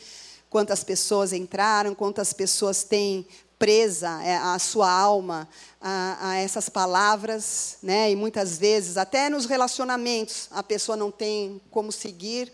quantas 0.49 0.83
pessoas 0.83 1.31
entraram, 1.31 1.93
quantas 1.93 2.33
pessoas 2.33 2.83
têm 2.83 3.27
presa 3.61 4.23
é, 4.23 4.37
a 4.37 4.57
sua 4.57 4.91
alma 4.91 5.47
a, 5.79 6.29
a, 6.29 6.35
essas 6.37 6.67
palavras, 6.67 7.77
né? 7.83 8.09
E 8.09 8.15
muitas 8.15 8.57
vezes, 8.57 8.97
até 8.97 9.29
nos 9.29 9.45
relacionamentos, 9.45 10.47
a 10.49 10.63
pessoa 10.63 10.97
não 10.97 11.11
tem 11.11 11.61
como 11.69 11.91
seguir, 11.91 12.51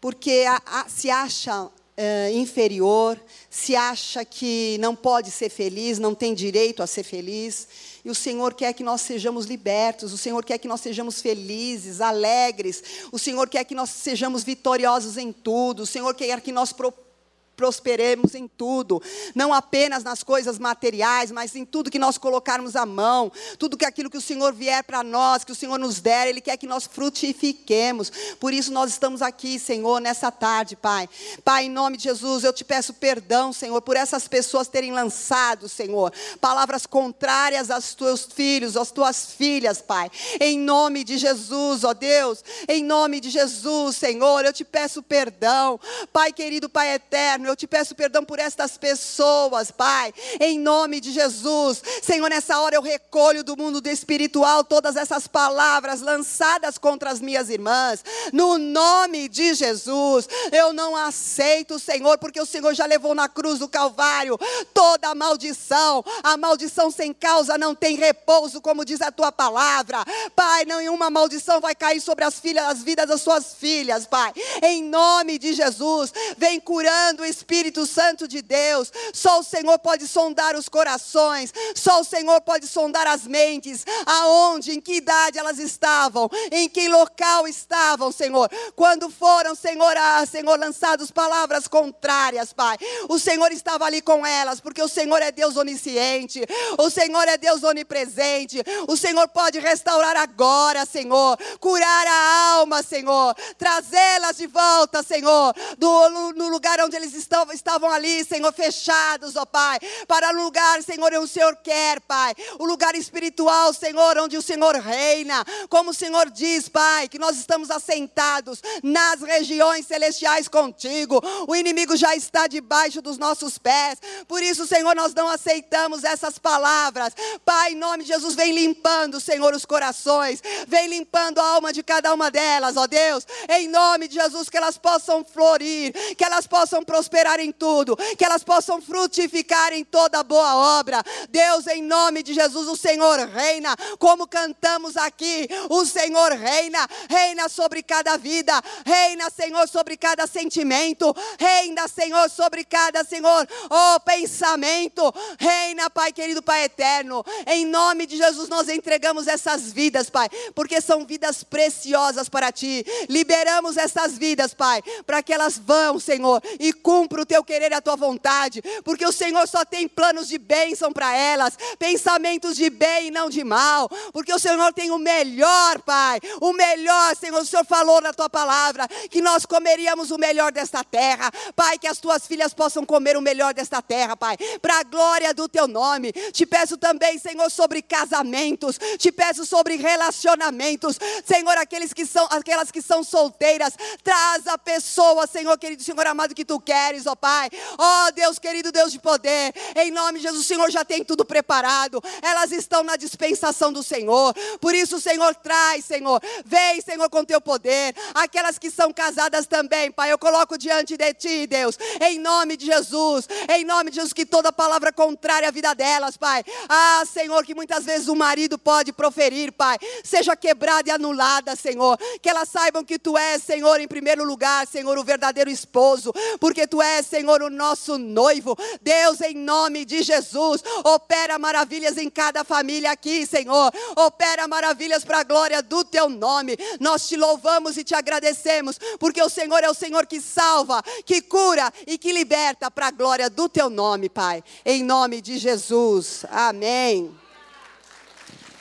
porque 0.00 0.44
a, 0.48 0.62
a, 0.64 0.88
se 0.88 1.10
acha 1.10 1.68
é, 1.96 2.30
inferior, 2.32 3.20
se 3.50 3.74
acha 3.74 4.24
que 4.24 4.76
não 4.78 4.94
pode 4.94 5.32
ser 5.32 5.50
feliz, 5.50 5.98
não 5.98 6.14
tem 6.14 6.34
direito 6.34 6.84
a 6.84 6.86
ser 6.86 7.02
feliz. 7.02 7.66
E 8.04 8.08
o 8.08 8.14
Senhor 8.14 8.54
quer 8.54 8.72
que 8.74 8.84
nós 8.84 9.00
sejamos 9.00 9.46
libertos, 9.46 10.12
o 10.12 10.18
Senhor 10.18 10.44
quer 10.44 10.58
que 10.58 10.68
nós 10.68 10.80
sejamos 10.80 11.20
felizes, 11.20 12.00
alegres, 12.00 12.80
o 13.10 13.18
Senhor 13.18 13.48
quer 13.48 13.64
que 13.64 13.74
nós 13.74 13.90
sejamos 13.90 14.44
vitoriosos 14.44 15.16
em 15.16 15.32
tudo, 15.32 15.82
o 15.82 15.86
Senhor 15.86 16.14
quer 16.14 16.40
que 16.40 16.52
nós 16.52 16.72
propomos 16.72 17.11
prosperemos 17.56 18.34
em 18.34 18.48
tudo, 18.48 19.02
não 19.34 19.52
apenas 19.52 20.02
nas 20.02 20.22
coisas 20.22 20.58
materiais, 20.58 21.30
mas 21.30 21.54
em 21.54 21.64
tudo 21.64 21.90
que 21.90 21.98
nós 21.98 22.18
colocarmos 22.18 22.76
a 22.76 22.84
mão, 22.84 23.30
tudo 23.58 23.76
que 23.76 23.84
aquilo 23.84 24.10
que 24.10 24.16
o 24.16 24.20
Senhor 24.20 24.52
vier 24.52 24.82
para 24.82 25.02
nós, 25.02 25.44
que 25.44 25.52
o 25.52 25.54
Senhor 25.54 25.78
nos 25.78 26.00
der, 26.00 26.28
Ele 26.28 26.40
quer 26.40 26.56
que 26.56 26.66
nós 26.66 26.86
frutifiquemos. 26.86 28.10
Por 28.40 28.52
isso 28.52 28.72
nós 28.72 28.90
estamos 28.90 29.22
aqui, 29.22 29.58
Senhor, 29.58 30.00
nessa 30.00 30.30
tarde, 30.30 30.76
Pai. 30.76 31.08
Pai, 31.44 31.64
em 31.64 31.70
nome 31.70 31.96
de 31.96 32.04
Jesus, 32.04 32.44
eu 32.44 32.52
te 32.52 32.64
peço 32.64 32.94
perdão, 32.94 33.52
Senhor, 33.52 33.80
por 33.82 33.96
essas 33.96 34.26
pessoas 34.26 34.68
terem 34.68 34.92
lançado, 34.92 35.68
Senhor, 35.68 36.12
palavras 36.40 36.86
contrárias 36.86 37.70
aos 37.70 37.94
teus 37.94 38.24
filhos, 38.24 38.76
às 38.76 38.90
tuas 38.90 39.32
filhas, 39.32 39.80
Pai. 39.80 40.10
Em 40.40 40.58
nome 40.58 41.04
de 41.04 41.18
Jesus, 41.18 41.84
ó 41.84 41.94
Deus, 41.94 42.44
em 42.68 42.82
nome 42.82 43.20
de 43.20 43.30
Jesus, 43.30 43.96
Senhor, 43.96 44.44
eu 44.44 44.52
te 44.52 44.64
peço 44.64 45.02
perdão. 45.02 45.78
Pai 46.12 46.32
querido, 46.32 46.68
Pai 46.68 46.94
eterno, 46.94 47.51
eu 47.52 47.56
te 47.56 47.66
peço 47.66 47.94
perdão 47.94 48.24
por 48.24 48.38
estas 48.38 48.78
pessoas, 48.78 49.70
Pai, 49.70 50.12
em 50.40 50.58
nome 50.58 51.00
de 51.00 51.12
Jesus. 51.12 51.82
Senhor, 52.02 52.30
nessa 52.30 52.58
hora 52.58 52.76
eu 52.76 52.82
recolho 52.82 53.44
do 53.44 53.56
mundo 53.56 53.78
do 53.78 53.90
espiritual 53.90 54.64
todas 54.64 54.96
essas 54.96 55.26
palavras 55.26 56.00
lançadas 56.00 56.78
contra 56.78 57.10
as 57.10 57.20
minhas 57.20 57.50
irmãs, 57.50 58.02
no 58.32 58.56
nome 58.56 59.28
de 59.28 59.52
Jesus. 59.52 60.26
Eu 60.50 60.72
não 60.72 60.96
aceito, 60.96 61.78
Senhor, 61.78 62.16
porque 62.16 62.40
o 62.40 62.46
Senhor 62.46 62.72
já 62.72 62.86
levou 62.86 63.14
na 63.14 63.28
cruz 63.28 63.58
do 63.58 63.68
Calvário 63.68 64.38
toda 64.72 65.08
a 65.08 65.14
maldição. 65.14 66.02
A 66.22 66.38
maldição 66.38 66.90
sem 66.90 67.12
causa 67.12 67.58
não 67.58 67.74
tem 67.74 67.96
repouso, 67.96 68.62
como 68.62 68.82
diz 68.82 69.02
a 69.02 69.12
tua 69.12 69.30
palavra. 69.30 69.98
Pai, 70.34 70.64
nenhuma 70.64 71.10
maldição 71.10 71.60
vai 71.60 71.74
cair 71.74 72.00
sobre 72.00 72.24
as 72.24 72.40
filhas, 72.40 72.64
as 72.66 72.82
vidas 72.82 73.06
das 73.06 73.20
suas 73.20 73.54
filhas, 73.54 74.06
Pai. 74.06 74.32
Em 74.62 74.82
nome 74.82 75.38
de 75.38 75.52
Jesus, 75.52 76.14
vem 76.38 76.58
curando 76.58 77.24
e 77.26 77.31
Espírito 77.32 77.86
Santo 77.86 78.28
de 78.28 78.42
Deus. 78.42 78.92
Só 79.12 79.40
o 79.40 79.42
Senhor 79.42 79.78
pode 79.78 80.06
sondar 80.06 80.54
os 80.54 80.68
corações, 80.68 81.52
só 81.74 82.00
o 82.00 82.04
Senhor 82.04 82.40
pode 82.42 82.66
sondar 82.66 83.06
as 83.06 83.26
mentes, 83.26 83.84
aonde, 84.06 84.72
em 84.72 84.80
que 84.80 84.96
idade 84.96 85.38
elas 85.38 85.58
estavam, 85.58 86.30
em 86.50 86.68
que 86.68 86.88
local 86.88 87.48
estavam, 87.48 88.12
Senhor. 88.12 88.50
Quando 88.76 89.10
foram, 89.10 89.54
Senhor, 89.54 89.96
ah, 89.96 90.24
Senhor, 90.26 90.58
lançados 90.58 91.10
palavras 91.10 91.66
contrárias, 91.66 92.52
Pai. 92.52 92.76
O 93.08 93.18
Senhor 93.18 93.50
estava 93.50 93.84
ali 93.86 94.02
com 94.02 94.24
elas, 94.24 94.60
porque 94.60 94.82
o 94.82 94.88
Senhor 94.88 95.20
é 95.22 95.32
Deus 95.32 95.56
onisciente, 95.56 96.42
o 96.78 96.90
Senhor 96.90 97.26
é 97.28 97.36
Deus 97.36 97.62
onipresente, 97.62 98.62
o 98.86 98.96
Senhor 98.96 99.28
pode 99.28 99.58
restaurar 99.58 100.16
agora, 100.16 100.84
Senhor, 100.84 101.38
curar 101.58 102.06
a 102.06 102.54
alma, 102.56 102.82
Senhor, 102.82 103.34
trazê-las 103.56 104.36
de 104.36 104.46
volta, 104.46 105.02
Senhor, 105.02 105.54
do, 105.78 106.32
no 106.32 106.48
lugar 106.48 106.80
onde 106.80 106.96
eles 106.96 107.14
estavam 107.52 107.90
ali, 107.90 108.24
Senhor, 108.24 108.52
fechados, 108.52 109.36
ó 109.36 109.46
Pai, 109.46 109.78
para 110.06 110.30
o 110.30 110.42
lugar, 110.42 110.82
Senhor, 110.82 111.06
onde 111.06 111.18
o 111.18 111.26
Senhor 111.26 111.56
quer, 111.56 112.00
Pai, 112.00 112.34
o 112.58 112.64
lugar 112.64 112.94
espiritual, 112.94 113.72
Senhor, 113.72 114.18
onde 114.18 114.36
o 114.36 114.42
Senhor 114.42 114.74
reina, 114.76 115.44
como 115.68 115.90
o 115.90 115.94
Senhor 115.94 116.30
diz, 116.30 116.68
Pai, 116.68 117.08
que 117.08 117.18
nós 117.18 117.36
estamos 117.36 117.70
assentados 117.70 118.62
nas 118.82 119.20
regiões 119.20 119.86
celestiais 119.86 120.48
contigo, 120.48 121.20
o 121.46 121.54
inimigo 121.54 121.96
já 121.96 122.14
está 122.16 122.46
debaixo 122.46 123.00
dos 123.00 123.18
nossos 123.18 123.58
pés, 123.58 123.98
por 124.26 124.42
isso, 124.42 124.66
Senhor, 124.66 124.94
nós 124.94 125.14
não 125.14 125.28
aceitamos 125.28 126.04
essas 126.04 126.38
palavras, 126.38 127.14
Pai, 127.44 127.72
em 127.72 127.76
nome 127.76 128.04
de 128.04 128.08
Jesus, 128.08 128.34
vem 128.34 128.52
limpando, 128.52 129.20
Senhor, 129.20 129.54
os 129.54 129.64
corações, 129.64 130.42
vem 130.66 130.88
limpando 130.88 131.40
a 131.40 131.46
alma 131.46 131.72
de 131.72 131.82
cada 131.82 132.12
uma 132.12 132.30
delas, 132.30 132.76
ó 132.76 132.86
Deus, 132.86 133.26
em 133.48 133.68
nome 133.68 134.08
de 134.08 134.14
Jesus, 134.14 134.48
que 134.48 134.56
elas 134.56 134.76
possam 134.76 135.24
florir, 135.24 135.92
que 136.16 136.24
elas 136.24 136.46
possam 136.46 136.82
prosperar 136.82 137.11
em 137.38 137.52
tudo, 137.52 137.96
que 138.16 138.24
elas 138.24 138.42
possam 138.42 138.80
frutificar 138.80 139.72
em 139.72 139.84
toda 139.84 140.22
boa 140.22 140.78
obra. 140.78 141.02
Deus, 141.28 141.66
em 141.66 141.82
nome 141.82 142.22
de 142.22 142.32
Jesus, 142.32 142.68
o 142.68 142.76
Senhor 142.76 143.18
reina, 143.28 143.76
como 143.98 144.26
cantamos 144.26 144.96
aqui, 144.96 145.48
o 145.68 145.84
Senhor 145.84 146.32
reina, 146.32 146.88
reina 147.08 147.48
sobre 147.48 147.82
cada 147.82 148.16
vida, 148.16 148.60
reina, 148.84 149.28
Senhor, 149.30 149.68
sobre 149.68 149.96
cada 149.96 150.26
sentimento, 150.26 151.14
reina, 151.38 151.86
Senhor, 151.86 152.30
sobre 152.30 152.64
cada, 152.64 153.04
Senhor, 153.04 153.46
oh, 153.70 154.00
pensamento, 154.00 155.12
reina, 155.38 155.90
Pai 155.90 156.12
querido, 156.12 156.42
Pai 156.42 156.64
eterno, 156.64 157.24
em 157.46 157.66
nome 157.66 158.06
de 158.06 158.16
Jesus, 158.16 158.48
nós 158.48 158.68
entregamos 158.68 159.28
essas 159.28 159.72
vidas, 159.72 160.08
Pai, 160.08 160.28
porque 160.54 160.80
são 160.80 161.04
vidas 161.04 161.44
preciosas 161.44 162.28
para 162.28 162.50
Ti, 162.50 162.84
liberamos 163.08 163.76
essas 163.76 164.16
vidas, 164.16 164.54
Pai, 164.54 164.82
para 165.06 165.22
que 165.22 165.32
elas 165.32 165.58
vão, 165.58 166.00
Senhor, 166.00 166.42
e 166.58 166.72
cumpram 166.72 167.01
o 167.10 167.26
Teu 167.26 167.44
querer 167.44 167.72
e 167.72 167.74
a 167.74 167.80
Tua 167.80 167.96
vontade, 167.96 168.62
porque 168.84 169.06
o 169.06 169.12
Senhor 169.12 169.46
só 169.46 169.64
tem 169.64 169.88
planos 169.88 170.28
de 170.28 170.38
bênção 170.38 170.92
para 170.92 171.14
elas, 171.16 171.56
pensamentos 171.78 172.56
de 172.56 172.68
bem 172.70 173.08
e 173.08 173.10
não 173.10 173.28
de 173.28 173.44
mal, 173.44 173.88
porque 174.12 174.32
o 174.32 174.38
Senhor 174.38 174.72
tem 174.72 174.90
o 174.90 174.98
melhor, 174.98 175.80
Pai, 175.82 176.20
o 176.40 176.52
melhor, 176.52 177.16
Senhor, 177.16 177.40
o 177.40 177.46
Senhor 177.46 177.64
falou 177.64 178.00
na 178.00 178.12
Tua 178.12 178.28
palavra, 178.28 178.86
que 179.10 179.20
nós 179.22 179.46
comeríamos 179.46 180.10
o 180.10 180.18
melhor 180.18 180.52
desta 180.52 180.84
terra, 180.84 181.30
Pai, 181.56 181.78
que 181.78 181.86
as 181.86 181.98
Tuas 181.98 182.26
filhas 182.26 182.52
possam 182.52 182.84
comer 182.84 183.16
o 183.16 183.20
melhor 183.20 183.54
desta 183.54 183.80
terra, 183.80 184.16
Pai, 184.16 184.36
para 184.60 184.80
a 184.80 184.82
glória 184.82 185.32
do 185.32 185.48
Teu 185.48 185.66
nome, 185.66 186.12
te 186.32 186.44
peço 186.44 186.76
também, 186.76 187.18
Senhor, 187.18 187.50
sobre 187.50 187.82
casamentos, 187.82 188.78
te 188.98 189.10
peço 189.10 189.46
sobre 189.46 189.76
relacionamentos, 189.76 190.98
Senhor, 191.24 191.56
aqueles 191.56 191.92
que 191.92 192.04
são, 192.04 192.26
aquelas 192.30 192.70
que 192.70 192.82
são 192.82 193.02
solteiras, 193.02 193.74
traz 194.02 194.46
a 194.46 194.58
pessoa, 194.58 195.26
Senhor 195.26 195.56
querido, 195.58 195.82
Senhor 195.82 196.06
amado, 196.06 196.34
que 196.34 196.44
tu 196.44 196.60
queres, 196.60 196.91
ó 197.06 197.14
Pai. 197.14 197.48
Ó 197.78 198.10
Deus 198.10 198.38
querido, 198.38 198.70
Deus 198.70 198.92
de 198.92 198.98
poder, 198.98 199.54
em 199.76 199.90
nome 199.90 200.18
de 200.18 200.24
Jesus, 200.24 200.44
o 200.44 200.48
Senhor 200.48 200.70
já 200.70 200.84
tem 200.84 201.04
tudo 201.04 201.24
preparado, 201.24 202.02
elas 202.20 202.52
estão 202.52 202.82
na 202.82 202.96
dispensação 202.96 203.72
do 203.72 203.82
Senhor, 203.82 204.34
por 204.60 204.74
isso, 204.74 205.00
Senhor, 205.00 205.34
traz, 205.36 205.84
Senhor, 205.84 206.20
vem, 206.44 206.80
Senhor, 206.80 207.08
com 207.08 207.24
teu 207.24 207.40
poder, 207.40 207.94
aquelas 208.14 208.58
que 208.58 208.70
são 208.70 208.92
casadas 208.92 209.46
também, 209.46 209.90
Pai, 209.90 210.12
eu 210.12 210.18
coloco 210.18 210.58
diante 210.58 210.96
de 210.96 211.14
ti, 211.14 211.46
Deus, 211.46 211.78
em 212.00 212.18
nome 212.18 212.56
de 212.56 212.66
Jesus, 212.66 213.28
em 213.48 213.64
nome 213.64 213.90
de 213.90 213.96
Jesus, 213.96 214.12
que 214.12 214.26
toda 214.26 214.52
palavra 214.52 214.92
contrária 214.92 215.48
à 215.48 215.52
vida 215.52 215.74
delas, 215.74 216.16
Pai, 216.16 216.44
ah, 216.68 217.04
Senhor, 217.10 217.44
que 217.44 217.54
muitas 217.54 217.84
vezes 217.84 218.08
o 218.08 218.16
marido 218.16 218.58
pode 218.58 218.92
proferir, 218.92 219.52
Pai, 219.52 219.78
seja 220.04 220.36
quebrada 220.36 220.88
e 220.88 220.92
anulada, 220.92 221.56
Senhor, 221.56 221.96
que 222.20 222.28
elas 222.28 222.48
saibam 222.48 222.84
que 222.84 222.98
tu 222.98 223.16
és, 223.16 223.42
Senhor, 223.42 223.80
em 223.80 223.88
primeiro 223.88 224.24
lugar, 224.24 224.66
Senhor, 224.66 224.98
o 224.98 225.04
verdadeiro 225.04 225.50
esposo, 225.50 226.12
porque 226.40 226.66
tu 226.66 226.81
és, 226.82 227.06
Senhor, 227.06 227.42
o 227.42 227.50
nosso 227.50 227.98
noivo. 227.98 228.56
Deus, 228.80 229.20
em 229.20 229.34
nome 229.34 229.84
de 229.84 230.02
Jesus, 230.02 230.62
opera 230.84 231.38
maravilhas 231.38 231.96
em 231.96 232.10
cada 232.10 232.44
família 232.44 232.90
aqui, 232.90 233.26
Senhor. 233.26 233.72
Opera 233.96 234.46
maravilhas 234.48 235.04
para 235.04 235.20
a 235.20 235.24
glória 235.24 235.62
do 235.62 235.84
teu 235.84 236.08
nome. 236.08 236.56
Nós 236.80 237.08
te 237.08 237.16
louvamos 237.16 237.76
e 237.76 237.84
te 237.84 237.94
agradecemos, 237.94 238.78
porque 238.98 239.22
o 239.22 239.28
Senhor 239.28 239.62
é 239.62 239.70
o 239.70 239.74
Senhor 239.74 240.06
que 240.06 240.20
salva, 240.20 240.82
que 241.04 241.22
cura 241.22 241.72
e 241.86 241.96
que 241.98 242.12
liberta 242.12 242.70
para 242.70 242.88
a 242.88 242.90
glória 242.90 243.30
do 243.30 243.48
teu 243.48 243.70
nome, 243.70 244.08
Pai. 244.08 244.42
Em 244.64 244.82
nome 244.82 245.20
de 245.20 245.38
Jesus. 245.38 246.24
Amém. 246.30 247.14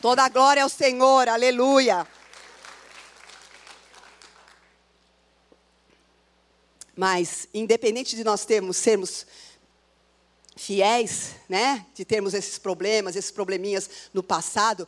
Toda 0.02 0.24
a 0.24 0.30
glória 0.30 0.64
ao 0.64 0.70
Senhor. 0.70 1.30
Aleluia. 1.30 2.08
Mas, 6.96 7.48
independente 7.54 8.16
de 8.16 8.24
nós 8.24 8.46
termos, 8.46 8.78
sermos 8.78 9.26
fiéis, 10.56 11.36
né, 11.48 11.86
de 11.96 12.06
termos 12.06 12.34
esses 12.34 12.58
problemas, 12.58 13.16
esses 13.16 13.32
probleminhas 13.32 13.90
no 14.14 14.22
passado, 14.22 14.88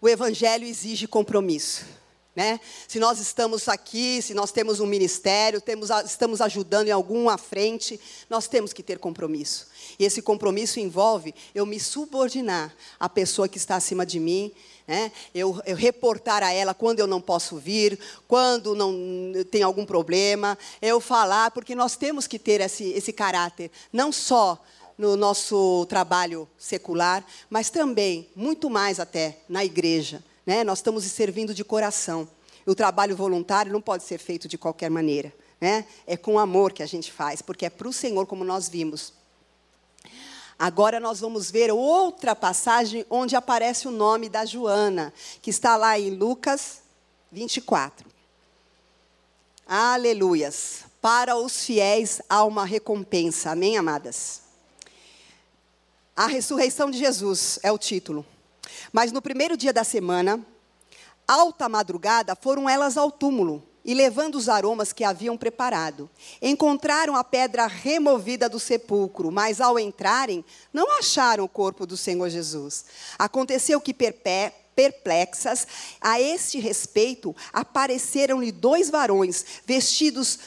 o 0.00 0.08
Evangelho 0.08 0.66
exige 0.66 1.06
compromisso. 1.06 1.84
Né? 2.36 2.60
Se 2.86 3.00
nós 3.00 3.18
estamos 3.18 3.66
aqui, 3.66 4.20
se 4.20 4.34
nós 4.34 4.52
temos 4.52 4.78
um 4.78 4.84
ministério, 4.84 5.58
temos, 5.58 5.88
estamos 6.04 6.42
ajudando 6.42 6.88
em 6.88 6.90
alguma 6.90 7.38
frente, 7.38 7.98
nós 8.28 8.46
temos 8.46 8.74
que 8.74 8.82
ter 8.82 8.98
compromisso. 8.98 9.68
E 9.98 10.04
esse 10.04 10.20
compromisso 10.20 10.78
envolve 10.78 11.34
eu 11.54 11.64
me 11.64 11.80
subordinar 11.80 12.76
à 13.00 13.08
pessoa 13.08 13.48
que 13.48 13.56
está 13.56 13.76
acima 13.76 14.04
de 14.04 14.20
mim, 14.20 14.52
né? 14.86 15.10
eu, 15.34 15.60
eu, 15.66 15.76
reportar 15.76 16.42
a 16.42 16.52
ela 16.52 16.72
quando 16.72 17.00
eu 17.00 17.06
não 17.06 17.20
posso 17.20 17.56
vir, 17.56 17.98
quando 18.28 18.74
não 18.74 18.94
tem 19.50 19.62
algum 19.62 19.84
problema, 19.84 20.56
eu 20.80 21.00
falar, 21.00 21.50
porque 21.50 21.74
nós 21.74 21.96
temos 21.96 22.26
que 22.26 22.38
ter 22.38 22.60
esse, 22.60 22.84
esse 22.92 23.12
caráter, 23.12 23.70
não 23.92 24.12
só 24.12 24.62
no 24.96 25.16
nosso 25.16 25.84
trabalho 25.86 26.48
secular, 26.56 27.24
mas 27.50 27.68
também, 27.68 28.28
muito 28.34 28.70
mais 28.70 28.98
até, 28.98 29.38
na 29.48 29.64
igreja. 29.64 30.22
Né? 30.46 30.64
Nós 30.64 30.78
estamos 30.78 31.04
servindo 31.04 31.52
de 31.52 31.64
coração. 31.64 32.28
O 32.64 32.74
trabalho 32.74 33.14
voluntário 33.14 33.72
não 33.72 33.80
pode 33.80 34.04
ser 34.04 34.18
feito 34.18 34.48
de 34.48 34.56
qualquer 34.56 34.90
maneira. 34.90 35.32
Né? 35.60 35.84
É 36.06 36.16
com 36.16 36.38
amor 36.38 36.72
que 36.72 36.82
a 36.82 36.86
gente 36.86 37.12
faz, 37.12 37.42
porque 37.42 37.66
é 37.66 37.70
para 37.70 37.88
o 37.88 37.92
Senhor, 37.92 38.26
como 38.26 38.44
nós 38.44 38.68
vimos. 38.68 39.12
Agora 40.58 40.98
nós 40.98 41.20
vamos 41.20 41.50
ver 41.50 41.70
outra 41.70 42.34
passagem 42.34 43.04
onde 43.10 43.36
aparece 43.36 43.86
o 43.86 43.90
nome 43.90 44.28
da 44.28 44.44
Joana, 44.46 45.12
que 45.42 45.50
está 45.50 45.76
lá 45.76 45.98
em 45.98 46.10
Lucas 46.10 46.80
24. 47.30 48.08
Aleluias. 49.66 50.84
Para 51.02 51.36
os 51.36 51.64
fiéis 51.64 52.22
há 52.28 52.42
uma 52.44 52.64
recompensa. 52.64 53.50
Amém, 53.50 53.76
amadas? 53.76 54.40
A 56.16 56.26
ressurreição 56.26 56.90
de 56.90 56.98
Jesus 56.98 57.58
é 57.62 57.70
o 57.70 57.76
título. 57.76 58.24
Mas 58.90 59.12
no 59.12 59.20
primeiro 59.20 59.56
dia 59.58 59.72
da 59.72 59.84
semana, 59.84 60.40
alta 61.28 61.68
madrugada, 61.68 62.34
foram 62.34 62.66
elas 62.66 62.96
ao 62.96 63.10
túmulo 63.10 63.62
e 63.86 63.94
levando 63.94 64.34
os 64.34 64.48
aromas 64.48 64.92
que 64.92 65.04
haviam 65.04 65.36
preparado. 65.36 66.10
Encontraram 66.42 67.14
a 67.14 67.22
pedra 67.22 67.68
removida 67.68 68.48
do 68.48 68.58
sepulcro, 68.58 69.30
mas 69.30 69.60
ao 69.60 69.78
entrarem, 69.78 70.44
não 70.72 70.98
acharam 70.98 71.44
o 71.44 71.48
corpo 71.48 71.86
do 71.86 71.96
Senhor 71.96 72.28
Jesus. 72.28 72.84
Aconteceu 73.16 73.80
que 73.80 73.94
perplexas 73.94 75.68
a 76.00 76.20
este 76.20 76.58
respeito, 76.58 77.34
apareceram-lhe 77.52 78.50
dois 78.50 78.90
varões 78.90 79.44
vestidos 79.64 80.40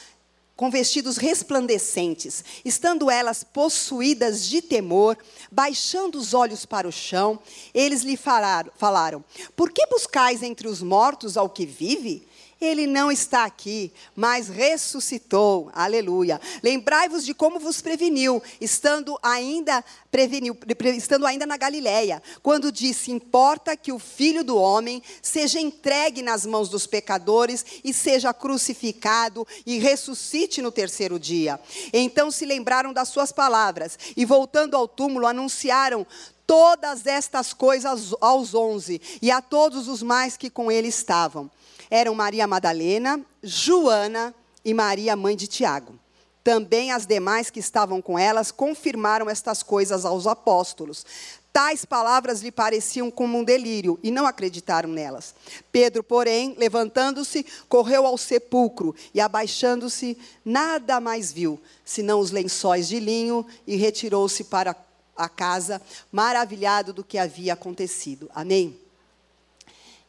com 0.54 0.70
vestidos 0.70 1.16
resplandecentes, 1.16 2.44
estando 2.62 3.10
elas 3.10 3.42
possuídas 3.42 4.46
de 4.46 4.60
temor, 4.60 5.16
baixando 5.50 6.18
os 6.18 6.34
olhos 6.34 6.66
para 6.66 6.86
o 6.86 6.92
chão, 6.92 7.38
eles 7.72 8.02
lhe 8.02 8.14
falaram, 8.14 8.70
falaram: 8.76 9.24
Por 9.56 9.72
que 9.72 9.86
buscais 9.86 10.42
entre 10.42 10.68
os 10.68 10.82
mortos 10.82 11.38
ao 11.38 11.48
que 11.48 11.64
vive? 11.64 12.28
Ele 12.60 12.86
não 12.86 13.10
está 13.10 13.46
aqui, 13.46 13.90
mas 14.14 14.48
ressuscitou. 14.48 15.70
Aleluia. 15.72 16.38
Lembrai-vos 16.62 17.24
de 17.24 17.32
como 17.32 17.58
vos 17.58 17.80
preveniu, 17.80 18.42
estando 18.60 19.18
ainda 19.22 19.82
preveniu, 20.10 20.54
estando 20.94 21.24
ainda 21.24 21.46
na 21.46 21.56
Galiléia, 21.56 22.22
quando 22.42 22.70
disse: 22.70 23.10
"Importa 23.10 23.74
que 23.78 23.90
o 23.90 23.98
Filho 23.98 24.44
do 24.44 24.58
homem 24.58 25.02
seja 25.22 25.58
entregue 25.58 26.20
nas 26.20 26.44
mãos 26.44 26.68
dos 26.68 26.86
pecadores 26.86 27.64
e 27.82 27.94
seja 27.94 28.34
crucificado 28.34 29.46
e 29.64 29.78
ressuscite 29.78 30.60
no 30.60 30.70
terceiro 30.70 31.18
dia". 31.18 31.58
Então 31.94 32.30
se 32.30 32.44
lembraram 32.44 32.92
das 32.92 33.08
suas 33.08 33.32
palavras 33.32 33.98
e 34.14 34.26
voltando 34.26 34.76
ao 34.76 34.86
túmulo 34.86 35.26
anunciaram 35.26 36.06
todas 36.46 37.06
estas 37.06 37.54
coisas 37.54 38.12
aos 38.20 38.54
onze 38.54 39.00
e 39.22 39.30
a 39.30 39.40
todos 39.40 39.88
os 39.88 40.02
mais 40.02 40.36
que 40.36 40.50
com 40.50 40.70
ele 40.70 40.88
estavam. 40.88 41.50
Eram 41.90 42.14
Maria 42.14 42.46
Madalena, 42.46 43.20
Joana 43.42 44.34
e 44.64 44.72
Maria, 44.72 45.16
mãe 45.16 45.34
de 45.34 45.46
Tiago. 45.46 45.98
Também 46.42 46.90
as 46.90 47.04
demais 47.04 47.50
que 47.50 47.60
estavam 47.60 48.00
com 48.00 48.18
elas 48.18 48.50
confirmaram 48.50 49.28
estas 49.28 49.62
coisas 49.62 50.04
aos 50.04 50.26
apóstolos. 50.26 51.04
Tais 51.52 51.84
palavras 51.84 52.40
lhe 52.42 52.52
pareciam 52.52 53.10
como 53.10 53.36
um 53.36 53.44
delírio 53.44 53.98
e 54.02 54.10
não 54.10 54.24
acreditaram 54.24 54.88
nelas. 54.88 55.34
Pedro, 55.72 56.02
porém, 56.02 56.54
levantando-se, 56.56 57.44
correu 57.68 58.06
ao 58.06 58.16
sepulcro 58.16 58.94
e, 59.12 59.20
abaixando-se, 59.20 60.16
nada 60.44 61.00
mais 61.00 61.32
viu, 61.32 61.60
senão 61.84 62.20
os 62.20 62.30
lençóis 62.30 62.86
de 62.86 63.00
linho 63.00 63.44
e 63.66 63.74
retirou-se 63.76 64.44
para 64.44 64.76
a 65.16 65.28
casa, 65.28 65.82
maravilhado 66.10 66.92
do 66.92 67.04
que 67.04 67.18
havia 67.18 67.52
acontecido. 67.52 68.30
Amém? 68.32 68.78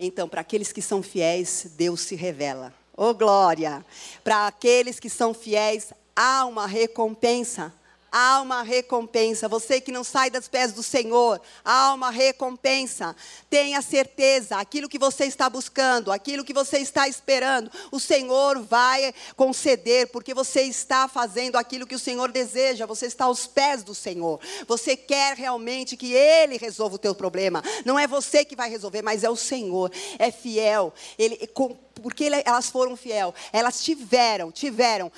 Então, 0.04 0.28
para 0.28 0.41
aqueles 0.41 0.72
que 0.72 0.82
são 0.82 1.04
fiéis, 1.04 1.68
Deus 1.78 2.02
se 2.02 2.16
revela. 2.16 2.74
Oh, 2.97 3.14
glória! 3.14 3.86
Para 4.24 4.47
aqueles 4.47 4.99
que 4.99 5.12
são 5.12 5.32
fiéis, 5.32 5.93
há 6.16 6.43
uma 6.45 6.66
recompensa 6.66 7.72
há 8.12 8.41
uma 8.41 8.62
recompensa. 8.62 9.47
Você 9.47 9.80
que 9.80 9.91
não 9.91 10.03
sai 10.03 10.30
dos 10.30 10.47
pés 10.47 10.74
do 10.74 10.84
Senhor, 10.84 11.41
há 11.64 11.93
uma 11.93 12.09
recompensa. 12.09 13.16
Tenha 13.49 13.82
certeza, 13.82 14.57
aquilo 14.57 14.89
que 14.89 14.99
você 14.99 15.26
está 15.26 15.49
buscando, 15.49 16.12
aquilo 16.12 16.43
que 16.43 16.53
você 16.53 16.80
está 16.80 17.07
esperando, 17.07 17.72
o 17.91 17.99
Senhor 17.99 18.62
vai 18.62 19.14
conceder, 19.36 20.07
porque 20.07 20.34
você 20.34 20.64
está 20.64 21.07
fazendo 21.07 21.55
aquilo 21.55 21.88
que 21.88 21.95
o 21.95 21.99
Senhor 21.99 22.32
deseja, 22.32 22.86
você 22.86 23.05
está 23.05 23.26
aos 23.26 23.47
pés 23.47 23.84
do 23.84 23.95
Senhor. 23.95 24.39
Você 24.68 24.97
quer 24.97 25.38
realmente 25.38 25.95
que 25.95 26.14
Ele 26.14 26.57
resolva 26.57 26.95
o 26.95 26.99
teu 26.99 27.16
problema. 27.16 27.64
Não 27.86 27.97
é 27.97 28.07
você 28.07 28.43
que 28.43 28.55
vai 28.55 28.70
resolver, 28.70 29.01
mas 29.01 29.24
é 29.24 29.30
o 29.30 29.36
Senhor. 29.36 29.91
É 30.20 30.32
fiel. 30.32 30.93
Ele 31.18 31.38
porque 32.01 32.29
elas 32.45 32.69
foram 32.69 32.95
fiel. 32.95 33.33
Elas 33.51 33.83
tiveram, 33.83 34.51
tiveram, 34.51 35.11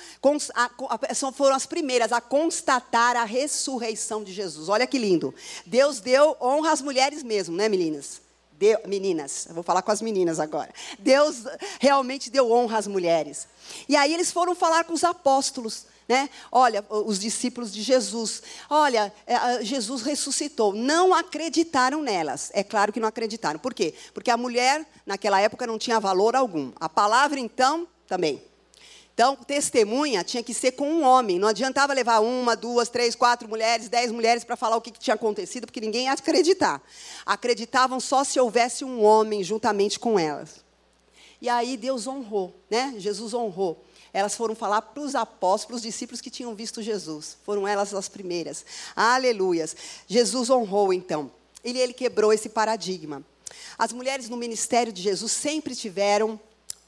foram 1.34 1.54
as 1.54 1.66
primeiras 1.66 2.12
a 2.12 2.20
constatar 2.20 3.16
a 3.16 3.24
ressurreição 3.24 4.22
de 4.22 4.32
Jesus. 4.32 4.68
Olha 4.68 4.86
que 4.86 4.98
lindo. 4.98 5.34
Deus 5.66 6.00
deu 6.00 6.36
honra 6.40 6.72
às 6.72 6.80
mulheres 6.80 7.22
mesmo, 7.22 7.56
né, 7.56 7.68
meninas? 7.68 8.22
Deu, 8.52 8.78
meninas, 8.86 9.48
vou 9.50 9.64
falar 9.64 9.82
com 9.82 9.90
as 9.90 10.00
meninas 10.00 10.38
agora. 10.38 10.72
Deus 10.98 11.42
realmente 11.80 12.30
deu 12.30 12.52
honra 12.52 12.78
às 12.78 12.86
mulheres. 12.86 13.48
E 13.88 13.96
aí 13.96 14.14
eles 14.14 14.30
foram 14.30 14.54
falar 14.54 14.84
com 14.84 14.92
os 14.92 15.02
apóstolos. 15.02 15.86
Né? 16.08 16.28
Olha, 16.52 16.84
os 16.90 17.18
discípulos 17.18 17.72
de 17.72 17.82
Jesus, 17.82 18.42
olha, 18.68 19.12
é, 19.26 19.64
Jesus 19.64 20.02
ressuscitou. 20.02 20.74
Não 20.74 21.14
acreditaram 21.14 22.02
nelas. 22.02 22.50
É 22.52 22.62
claro 22.62 22.92
que 22.92 23.00
não 23.00 23.08
acreditaram. 23.08 23.58
Por 23.58 23.72
quê? 23.72 23.94
Porque 24.12 24.30
a 24.30 24.36
mulher, 24.36 24.86
naquela 25.06 25.40
época, 25.40 25.66
não 25.66 25.78
tinha 25.78 25.98
valor 25.98 26.36
algum. 26.36 26.72
A 26.78 26.88
palavra, 26.88 27.40
então, 27.40 27.88
também. 28.06 28.42
Então, 29.14 29.36
testemunha 29.36 30.24
tinha 30.24 30.42
que 30.42 30.52
ser 30.52 30.72
com 30.72 30.90
um 30.90 31.04
homem. 31.04 31.38
Não 31.38 31.48
adiantava 31.48 31.94
levar 31.94 32.18
uma, 32.20 32.54
duas, 32.54 32.88
três, 32.88 33.14
quatro 33.14 33.48
mulheres, 33.48 33.88
dez 33.88 34.10
mulheres 34.10 34.44
para 34.44 34.56
falar 34.56 34.76
o 34.76 34.80
que, 34.80 34.90
tinha 34.90 35.14
acontecido, 35.14 35.66
porque 35.66 35.80
ninguém 35.80 36.06
ia 36.06 36.12
acreditar. 36.12 36.82
Acreditavam 37.24 37.98
só 38.00 38.24
se 38.24 38.38
houvesse 38.38 38.84
um 38.84 39.02
homem 39.02 39.42
juntamente 39.42 39.98
com 39.98 40.18
elas. 40.18 40.64
E 41.40 41.48
aí 41.48 41.76
Deus 41.76 42.06
honrou, 42.06 42.54
né? 42.68 42.94
Jesus 42.98 43.32
honrou 43.32 43.84
elas 44.14 44.36
foram 44.36 44.54
falar 44.54 44.80
para 44.80 45.02
os 45.02 45.16
apóstolos, 45.16 45.64
para 45.64 45.74
os 45.74 45.82
discípulos 45.82 46.20
que 46.20 46.30
tinham 46.30 46.54
visto 46.54 46.80
Jesus. 46.80 47.36
Foram 47.42 47.66
elas 47.66 47.92
as 47.92 48.08
primeiras. 48.08 48.64
Aleluias. 48.94 49.76
Jesus 50.06 50.48
honrou 50.48 50.92
então. 50.92 51.30
Ele, 51.64 51.80
ele 51.80 51.92
quebrou 51.92 52.32
esse 52.32 52.48
paradigma. 52.48 53.24
As 53.76 53.92
mulheres 53.92 54.28
no 54.28 54.36
ministério 54.36 54.92
de 54.92 55.02
Jesus 55.02 55.32
sempre 55.32 55.74
tiveram 55.74 56.38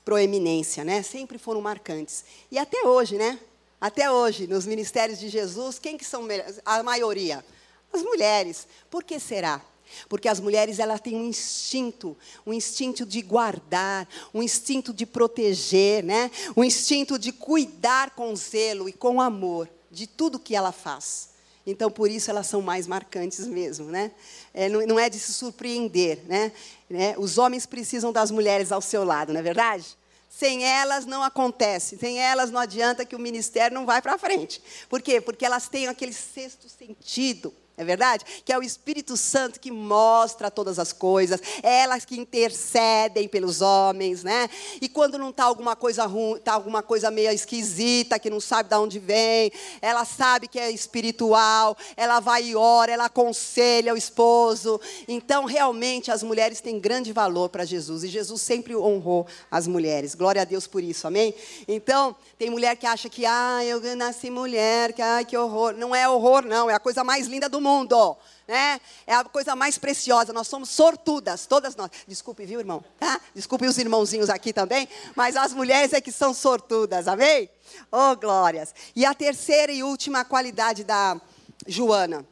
proeminência, 0.04 0.84
né? 0.84 1.02
Sempre 1.02 1.36
foram 1.36 1.60
marcantes. 1.60 2.24
E 2.48 2.58
até 2.58 2.86
hoje, 2.86 3.16
né? 3.16 3.40
Até 3.80 4.08
hoje, 4.08 4.46
nos 4.46 4.64
ministérios 4.64 5.18
de 5.18 5.28
Jesus, 5.28 5.80
quem 5.80 5.98
que 5.98 6.04
são 6.04 6.28
a 6.64 6.80
maioria? 6.84 7.44
As 7.92 8.02
mulheres. 8.02 8.68
Por 8.88 9.02
que 9.02 9.18
será? 9.18 9.60
Porque 10.08 10.28
as 10.28 10.40
mulheres 10.40 10.78
elas 10.78 11.00
têm 11.00 11.16
um 11.16 11.24
instinto, 11.24 12.16
um 12.46 12.52
instinto 12.52 13.04
de 13.04 13.22
guardar, 13.22 14.08
um 14.32 14.42
instinto 14.42 14.92
de 14.92 15.06
proteger, 15.06 16.04
né? 16.04 16.30
um 16.56 16.64
instinto 16.64 17.18
de 17.18 17.32
cuidar 17.32 18.10
com 18.10 18.34
zelo 18.36 18.88
e 18.88 18.92
com 18.92 19.20
amor 19.20 19.68
de 19.90 20.06
tudo 20.06 20.38
que 20.38 20.54
ela 20.54 20.72
faz. 20.72 21.30
Então, 21.66 21.90
por 21.90 22.08
isso 22.08 22.30
elas 22.30 22.46
são 22.46 22.62
mais 22.62 22.86
marcantes 22.86 23.44
mesmo, 23.46 23.86
né? 23.86 24.12
É, 24.54 24.68
não, 24.68 24.86
não, 24.86 24.98
é 24.98 25.10
de 25.10 25.18
se 25.18 25.32
surpreender, 25.32 26.20
né? 26.26 26.52
É, 26.88 27.16
os 27.18 27.38
homens 27.38 27.66
precisam 27.66 28.12
das 28.12 28.30
mulheres 28.30 28.70
ao 28.70 28.80
seu 28.80 29.02
lado, 29.02 29.32
não 29.32 29.40
é 29.40 29.42
verdade? 29.42 29.84
Sem 30.28 30.64
elas 30.64 31.06
não 31.06 31.24
acontece, 31.24 31.96
sem 31.98 32.20
elas 32.20 32.52
não 32.52 32.60
adianta 32.60 33.04
que 33.04 33.16
o 33.16 33.18
ministério 33.18 33.74
não 33.74 33.84
vai 33.84 34.00
para 34.00 34.16
frente. 34.16 34.62
Por 34.88 35.02
quê? 35.02 35.20
Porque 35.20 35.44
elas 35.44 35.68
têm 35.68 35.88
aquele 35.88 36.12
sexto 36.12 36.68
sentido 36.68 37.52
é 37.76 37.84
verdade? 37.84 38.24
Que 38.42 38.52
é 38.52 38.58
o 38.58 38.62
Espírito 38.62 39.16
Santo 39.18 39.60
que 39.60 39.70
mostra 39.70 40.50
todas 40.50 40.78
as 40.78 40.94
coisas, 40.94 41.40
é 41.62 41.80
elas 41.80 42.06
que 42.06 42.18
intercedem 42.18 43.28
pelos 43.28 43.60
homens, 43.60 44.24
né? 44.24 44.48
E 44.80 44.88
quando 44.88 45.18
não 45.18 45.28
está 45.28 45.44
alguma 45.44 45.76
coisa 45.76 46.06
ruim, 46.06 46.36
está 46.36 46.54
alguma 46.54 46.82
coisa 46.82 47.10
meio 47.10 47.30
esquisita, 47.30 48.18
que 48.18 48.30
não 48.30 48.40
sabe 48.40 48.70
de 48.70 48.76
onde 48.76 48.98
vem, 48.98 49.52
ela 49.82 50.06
sabe 50.06 50.48
que 50.48 50.58
é 50.58 50.70
espiritual, 50.70 51.76
ela 51.96 52.18
vai 52.18 52.44
e 52.44 52.56
ora, 52.56 52.92
ela 52.92 53.06
aconselha 53.06 53.92
o 53.92 53.96
esposo. 53.96 54.80
Então, 55.06 55.44
realmente, 55.44 56.10
as 56.10 56.22
mulheres 56.22 56.62
têm 56.62 56.80
grande 56.80 57.12
valor 57.12 57.50
para 57.50 57.66
Jesus, 57.66 58.04
e 58.04 58.08
Jesus 58.08 58.40
sempre 58.40 58.74
honrou 58.74 59.26
as 59.50 59.66
mulheres. 59.66 60.14
Glória 60.14 60.40
a 60.40 60.44
Deus 60.46 60.66
por 60.66 60.82
isso, 60.82 61.06
amém? 61.06 61.34
Então, 61.68 62.16
tem 62.38 62.48
mulher 62.48 62.74
que 62.76 62.86
acha 62.86 63.10
que, 63.10 63.26
ah, 63.26 63.62
eu 63.64 63.82
nasci 63.96 64.30
mulher, 64.30 64.94
que, 64.94 65.02
ai, 65.02 65.26
que 65.26 65.36
horror. 65.36 65.74
Não 65.74 65.94
é 65.94 66.08
horror, 66.08 66.42
não, 66.42 66.70
é 66.70 66.74
a 66.74 66.80
coisa 66.80 67.04
mais 67.04 67.26
linda 67.26 67.50
do 67.50 67.60
mundo 67.60 67.65
mundo. 67.66 68.16
Né? 68.46 68.80
É 69.06 69.14
a 69.14 69.24
coisa 69.24 69.56
mais 69.56 69.76
preciosa. 69.76 70.32
Nós 70.32 70.46
somos 70.46 70.70
sortudas, 70.70 71.46
todas 71.46 71.74
nós. 71.74 71.90
Desculpe, 72.06 72.46
viu, 72.46 72.60
irmão? 72.60 72.84
Tá? 72.98 73.20
Desculpe 73.34 73.66
os 73.66 73.76
irmãozinhos 73.76 74.30
aqui 74.30 74.52
também, 74.52 74.88
mas 75.14 75.36
as 75.36 75.52
mulheres 75.52 75.92
é 75.92 76.00
que 76.00 76.12
são 76.12 76.32
sortudas, 76.32 77.08
amém? 77.08 77.50
Oh, 77.90 78.14
glórias. 78.16 78.74
E 78.94 79.04
a 79.04 79.12
terceira 79.12 79.72
e 79.72 79.82
última 79.82 80.24
qualidade 80.24 80.84
da 80.84 81.20
Joana 81.66 82.24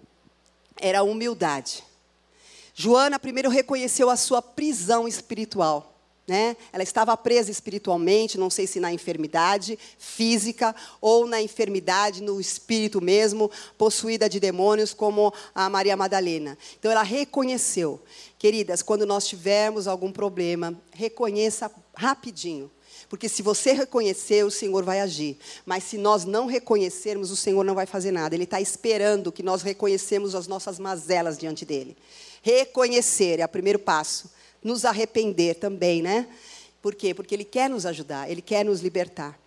era 0.77 1.01
a 1.01 1.03
humildade. 1.03 1.85
Joana 2.75 3.19
primeiro 3.19 3.49
reconheceu 3.51 4.11
a 4.11 4.17
sua 4.17 4.43
prisão 4.43 5.07
espiritual. 5.07 5.94
Né? 6.27 6.57
Ela 6.73 6.83
estava 6.83 7.15
presa 7.19 7.51
espiritualmente, 7.51 8.39
não 8.39 8.49
sei 8.49 8.67
se 8.67 8.81
na 8.81 8.91
enfermidade 8.91 9.79
física 9.99 10.75
ou 10.99 11.27
na 11.27 11.43
enfermidade 11.43 12.23
no 12.23 12.41
espírito 12.41 12.99
mesmo, 13.01 13.51
possuída 13.77 14.27
de 14.27 14.41
demônios, 14.41 14.95
como 14.95 15.35
a 15.55 15.69
Maria 15.69 15.97
Madalena. 15.97 16.57
Então 16.79 16.91
ela 16.91 17.03
reconheceu. 17.03 18.01
Queridas, 18.39 18.83
quando 18.83 19.05
nós 19.05 19.27
tivermos 19.27 19.87
algum 19.87 20.11
problema, 20.11 20.75
reconheça 20.93 21.71
rapidinho. 21.95 22.71
Porque 23.09 23.29
se 23.29 23.43
você 23.43 23.73
reconhecer, 23.73 24.45
o 24.45 24.51
Senhor 24.51 24.83
vai 24.83 25.01
agir. 25.01 25.39
Mas 25.67 25.85
se 25.85 25.99
nós 25.99 26.25
não 26.25 26.47
reconhecermos, 26.47 27.31
o 27.31 27.37
Senhor 27.37 27.63
não 27.65 27.75
vai 27.75 27.87
fazer 27.87 28.11
nada. 28.11 28.35
Ele 28.35 28.45
está 28.45 28.61
esperando 28.61 29.31
que 29.31 29.43
nós 29.43 29.63
reconhecemos 29.63 30.35
as 30.35 30.47
nossas 30.47 30.79
mazelas 30.79 31.37
diante 31.37 31.65
dele. 31.65 31.97
Reconhecer 32.43 33.41
é 33.41 33.45
o 33.45 33.49
primeiro 33.49 33.79
passo 33.79 34.31
nos 34.65 34.87
arrepender 34.87 35.57
também, 35.57 36.03
né? 36.03 36.27
Por 36.81 36.95
quê? 36.95 37.15
Porque 37.15 37.35
Ele 37.35 37.45
quer 37.45 37.69
nos 37.69 37.85
ajudar, 37.85 38.31
Ele 38.31 38.43
quer 38.43 38.65
nos 38.65 38.81
libertar. 38.81 39.39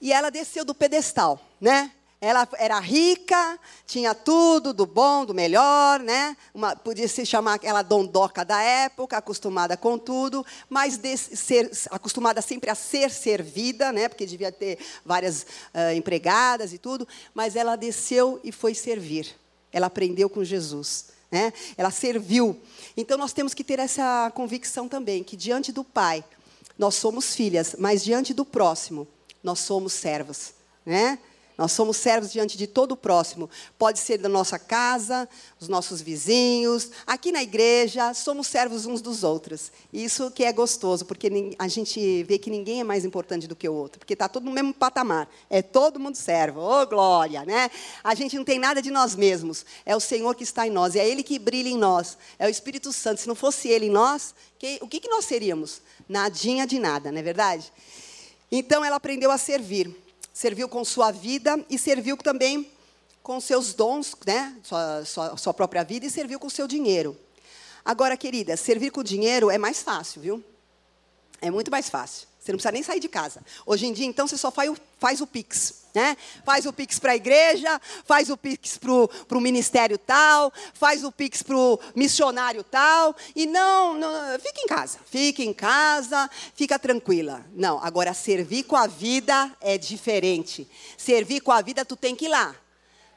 E 0.00 0.12
ela 0.12 0.30
desceu 0.30 0.64
do 0.64 0.74
pedestal, 0.74 1.40
né? 1.60 1.92
Ela 2.20 2.48
era 2.56 2.78
rica, 2.78 3.58
tinha 3.84 4.14
tudo 4.14 4.72
do 4.72 4.86
bom, 4.86 5.24
do 5.24 5.34
melhor, 5.34 5.98
né? 5.98 6.36
Uma, 6.54 6.76
podia 6.76 7.08
se 7.08 7.26
chamar 7.26 7.54
aquela 7.54 7.82
dondoca 7.82 8.44
da 8.44 8.62
época, 8.62 9.16
acostumada 9.16 9.76
com 9.76 9.98
tudo, 9.98 10.46
mas 10.68 11.00
ser, 11.16 11.68
acostumada 11.90 12.40
sempre 12.40 12.70
a 12.70 12.76
ser 12.76 13.10
servida, 13.10 13.92
né? 13.92 14.08
Porque 14.08 14.24
devia 14.24 14.52
ter 14.52 14.78
várias 15.04 15.42
uh, 15.42 15.96
empregadas 15.96 16.72
e 16.72 16.78
tudo. 16.78 17.08
Mas 17.34 17.56
ela 17.56 17.74
desceu 17.74 18.40
e 18.44 18.52
foi 18.52 18.72
servir. 18.72 19.34
Ela 19.72 19.88
aprendeu 19.88 20.30
com 20.30 20.44
Jesus 20.44 21.12
né? 21.32 21.52
Ela 21.78 21.90
serviu. 21.90 22.60
Então 22.94 23.16
nós 23.16 23.32
temos 23.32 23.54
que 23.54 23.64
ter 23.64 23.78
essa 23.78 24.30
convicção 24.34 24.86
também 24.86 25.24
que 25.24 25.34
diante 25.34 25.72
do 25.72 25.82
Pai 25.82 26.22
nós 26.78 26.94
somos 26.94 27.34
filhas, 27.34 27.74
mas 27.78 28.04
diante 28.04 28.34
do 28.34 28.44
próximo, 28.44 29.08
nós 29.42 29.60
somos 29.60 29.94
servos, 29.94 30.52
né? 30.84 31.18
Nós 31.56 31.72
somos 31.72 31.96
servos 31.96 32.32
diante 32.32 32.56
de 32.56 32.66
todo 32.66 32.92
o 32.92 32.96
próximo. 32.96 33.48
Pode 33.78 33.98
ser 33.98 34.18
da 34.18 34.28
nossa 34.28 34.58
casa, 34.58 35.28
os 35.60 35.68
nossos 35.68 36.00
vizinhos, 36.00 36.90
aqui 37.06 37.30
na 37.30 37.42
igreja, 37.42 38.14
somos 38.14 38.46
servos 38.46 38.86
uns 38.86 39.02
dos 39.02 39.22
outros. 39.22 39.70
Isso 39.92 40.30
que 40.30 40.44
é 40.44 40.52
gostoso, 40.52 41.04
porque 41.04 41.30
a 41.58 41.68
gente 41.68 42.22
vê 42.24 42.38
que 42.38 42.50
ninguém 42.50 42.80
é 42.80 42.84
mais 42.84 43.04
importante 43.04 43.46
do 43.46 43.54
que 43.54 43.68
o 43.68 43.74
outro, 43.74 43.98
porque 43.98 44.14
está 44.14 44.28
todo 44.28 44.44
no 44.44 44.50
mesmo 44.50 44.72
patamar. 44.72 45.28
É 45.50 45.60
todo 45.60 46.00
mundo 46.00 46.16
servo. 46.16 46.60
Ô, 46.60 46.82
oh, 46.82 46.86
glória, 46.86 47.44
né? 47.44 47.70
A 48.02 48.14
gente 48.14 48.36
não 48.36 48.44
tem 48.44 48.58
nada 48.58 48.80
de 48.80 48.90
nós 48.90 49.14
mesmos. 49.14 49.66
É 49.84 49.94
o 49.94 50.00
Senhor 50.00 50.34
que 50.34 50.44
está 50.44 50.66
em 50.66 50.70
nós, 50.70 50.96
é 50.96 51.06
Ele 51.06 51.22
que 51.22 51.38
brilha 51.38 51.68
em 51.68 51.78
nós. 51.78 52.16
É 52.38 52.46
o 52.46 52.50
Espírito 52.50 52.92
Santo. 52.92 53.20
Se 53.20 53.28
não 53.28 53.34
fosse 53.34 53.68
Ele 53.68 53.86
em 53.86 53.90
nós, 53.90 54.34
que, 54.58 54.78
o 54.80 54.88
que, 54.88 55.00
que 55.00 55.08
nós 55.08 55.24
seríamos? 55.24 55.82
Nadinha 56.08 56.66
de 56.66 56.78
nada, 56.78 57.12
não 57.12 57.18
é 57.18 57.22
verdade? 57.22 57.72
Então 58.50 58.84
ela 58.84 58.96
aprendeu 58.96 59.30
a 59.30 59.38
servir 59.38 60.01
serviu 60.32 60.68
com 60.68 60.84
sua 60.84 61.10
vida 61.10 61.64
e 61.68 61.78
serviu 61.78 62.16
também 62.16 62.70
com 63.22 63.40
seus 63.40 63.72
dons, 63.72 64.16
né? 64.26 64.56
sua, 64.62 65.04
sua, 65.04 65.36
sua 65.36 65.54
própria 65.54 65.84
vida, 65.84 66.06
e 66.06 66.10
serviu 66.10 66.40
com 66.40 66.50
seu 66.50 66.66
dinheiro. 66.66 67.16
Agora, 67.84 68.16
querida, 68.16 68.56
servir 68.56 68.90
com 68.90 69.02
dinheiro 69.02 69.50
é 69.50 69.58
mais 69.58 69.82
fácil, 69.82 70.20
viu? 70.20 70.44
É 71.40 71.50
muito 71.50 71.70
mais 71.70 71.88
fácil. 71.88 72.28
Você 72.42 72.50
não 72.50 72.56
precisa 72.56 72.72
nem 72.72 72.82
sair 72.82 72.98
de 72.98 73.08
casa. 73.08 73.40
Hoje 73.64 73.86
em 73.86 73.92
dia, 73.92 74.04
então, 74.04 74.26
você 74.26 74.36
só 74.36 74.50
faz 74.50 74.68
o, 74.68 74.76
faz 74.98 75.20
o 75.20 75.26
Pix. 75.28 75.82
Né? 75.94 76.16
Faz 76.44 76.66
o 76.66 76.72
Pix 76.72 76.98
para 76.98 77.12
a 77.12 77.16
igreja, 77.16 77.80
faz 78.04 78.30
o 78.30 78.36
Pix 78.36 78.78
para 78.78 79.38
o 79.38 79.40
ministério 79.40 79.96
tal, 79.96 80.52
faz 80.74 81.04
o 81.04 81.12
Pix 81.12 81.42
para 81.42 81.56
o 81.56 81.78
missionário 81.94 82.64
tal. 82.64 83.14
E 83.36 83.46
não, 83.46 83.94
não, 83.94 84.10
fica 84.40 84.60
em 84.60 84.66
casa. 84.66 84.98
Fica 85.06 85.42
em 85.42 85.52
casa, 85.52 86.28
fica 86.56 86.80
tranquila. 86.80 87.46
Não, 87.54 87.78
agora 87.80 88.12
servir 88.12 88.64
com 88.64 88.74
a 88.74 88.88
vida 88.88 89.56
é 89.60 89.78
diferente. 89.78 90.68
Servir 90.98 91.42
com 91.42 91.52
a 91.52 91.62
vida, 91.62 91.84
tu 91.84 91.94
tem 91.94 92.16
que 92.16 92.24
ir 92.24 92.28
lá. 92.28 92.56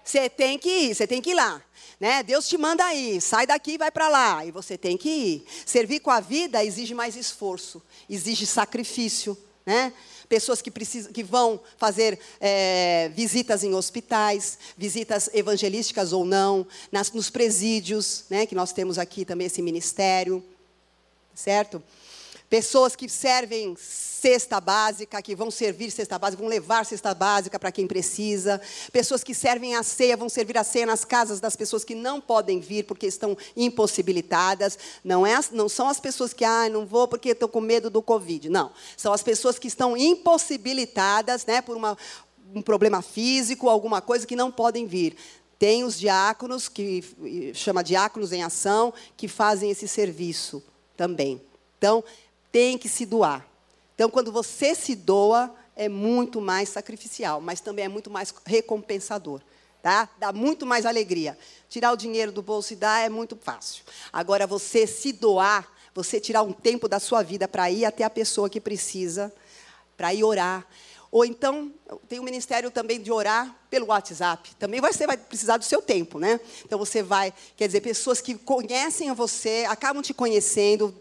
Você 0.05 0.29
tem 0.29 0.59
que 0.59 0.69
ir, 0.69 0.95
você 0.95 1.07
tem 1.07 1.19
que 1.19 1.31
ir 1.31 1.33
lá. 1.33 1.61
Né? 1.99 2.21
Deus 2.21 2.47
te 2.47 2.57
manda 2.57 2.93
ir, 2.93 3.19
sai 3.19 3.47
daqui 3.47 3.71
e 3.71 3.77
vai 3.77 3.89
para 3.89 4.07
lá. 4.07 4.45
E 4.45 4.51
você 4.51 4.77
tem 4.77 4.95
que 4.95 5.09
ir. 5.09 5.45
Servir 5.65 5.99
com 5.99 6.11
a 6.11 6.19
vida 6.19 6.63
exige 6.63 6.93
mais 6.93 7.15
esforço, 7.15 7.81
exige 8.07 8.45
sacrifício. 8.45 9.35
Né? 9.65 9.91
Pessoas 10.29 10.61
que, 10.61 10.69
precisam, 10.69 11.11
que 11.11 11.23
vão 11.23 11.59
fazer 11.77 12.19
é, 12.39 13.09
visitas 13.15 13.63
em 13.63 13.73
hospitais, 13.73 14.59
visitas 14.77 15.27
evangelísticas 15.33 16.13
ou 16.13 16.23
não, 16.23 16.67
nas, 16.91 17.11
nos 17.11 17.31
presídios, 17.31 18.25
né? 18.29 18.45
que 18.45 18.53
nós 18.53 18.71
temos 18.71 18.99
aqui 18.99 19.25
também 19.25 19.47
esse 19.47 19.61
ministério. 19.61 20.43
Certo? 21.33 21.81
Pessoas 22.49 22.95
que 22.95 23.09
servem 23.09 23.75
cesta 23.77 24.61
básica, 24.61 25.21
que 25.21 25.35
vão 25.35 25.49
servir 25.49 25.91
cesta 25.91 26.17
básica, 26.19 26.41
vão 26.41 26.49
levar 26.49 26.85
cesta 26.85 27.13
básica 27.13 27.59
para 27.59 27.71
quem 27.71 27.87
precisa. 27.87 28.61
Pessoas 28.91 29.23
que 29.23 29.33
servem 29.33 29.75
a 29.75 29.81
ceia, 29.81 30.15
vão 30.15 30.29
servir 30.29 30.57
a 30.57 30.63
ceia 30.63 30.85
nas 30.85 31.03
casas 31.03 31.39
das 31.39 31.55
pessoas 31.55 31.83
que 31.83 31.95
não 31.95 32.21
podem 32.21 32.59
vir 32.59 32.83
porque 32.83 33.07
estão 33.07 33.35
impossibilitadas. 33.57 34.77
Não, 35.03 35.25
é, 35.25 35.39
não 35.51 35.67
são 35.67 35.87
as 35.87 35.99
pessoas 35.99 36.33
que, 36.33 36.45
ah, 36.45 36.69
não 36.69 36.85
vou 36.85 37.07
porque 37.07 37.29
estou 37.29 37.49
com 37.49 37.61
medo 37.61 37.89
do 37.89 38.01
Covid. 38.01 38.49
Não. 38.49 38.71
São 38.95 39.11
as 39.11 39.23
pessoas 39.23 39.57
que 39.57 39.67
estão 39.67 39.97
impossibilitadas 39.97 41.45
né, 41.45 41.61
por 41.61 41.75
uma, 41.75 41.97
um 42.53 42.61
problema 42.61 43.01
físico, 43.01 43.69
alguma 43.69 44.01
coisa 44.01 44.25
que 44.25 44.35
não 44.35 44.51
podem 44.51 44.85
vir. 44.85 45.15
Tem 45.57 45.83
os 45.83 45.97
diáconos, 45.97 46.67
que 46.67 47.03
chama 47.53 47.83
diáconos 47.83 48.31
em 48.31 48.43
ação, 48.43 48.93
que 49.17 49.27
fazem 49.27 49.71
esse 49.71 49.87
serviço 49.87 50.63
também. 50.95 51.41
Então, 51.77 52.03
tem 52.55 52.77
que 52.77 52.87
se 52.87 53.05
doar. 53.05 53.45
Então, 53.95 54.09
quando 54.09 54.31
você 54.31 54.73
se 54.73 54.95
doa, 54.95 55.53
é 55.75 55.89
muito 55.89 56.39
mais 56.39 56.69
sacrificial, 56.69 57.41
mas 57.41 57.59
também 57.59 57.83
é 57.83 57.89
muito 57.89 58.09
mais 58.09 58.33
recompensador. 58.45 59.41
Tá? 59.83 60.07
Dá 60.17 60.31
muito 60.31 60.65
mais 60.65 60.85
alegria. 60.85 61.37
Tirar 61.67 61.91
o 61.91 61.97
dinheiro 61.97 62.31
do 62.31 62.41
bolso 62.41 62.71
e 62.71 62.77
dar 62.77 63.05
é 63.05 63.09
muito 63.09 63.35
fácil. 63.35 63.83
Agora, 64.11 64.47
você 64.47 64.87
se 64.87 65.11
doar, 65.11 65.69
você 65.93 66.17
tirar 66.17 66.43
um 66.43 66.53
tempo 66.53 66.87
da 66.87 66.97
sua 66.97 67.21
vida 67.21 67.45
para 67.45 67.69
ir 67.69 67.83
até 67.83 68.05
a 68.05 68.09
pessoa 68.09 68.49
que 68.49 68.61
precisa, 68.61 69.33
para 69.97 70.13
ir 70.13 70.23
orar, 70.23 70.65
ou 71.11 71.23
então, 71.23 71.71
tem 72.09 72.19
um 72.19 72.23
ministério 72.23 72.69
também 72.69 73.01
de 73.01 73.11
orar 73.11 73.55
pelo 73.69 73.87
WhatsApp. 73.87 74.55
Também 74.55 74.81
você 74.81 75.05
vai 75.07 75.17
precisar 75.17 75.57
do 75.57 75.63
seu 75.63 75.81
tempo, 75.81 76.19
né? 76.19 76.39
Então 76.65 76.77
você 76.77 77.01
vai, 77.03 77.33
quer 77.55 77.67
dizer, 77.67 77.81
pessoas 77.81 78.19
que 78.19 78.35
conhecem 78.35 79.11
você, 79.13 79.65
acabam 79.67 80.01
te 80.01 80.13
conhecendo, 80.13 80.93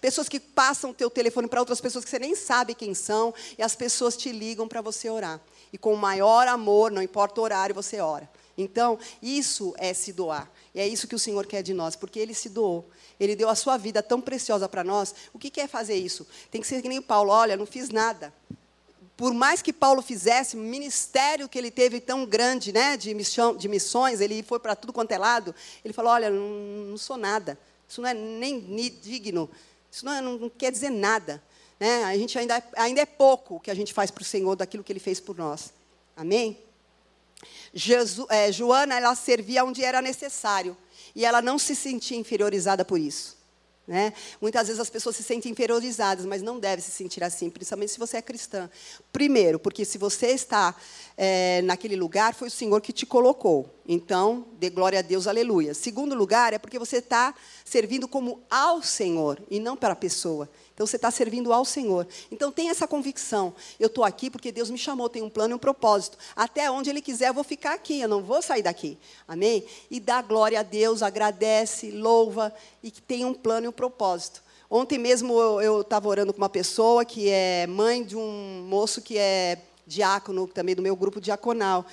pessoas 0.00 0.28
que 0.28 0.40
passam 0.40 0.90
o 0.90 0.94
teu 0.94 1.10
telefone 1.10 1.48
para 1.48 1.60
outras 1.60 1.80
pessoas 1.80 2.04
que 2.04 2.10
você 2.10 2.18
nem 2.18 2.34
sabe 2.34 2.74
quem 2.74 2.94
são, 2.94 3.34
e 3.58 3.62
as 3.62 3.74
pessoas 3.74 4.16
te 4.16 4.32
ligam 4.32 4.66
para 4.68 4.80
você 4.80 5.10
orar. 5.10 5.40
E 5.72 5.78
com 5.78 5.92
o 5.92 5.96
maior 5.98 6.48
amor, 6.48 6.90
não 6.90 7.02
importa 7.02 7.40
o 7.40 7.44
horário, 7.44 7.74
você 7.74 8.00
ora. 8.00 8.28
Então, 8.56 8.98
isso 9.22 9.74
é 9.78 9.94
se 9.94 10.12
doar. 10.12 10.50
E 10.74 10.80
é 10.80 10.86
isso 10.86 11.08
que 11.08 11.14
o 11.14 11.18
Senhor 11.18 11.46
quer 11.46 11.62
de 11.62 11.72
nós, 11.72 11.96
porque 11.96 12.18
Ele 12.18 12.34
se 12.34 12.48
doou. 12.48 12.90
Ele 13.18 13.34
deu 13.34 13.48
a 13.48 13.54
sua 13.54 13.76
vida 13.76 14.02
tão 14.02 14.20
preciosa 14.20 14.68
para 14.68 14.84
nós. 14.84 15.14
O 15.32 15.38
que 15.38 15.60
é 15.60 15.66
fazer 15.66 15.94
isso? 15.94 16.26
Tem 16.50 16.60
que 16.60 16.66
ser 16.66 16.82
que 16.82 16.88
nem 16.88 16.98
o 16.98 17.02
Paulo: 17.02 17.30
olha, 17.30 17.56
não 17.56 17.66
fiz 17.66 17.90
nada 17.90 18.32
por 19.20 19.34
mais 19.34 19.60
que 19.60 19.70
Paulo 19.70 20.00
fizesse, 20.00 20.56
o 20.56 20.58
ministério 20.58 21.46
que 21.46 21.58
ele 21.58 21.70
teve 21.70 22.00
tão 22.00 22.24
grande, 22.24 22.72
né, 22.72 22.96
de, 22.96 23.12
missão, 23.12 23.54
de 23.54 23.68
missões, 23.68 24.18
ele 24.18 24.42
foi 24.42 24.58
para 24.58 24.74
tudo 24.74 24.94
quanto 24.94 25.12
é 25.12 25.18
lado, 25.18 25.54
ele 25.84 25.92
falou, 25.92 26.10
olha, 26.10 26.30
não, 26.30 26.48
não 26.86 26.96
sou 26.96 27.18
nada, 27.18 27.58
isso 27.86 28.00
não 28.00 28.08
é 28.08 28.14
nem 28.14 28.58
digno, 29.02 29.50
isso 29.92 30.06
não, 30.06 30.12
é, 30.14 30.22
não, 30.22 30.48
quer 30.48 30.72
dizer 30.72 30.88
nada. 30.88 31.42
Né? 31.78 32.02
A 32.04 32.16
gente 32.16 32.38
ainda, 32.38 32.64
ainda 32.78 33.02
é 33.02 33.04
pouco 33.04 33.56
o 33.56 33.60
que 33.60 33.70
a 33.70 33.74
gente 33.74 33.92
faz 33.92 34.10
para 34.10 34.22
o 34.22 34.24
Senhor 34.24 34.56
daquilo 34.56 34.82
que 34.82 34.90
Ele 34.90 34.98
fez 34.98 35.20
por 35.20 35.36
nós. 35.36 35.70
Amém? 36.16 36.58
Jesus, 37.74 38.26
é, 38.30 38.50
Joana, 38.50 38.96
ela 38.96 39.14
servia 39.14 39.62
onde 39.66 39.84
era 39.84 40.00
necessário, 40.00 40.74
e 41.14 41.26
ela 41.26 41.42
não 41.42 41.58
se 41.58 41.76
sentia 41.76 42.16
inferiorizada 42.16 42.86
por 42.86 42.98
isso. 42.98 43.36
Né? 43.90 44.12
Muitas 44.40 44.68
vezes 44.68 44.78
as 44.78 44.88
pessoas 44.88 45.16
se 45.16 45.24
sentem 45.24 45.50
inferiorizadas, 45.50 46.24
mas 46.24 46.42
não 46.42 46.60
deve 46.60 46.80
se 46.80 46.92
sentir 46.92 47.24
assim, 47.24 47.50
principalmente 47.50 47.90
se 47.90 47.98
você 47.98 48.18
é 48.18 48.22
cristã. 48.22 48.70
Primeiro, 49.12 49.58
porque 49.58 49.84
se 49.84 49.98
você 49.98 50.28
está 50.28 50.76
é, 51.16 51.60
naquele 51.62 51.96
lugar, 51.96 52.32
foi 52.32 52.46
o 52.46 52.50
Senhor 52.52 52.80
que 52.80 52.92
te 52.92 53.04
colocou. 53.04 53.68
Então, 53.84 54.46
dê 54.60 54.70
glória 54.70 55.00
a 55.00 55.02
Deus, 55.02 55.26
aleluia. 55.26 55.74
Segundo 55.74 56.14
lugar, 56.14 56.52
é 56.52 56.58
porque 56.58 56.78
você 56.78 56.98
está 56.98 57.34
servindo 57.64 58.06
como 58.06 58.40
ao 58.48 58.80
Senhor 58.80 59.42
e 59.50 59.58
não 59.58 59.76
para 59.76 59.94
a 59.94 59.96
pessoa. 59.96 60.48
Então 60.74 60.86
você 60.86 60.96
está 60.96 61.10
servindo 61.10 61.52
ao 61.52 61.64
Senhor. 61.64 62.06
Então 62.30 62.50
tem 62.50 62.70
essa 62.70 62.86
convicção. 62.86 63.54
Eu 63.78 63.88
estou 63.88 64.04
aqui 64.04 64.30
porque 64.30 64.50
Deus 64.50 64.70
me 64.70 64.78
chamou, 64.78 65.08
tem 65.08 65.22
um 65.22 65.28
plano 65.28 65.52
e 65.52 65.56
um 65.56 65.58
propósito. 65.58 66.16
Até 66.34 66.70
onde 66.70 66.88
Ele 66.88 67.00
quiser, 67.00 67.28
eu 67.28 67.34
vou 67.34 67.44
ficar 67.44 67.74
aqui, 67.74 68.00
eu 68.00 68.08
não 68.08 68.22
vou 68.22 68.40
sair 68.40 68.62
daqui. 68.62 68.98
Amém? 69.28 69.64
E 69.90 70.00
dá 70.00 70.22
glória 70.22 70.60
a 70.60 70.62
Deus, 70.62 71.02
agradece, 71.02 71.90
louva 71.90 72.52
e 72.82 72.90
que 72.90 73.02
tem 73.02 73.24
um 73.24 73.34
plano 73.34 73.66
e 73.66 73.68
um 73.68 73.72
propósito. 73.72 74.42
Ontem 74.70 74.98
mesmo 74.98 75.60
eu 75.60 75.80
estava 75.80 76.08
orando 76.08 76.32
com 76.32 76.38
uma 76.38 76.48
pessoa 76.48 77.04
que 77.04 77.28
é 77.28 77.66
mãe 77.66 78.04
de 78.04 78.16
um 78.16 78.64
moço 78.68 79.02
que 79.02 79.18
é 79.18 79.58
diácono, 79.84 80.46
também 80.46 80.76
do 80.76 80.82
meu 80.82 80.94
grupo 80.94 81.20
diaconal. 81.20 81.84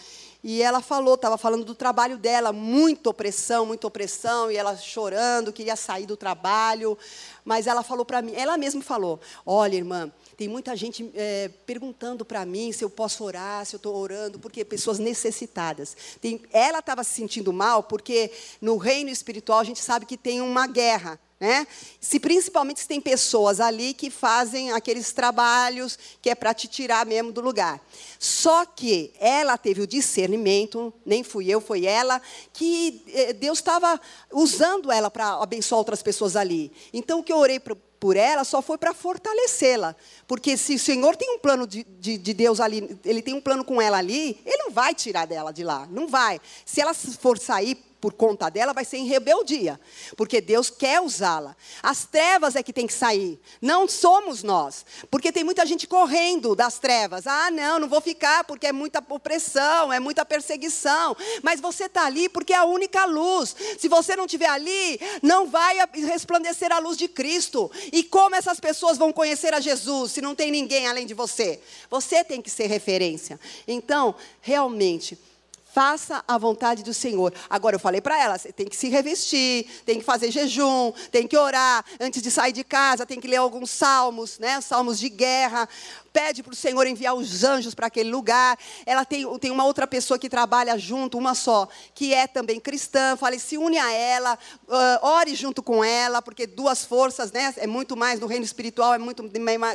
E 0.50 0.64
ela 0.64 0.80
falou, 0.80 1.16
estava 1.16 1.38
falando 1.38 1.66
do 1.66 1.76
trabalho 1.76 2.18
dela, 2.18 2.54
muita 2.54 3.10
opressão, 3.10 3.66
muita 3.66 3.86
opressão, 3.86 4.50
e 4.50 4.56
ela 4.56 4.78
chorando, 4.78 5.52
queria 5.52 5.76
sair 5.76 6.06
do 6.06 6.16
trabalho. 6.16 6.98
Mas 7.44 7.68
ela 7.68 7.84
falou 7.84 8.06
para 8.06 8.22
mim, 8.22 8.32
ela 8.34 8.58
mesma 8.58 8.82
falou: 8.82 9.20
Olha, 9.46 9.76
irmã, 9.76 10.10
tem 10.38 10.48
muita 10.48 10.74
gente 10.74 11.12
é, 11.16 11.50
perguntando 11.66 12.24
para 12.24 12.46
mim 12.46 12.72
se 12.72 12.82
eu 12.82 12.90
posso 12.90 13.26
orar, 13.26 13.66
se 13.66 13.76
eu 13.76 13.78
estou 13.78 13.94
orando, 13.98 14.40
porque 14.40 14.64
pessoas 14.64 15.00
necessitadas. 15.00 15.98
Tem, 16.22 16.42
ela 16.54 16.80
estava 16.80 17.04
se 17.04 17.14
sentindo 17.14 17.52
mal 17.52 17.84
porque 17.84 18.32
no 18.62 18.78
reino 18.78 19.10
espiritual 19.10 19.60
a 19.60 19.66
gente 19.66 19.82
sabe 19.82 20.06
que 20.06 20.16
tem 20.16 20.40
uma 20.40 20.66
guerra. 20.66 21.20
Né? 21.40 21.68
Se 22.02 22.20
principalmente 22.20 22.80
se 22.80 22.88
tem 22.88 23.00
pessoas 23.00 23.60
ali 23.60 23.94
que 23.94 24.10
fazem 24.10 24.72
aqueles 24.72 25.12
trabalhos 25.12 25.98
que 26.20 26.32
é 26.32 26.36
para 26.36 26.52
te 26.52 26.68
tirar 26.68 27.06
mesmo 27.06 27.32
do 27.32 27.42
lugar. 27.42 27.80
Só 28.18 28.66
que 28.66 29.14
ela 29.20 29.56
teve 29.56 29.82
o 29.82 29.88
discernimento, 29.88 30.92
nem 31.06 31.24
fui 31.24 31.48
eu, 31.48 31.62
foi 31.62 31.86
ela, 31.86 32.20
que 32.52 33.04
eh, 33.14 33.34
Deus 33.34 33.60
estava 33.60 34.02
usando 34.32 34.92
ela 34.92 35.12
para 35.12 35.42
abençoar 35.42 35.78
outras 35.78 36.02
pessoas 36.02 36.36
ali. 36.36 36.72
Então 36.92 37.20
o 37.20 37.24
que 37.24 37.32
eu 37.32 37.38
orei 37.38 37.60
por 38.00 38.16
ela 38.16 38.44
só 38.44 38.62
foi 38.62 38.78
para 38.78 38.94
fortalecê-la. 38.94 39.96
Porque 40.28 40.58
se 40.58 40.76
o 40.76 40.80
Senhor 40.80 41.16
tem 41.16 41.36
um 41.36 41.40
plano 41.40 41.68
de, 41.68 41.84
de, 42.00 42.18
de, 42.18 42.34
Deus 42.34 42.60
ali, 42.60 42.98
Ele 43.06 43.22
tem 43.22 43.34
um 43.34 43.42
plano 43.42 43.64
com 43.64 43.82
ela 43.82 43.98
ali, 43.98 44.40
Ele 44.46 44.58
não 44.58 44.72
vai 44.72 44.94
tirar 44.96 45.26
dela 45.26 45.52
de 45.52 45.64
lá, 45.64 45.88
não 45.92 46.08
vai. 46.08 46.40
Se 46.66 46.82
ela 46.82 46.94
for 46.94 47.38
sair 47.38 47.76
por 48.00 48.14
conta 48.14 48.50
dela, 48.50 48.74
vai 48.74 48.86
ser 48.86 48.98
em 48.98 49.08
rebeldia, 49.08 49.80
porque 50.16 50.40
Deus 50.40 50.70
quer 50.70 51.02
usá-la. 51.02 51.56
As 51.82 52.06
trevas 52.06 52.56
é 52.56 52.62
que 52.62 52.72
tem 52.72 52.86
que 52.86 52.94
sair, 52.94 53.40
não 53.62 53.88
somos 53.88 54.44
nós, 54.44 54.86
porque 55.10 55.32
tem 55.32 55.44
muita 55.44 55.66
gente 55.66 55.88
correndo 55.88 56.56
das 56.56 56.78
trevas. 56.80 57.26
Ah, 57.26 57.50
não, 57.50 57.80
não 57.80 57.88
vou 57.88 58.02
ficar 58.02 58.44
porque 58.44 58.68
é 58.68 58.72
muita 58.72 59.04
opressão, 59.10 59.92
é 59.92 60.00
muita 60.00 60.26
perseguição. 60.26 61.16
Mas 61.42 61.60
você 61.60 61.86
está 61.86 62.06
ali 62.06 62.30
porque 62.30 62.54
é 62.54 62.58
a 62.58 62.66
única 62.66 63.06
luz. 63.06 63.56
Se 63.80 63.88
você 63.88 64.16
não 64.16 64.26
estiver 64.26 64.50
ali, 64.50 65.00
não 65.22 65.48
vai 65.48 65.78
resplandecer 65.94 66.72
a 66.72 66.80
luz 66.80 66.98
de 66.98 67.08
Cristo. 67.08 67.72
E 67.92 68.04
como 68.04 68.36
essas 68.36 68.60
pessoas 68.60 68.98
vão 68.98 69.12
conhecer 69.12 69.54
a 69.54 69.60
Jesus 69.60 70.12
se 70.12 70.22
não 70.22 70.36
tem 70.36 70.52
ninguém 70.52 70.88
além 70.88 71.06
de 71.06 71.14
você? 71.14 71.60
Você 71.90 72.24
tem 72.24 72.42
que 72.42 72.50
ser 72.50 72.68
referência. 72.68 73.40
Então, 73.68 74.16
realmente, 74.42 75.18
Faça 75.74 76.24
a 76.28 76.38
vontade 76.38 76.84
do 76.84 76.94
Senhor. 76.94 77.34
Agora 77.50 77.76
eu 77.76 77.80
falei 77.80 78.02
para 78.02 78.20
ela, 78.20 78.38
você 78.38 78.52
tem 78.52 78.66
que 78.66 78.76
se 78.76 78.90
revestir, 78.90 79.68
tem 79.86 80.00
que 80.00 80.06
fazer 80.06 80.32
jejum, 80.32 80.92
tem 81.12 81.28
que 81.28 81.38
orar 81.38 81.86
antes 82.00 82.22
de 82.22 82.32
sair 82.32 82.52
de 82.52 82.64
casa, 82.64 83.06
tem 83.06 83.20
que 83.20 83.28
ler 83.28 83.38
alguns 83.38 83.70
salmos, 83.70 84.40
né? 84.40 84.60
Salmos 84.62 84.98
de 84.98 85.10
guerra, 85.10 85.70
pede 86.12 86.42
para 86.42 86.54
o 86.54 86.56
Senhor 86.56 86.86
enviar 86.88 87.14
os 87.14 87.44
anjos 87.44 87.76
para 87.76 87.88
aquele 87.88 88.10
lugar. 88.10 88.58
Ela 88.86 89.06
tem, 89.06 89.26
tem 89.40 89.52
uma 89.52 89.66
outra 89.66 89.86
pessoa 89.86 90.18
que 90.18 90.30
trabalha 90.30 90.78
junto, 90.78 91.18
uma 91.18 91.36
só, 91.36 91.68
que 91.94 92.14
é 92.14 92.28
também 92.28 92.60
cristã. 92.60 93.16
Falei, 93.16 93.40
se 93.40 93.58
une 93.58 93.78
a 93.78 93.92
ela, 93.92 94.38
uh, 94.68 95.06
ore 95.06 95.36
junto 95.36 95.62
com 95.62 95.84
ela, 95.84 96.22
porque 96.22 96.48
duas 96.48 96.86
forças, 96.86 97.32
né? 97.32 97.54
É 97.58 97.68
muito 97.68 97.96
mais 97.96 98.20
no 98.20 98.28
reino 98.28 98.46
espiritual, 98.46 98.94
é 98.94 98.98
muito, 98.98 99.24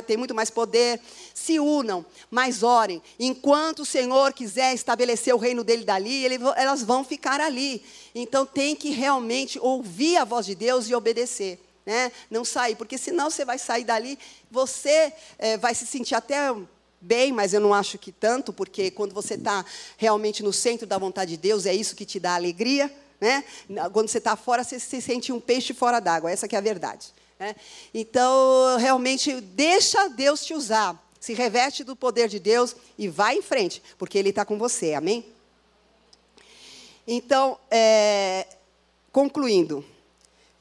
tem 0.05 0.17
muito 0.17 0.35
mais 0.35 0.49
poder. 0.49 0.99
Se 1.33 1.59
unam, 1.59 2.05
mas 2.29 2.63
orem. 2.63 3.01
Enquanto 3.19 3.79
o 3.79 3.85
Senhor 3.85 4.33
quiser 4.33 4.73
estabelecer 4.73 5.33
o 5.33 5.37
reino 5.37 5.63
dele 5.63 5.83
dali, 5.83 6.25
ele, 6.25 6.39
elas 6.55 6.83
vão 6.83 7.03
ficar 7.03 7.39
ali. 7.39 7.83
Então 8.13 8.45
tem 8.45 8.75
que 8.75 8.89
realmente 8.89 9.59
ouvir 9.59 10.17
a 10.17 10.23
voz 10.23 10.45
de 10.45 10.55
Deus 10.55 10.89
e 10.89 10.95
obedecer 10.95 11.59
né? 11.85 12.11
Não 12.29 12.45
sair, 12.45 12.75
porque 12.75 12.97
senão 12.97 13.29
você 13.29 13.43
vai 13.43 13.57
sair 13.57 13.83
dali, 13.83 14.17
você 14.49 15.13
é, 15.37 15.57
vai 15.57 15.75
se 15.75 15.85
sentir 15.85 16.15
até 16.15 16.53
bem, 16.99 17.31
mas 17.33 17.53
eu 17.53 17.59
não 17.59 17.73
acho 17.73 17.97
que 17.97 18.11
tanto, 18.11 18.53
porque 18.53 18.89
quando 18.89 19.13
você 19.13 19.33
está 19.33 19.65
realmente 19.97 20.41
no 20.41 20.53
centro 20.53 20.87
da 20.87 20.97
vontade 20.97 21.31
de 21.31 21.37
Deus, 21.37 21.65
é 21.65 21.73
isso 21.73 21.95
que 21.95 22.05
te 22.05 22.19
dá 22.19 22.35
alegria, 22.35 22.91
né? 23.19 23.43
Quando 23.91 24.07
você 24.07 24.17
está 24.17 24.35
fora, 24.35 24.63
você 24.63 24.79
se 24.79 25.01
sente 25.01 25.31
um 25.31 25.39
peixe 25.39 25.73
fora 25.73 25.99
d'água, 25.99 26.31
essa 26.31 26.47
que 26.47 26.55
é 26.55 26.59
a 26.59 26.61
verdade. 26.61 27.13
Né? 27.39 27.55
Então, 27.93 28.77
realmente, 28.77 29.39
deixa 29.41 30.07
Deus 30.07 30.45
te 30.45 30.53
usar, 30.53 31.01
se 31.19 31.33
reveste 31.33 31.83
do 31.83 31.95
poder 31.95 32.27
de 32.27 32.39
Deus 32.39 32.75
e 32.97 33.07
vai 33.07 33.37
em 33.37 33.41
frente, 33.41 33.81
porque 33.97 34.17
Ele 34.17 34.29
está 34.29 34.45
com 34.45 34.57
você, 34.57 34.93
amém? 34.93 35.25
Então, 37.05 37.57
é, 37.69 38.47
concluindo, 39.11 39.85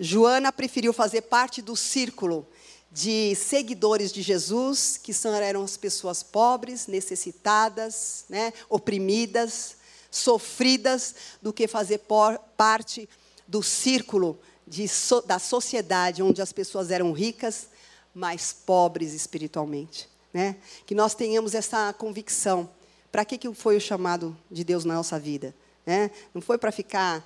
Joana 0.02 0.50
preferiu 0.50 0.92
fazer 0.92 1.22
parte 1.22 1.62
do 1.62 1.76
círculo 1.76 2.44
de 2.90 3.36
seguidores 3.36 4.12
de 4.12 4.20
Jesus, 4.20 4.98
que 5.00 5.14
são, 5.14 5.32
eram 5.32 5.62
as 5.62 5.76
pessoas 5.76 6.24
pobres, 6.24 6.88
necessitadas, 6.88 8.24
né, 8.28 8.52
oprimidas, 8.68 9.76
sofridas, 10.10 11.14
do 11.40 11.52
que 11.52 11.68
fazer 11.68 11.98
por, 11.98 12.36
parte 12.56 13.08
do 13.46 13.62
círculo 13.62 14.40
de, 14.66 14.88
so, 14.88 15.20
da 15.20 15.38
sociedade 15.38 16.20
onde 16.20 16.42
as 16.42 16.52
pessoas 16.52 16.90
eram 16.90 17.12
ricas, 17.12 17.68
mas 18.12 18.52
pobres 18.52 19.12
espiritualmente. 19.12 20.08
Né? 20.34 20.56
Que 20.84 20.96
nós 20.96 21.14
tenhamos 21.14 21.54
essa 21.54 21.92
convicção. 21.92 22.68
Para 23.12 23.24
que, 23.24 23.38
que 23.38 23.54
foi 23.54 23.76
o 23.76 23.80
chamado 23.80 24.36
de 24.50 24.64
Deus 24.64 24.84
na 24.84 24.94
nossa 24.94 25.16
vida? 25.16 25.54
Né? 25.86 26.10
Não 26.34 26.42
foi 26.42 26.58
para 26.58 26.72
ficar 26.72 27.24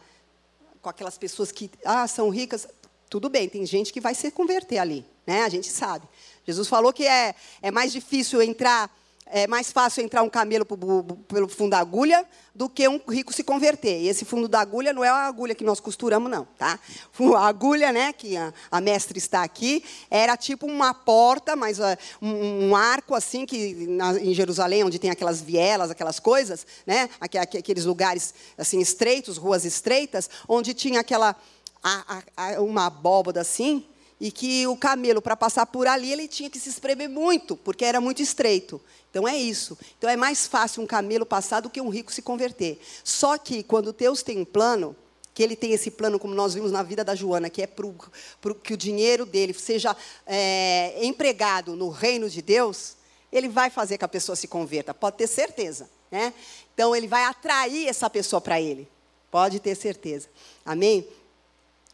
com 0.86 0.90
aquelas 0.90 1.18
pessoas 1.18 1.50
que 1.50 1.68
ah, 1.84 2.06
são 2.06 2.28
ricas. 2.28 2.68
Tudo 3.10 3.28
bem, 3.28 3.48
tem 3.48 3.66
gente 3.66 3.92
que 3.92 4.00
vai 4.00 4.14
se 4.14 4.30
converter 4.30 4.78
ali, 4.78 5.04
né? 5.26 5.42
A 5.42 5.48
gente 5.48 5.66
sabe. 5.68 6.06
Jesus 6.46 6.68
falou 6.68 6.92
que 6.92 7.04
é, 7.04 7.34
é 7.60 7.72
mais 7.72 7.90
difícil 7.90 8.40
entrar, 8.40 8.88
é 9.26 9.46
mais 9.46 9.72
fácil 9.72 10.04
entrar 10.04 10.22
um 10.22 10.28
camelo 10.28 10.64
pelo 10.64 11.48
fundo 11.48 11.70
da 11.70 11.78
agulha 11.78 12.24
do 12.54 12.68
que 12.68 12.88
um 12.88 13.00
rico 13.08 13.32
se 13.32 13.42
converter. 13.42 14.00
E 14.00 14.08
esse 14.08 14.24
fundo 14.24 14.46
da 14.46 14.60
agulha 14.60 14.92
não 14.92 15.04
é 15.04 15.08
a 15.08 15.26
agulha 15.26 15.54
que 15.54 15.64
nós 15.64 15.80
costuramos, 15.80 16.30
não, 16.30 16.46
tá? 16.56 16.78
A 17.36 17.48
agulha, 17.48 17.92
né, 17.92 18.12
que 18.12 18.36
a, 18.36 18.52
a 18.70 18.80
mestre 18.80 19.18
está 19.18 19.42
aqui, 19.42 19.84
era 20.10 20.36
tipo 20.36 20.66
uma 20.66 20.94
porta, 20.94 21.56
mas 21.56 21.78
uh, 21.78 21.82
um, 22.22 22.68
um, 22.68 22.76
arco 22.76 23.14
assim 23.14 23.44
que 23.44 23.86
na, 23.88 24.18
em 24.18 24.32
Jerusalém, 24.32 24.84
onde 24.84 24.98
tem 24.98 25.10
aquelas 25.10 25.40
vielas, 25.40 25.90
aquelas 25.90 26.18
coisas, 26.18 26.66
né, 26.86 27.08
aqueles 27.20 27.84
lugares 27.84 28.32
assim 28.56 28.80
estreitos, 28.80 29.36
ruas 29.36 29.64
estreitas, 29.64 30.30
onde 30.48 30.72
tinha 30.72 31.00
aquela 31.00 31.36
a, 31.82 32.22
a, 32.36 32.60
uma 32.60 32.86
abóboda 32.86 33.40
assim, 33.40 33.84
e 34.20 34.30
que 34.30 34.66
o 34.66 34.76
camelo, 34.76 35.20
para 35.20 35.36
passar 35.36 35.66
por 35.66 35.86
ali, 35.86 36.10
ele 36.12 36.26
tinha 36.26 36.48
que 36.48 36.58
se 36.58 36.68
espremer 36.68 37.08
muito, 37.08 37.56
porque 37.56 37.84
era 37.84 38.00
muito 38.00 38.22
estreito. 38.22 38.80
Então 39.10 39.26
é 39.26 39.36
isso. 39.36 39.78
Então 39.98 40.08
é 40.08 40.16
mais 40.16 40.46
fácil 40.46 40.82
um 40.82 40.86
camelo 40.86 41.26
passar 41.26 41.60
do 41.60 41.70
que 41.70 41.80
um 41.80 41.88
rico 41.88 42.12
se 42.12 42.22
converter. 42.22 42.78
Só 43.04 43.36
que 43.36 43.62
quando 43.62 43.92
Deus 43.92 44.22
tem 44.22 44.38
um 44.38 44.44
plano, 44.44 44.96
que 45.34 45.42
ele 45.42 45.54
tem 45.54 45.72
esse 45.72 45.90
plano, 45.90 46.18
como 46.18 46.34
nós 46.34 46.54
vimos 46.54 46.72
na 46.72 46.82
vida 46.82 47.04
da 47.04 47.14
Joana, 47.14 47.50
que 47.50 47.60
é 47.60 47.66
pro, 47.66 47.94
pro 48.40 48.54
que 48.54 48.72
o 48.72 48.76
dinheiro 48.76 49.26
dele 49.26 49.52
seja 49.52 49.94
é, 50.26 51.04
empregado 51.04 51.76
no 51.76 51.90
reino 51.90 52.30
de 52.30 52.40
Deus, 52.40 52.96
ele 53.30 53.48
vai 53.48 53.68
fazer 53.68 53.98
que 53.98 54.04
a 54.04 54.08
pessoa 54.08 54.34
se 54.34 54.48
converta, 54.48 54.94
pode 54.94 55.18
ter 55.18 55.26
certeza. 55.26 55.90
Né? 56.10 56.32
Então 56.72 56.96
ele 56.96 57.06
vai 57.06 57.24
atrair 57.24 57.86
essa 57.86 58.08
pessoa 58.08 58.40
para 58.40 58.58
ele, 58.58 58.88
pode 59.30 59.60
ter 59.60 59.74
certeza. 59.74 60.28
Amém? 60.64 61.06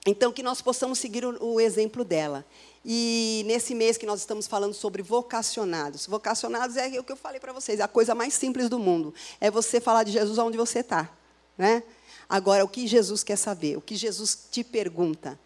Então, 0.05 0.32
que 0.32 0.42
nós 0.42 0.61
possamos 0.61 0.98
seguir 0.98 1.24
o, 1.24 1.44
o, 1.44 1.61
exemplo 1.61 2.05
dela. 2.05 2.44
E 2.84 3.44
nesse 3.46 3.74
mês 3.74 3.96
que 3.96 4.05
nós 4.05 4.20
estamos 4.20 4.48
falando 4.48 4.74
sobre 4.74 5.00
vocacionados. 5.00 6.07
Vocacionados 6.07 6.76
é 6.76 6.98
o 6.98 7.05
que 7.05 7.12
eu 7.12 7.16
falei 7.16 7.38
para 7.38 7.53
vocês, 7.53 7.78
é 7.78 7.82
a 7.82 7.88
coisa 7.88 8.14
mais 8.14 8.34
simples 8.34 8.68
do 8.68 8.78
mundo. 8.78 9.14
É 9.40 9.50
você 9.50 9.80
falar 9.80 10.03
de 10.03 10.11
Jesus 10.11 10.38
onde 10.38 10.57
você 10.57 10.80
está. 10.80 11.09
Né? 11.57 11.84
Agora, 12.28 12.64
o 12.64 12.68
que 12.68 12.86
Jesus 12.86 13.22
quer 13.22 13.36
saber? 13.36 13.76
O 13.76 13.80
que 13.80 13.94
Jesus 13.94 14.48
te 14.50 14.64
pergunta? 14.64 15.38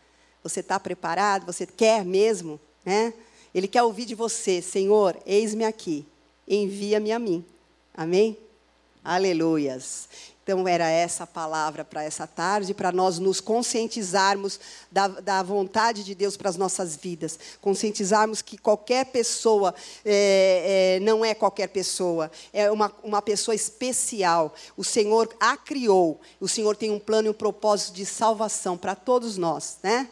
Você 0.42 0.60
está 0.60 0.80
preparado? 0.80 1.44
Você 1.44 1.66
quer 1.66 2.04
mesmo? 2.04 2.58
Né? 2.84 3.12
Ele 3.54 3.68
quer 3.68 3.82
ouvir 3.82 4.06
de 4.06 4.14
você, 4.14 4.62
Senhor, 4.62 5.18
eis-me 5.26 5.64
aqui, 5.64 6.06
envia-me 6.48 7.12
a 7.12 7.18
mim. 7.18 7.44
Amém? 7.94 8.38
Aleluias. 9.04 10.08
Então, 10.46 10.68
era 10.68 10.88
essa 10.88 11.26
palavra 11.26 11.84
para 11.84 12.04
essa 12.04 12.24
tarde, 12.24 12.72
para 12.72 12.92
nós 12.92 13.18
nos 13.18 13.40
conscientizarmos 13.40 14.60
da, 14.92 15.08
da, 15.08 15.42
vontade 15.42 16.04
de 16.04 16.14
Deus 16.14 16.36
para 16.36 16.48
as 16.48 16.56
nossas 16.56 16.94
vidas. 16.94 17.36
Conscientizarmos 17.60 18.42
que 18.42 18.56
qualquer 18.56 19.06
pessoa 19.06 19.74
é, 20.04 20.98
é, 20.98 21.00
não 21.00 21.24
é 21.24 21.34
qualquer 21.34 21.66
pessoa, 21.66 22.30
é 22.52 22.70
uma, 22.70 22.94
uma 23.02 23.20
pessoa 23.20 23.56
especial. 23.56 24.54
O 24.76 24.84
Senhor 24.84 25.34
a 25.40 25.56
criou. 25.56 26.20
O 26.40 26.46
Senhor 26.46 26.76
tem 26.76 26.92
um 26.92 27.00
plano 27.00 27.26
e 27.26 27.30
um 27.32 27.34
propósito 27.34 27.96
de 27.96 28.06
salvação 28.06 28.78
para 28.78 28.94
todos 28.94 29.36
nós. 29.36 29.78
Né? 29.82 30.08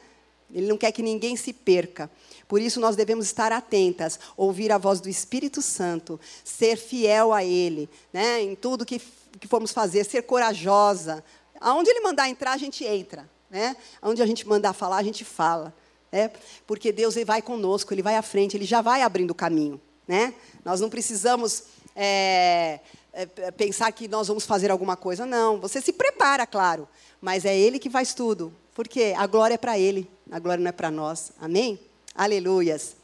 Ele 0.52 0.66
não 0.66 0.76
quer 0.76 0.90
que 0.90 1.00
ninguém 1.00 1.36
se 1.36 1.52
perca. 1.52 2.10
Por 2.48 2.60
isso 2.60 2.80
nós 2.80 2.96
devemos 2.96 3.26
estar 3.26 3.52
atentas, 3.52 4.18
ouvir 4.36 4.72
a 4.72 4.78
voz 4.78 5.00
do 5.00 5.08
Espírito 5.08 5.62
Santo, 5.62 6.18
ser 6.42 6.76
fiel 6.76 7.32
a 7.32 7.44
Ele, 7.44 7.88
né? 8.12 8.42
em 8.42 8.56
tudo 8.56 8.84
que 8.84 9.00
que 9.38 9.48
formos 9.48 9.72
fazer, 9.72 10.04
ser 10.04 10.22
corajosa. 10.22 11.24
Aonde 11.60 11.90
ele 11.90 12.00
mandar 12.00 12.28
entrar, 12.28 12.52
a 12.52 12.56
gente 12.56 12.84
entra. 12.84 13.28
Né? 13.50 13.76
Aonde 14.02 14.22
a 14.22 14.26
gente 14.26 14.46
mandar 14.46 14.72
falar, 14.72 14.96
a 14.96 15.02
gente 15.02 15.24
fala. 15.24 15.74
Né? 16.10 16.30
Porque 16.66 16.92
Deus 16.92 17.16
ele 17.16 17.24
vai 17.24 17.42
conosco, 17.42 17.92
Ele 17.92 18.02
vai 18.02 18.16
à 18.16 18.22
frente, 18.22 18.56
Ele 18.56 18.64
já 18.64 18.80
vai 18.80 19.02
abrindo 19.02 19.32
o 19.32 19.34
caminho. 19.34 19.80
Né? 20.06 20.34
Nós 20.64 20.80
não 20.80 20.88
precisamos 20.88 21.64
é, 21.96 22.80
é, 23.12 23.50
pensar 23.50 23.90
que 23.92 24.06
nós 24.08 24.28
vamos 24.28 24.44
fazer 24.44 24.70
alguma 24.70 24.96
coisa. 24.96 25.24
Não, 25.26 25.60
você 25.60 25.80
se 25.80 25.92
prepara, 25.92 26.46
claro. 26.46 26.88
Mas 27.20 27.44
é 27.44 27.56
Ele 27.56 27.78
que 27.78 27.90
faz 27.90 28.14
tudo. 28.14 28.52
Porque 28.74 29.14
a 29.16 29.26
glória 29.26 29.54
é 29.54 29.58
para 29.58 29.78
Ele, 29.78 30.10
a 30.30 30.38
glória 30.38 30.62
não 30.62 30.68
é 30.68 30.72
para 30.72 30.90
nós. 30.90 31.32
Amém? 31.40 31.78
Aleluias. 32.14 32.96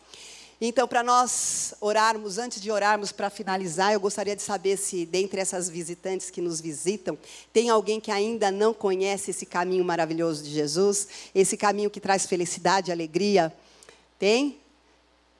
Então, 0.62 0.86
para 0.86 1.02
nós 1.02 1.72
orarmos, 1.80 2.36
antes 2.36 2.60
de 2.60 2.70
orarmos 2.70 3.10
para 3.10 3.30
finalizar, 3.30 3.94
eu 3.94 4.00
gostaria 4.00 4.36
de 4.36 4.42
saber 4.42 4.76
se, 4.76 5.06
dentre 5.06 5.40
essas 5.40 5.70
visitantes 5.70 6.28
que 6.28 6.42
nos 6.42 6.60
visitam, 6.60 7.16
tem 7.50 7.70
alguém 7.70 7.98
que 7.98 8.10
ainda 8.10 8.50
não 8.50 8.74
conhece 8.74 9.30
esse 9.30 9.46
caminho 9.46 9.82
maravilhoso 9.82 10.44
de 10.44 10.50
Jesus, 10.50 11.08
esse 11.34 11.56
caminho 11.56 11.88
que 11.88 11.98
traz 11.98 12.26
felicidade, 12.26 12.92
alegria. 12.92 13.50
Tem? 14.18 14.58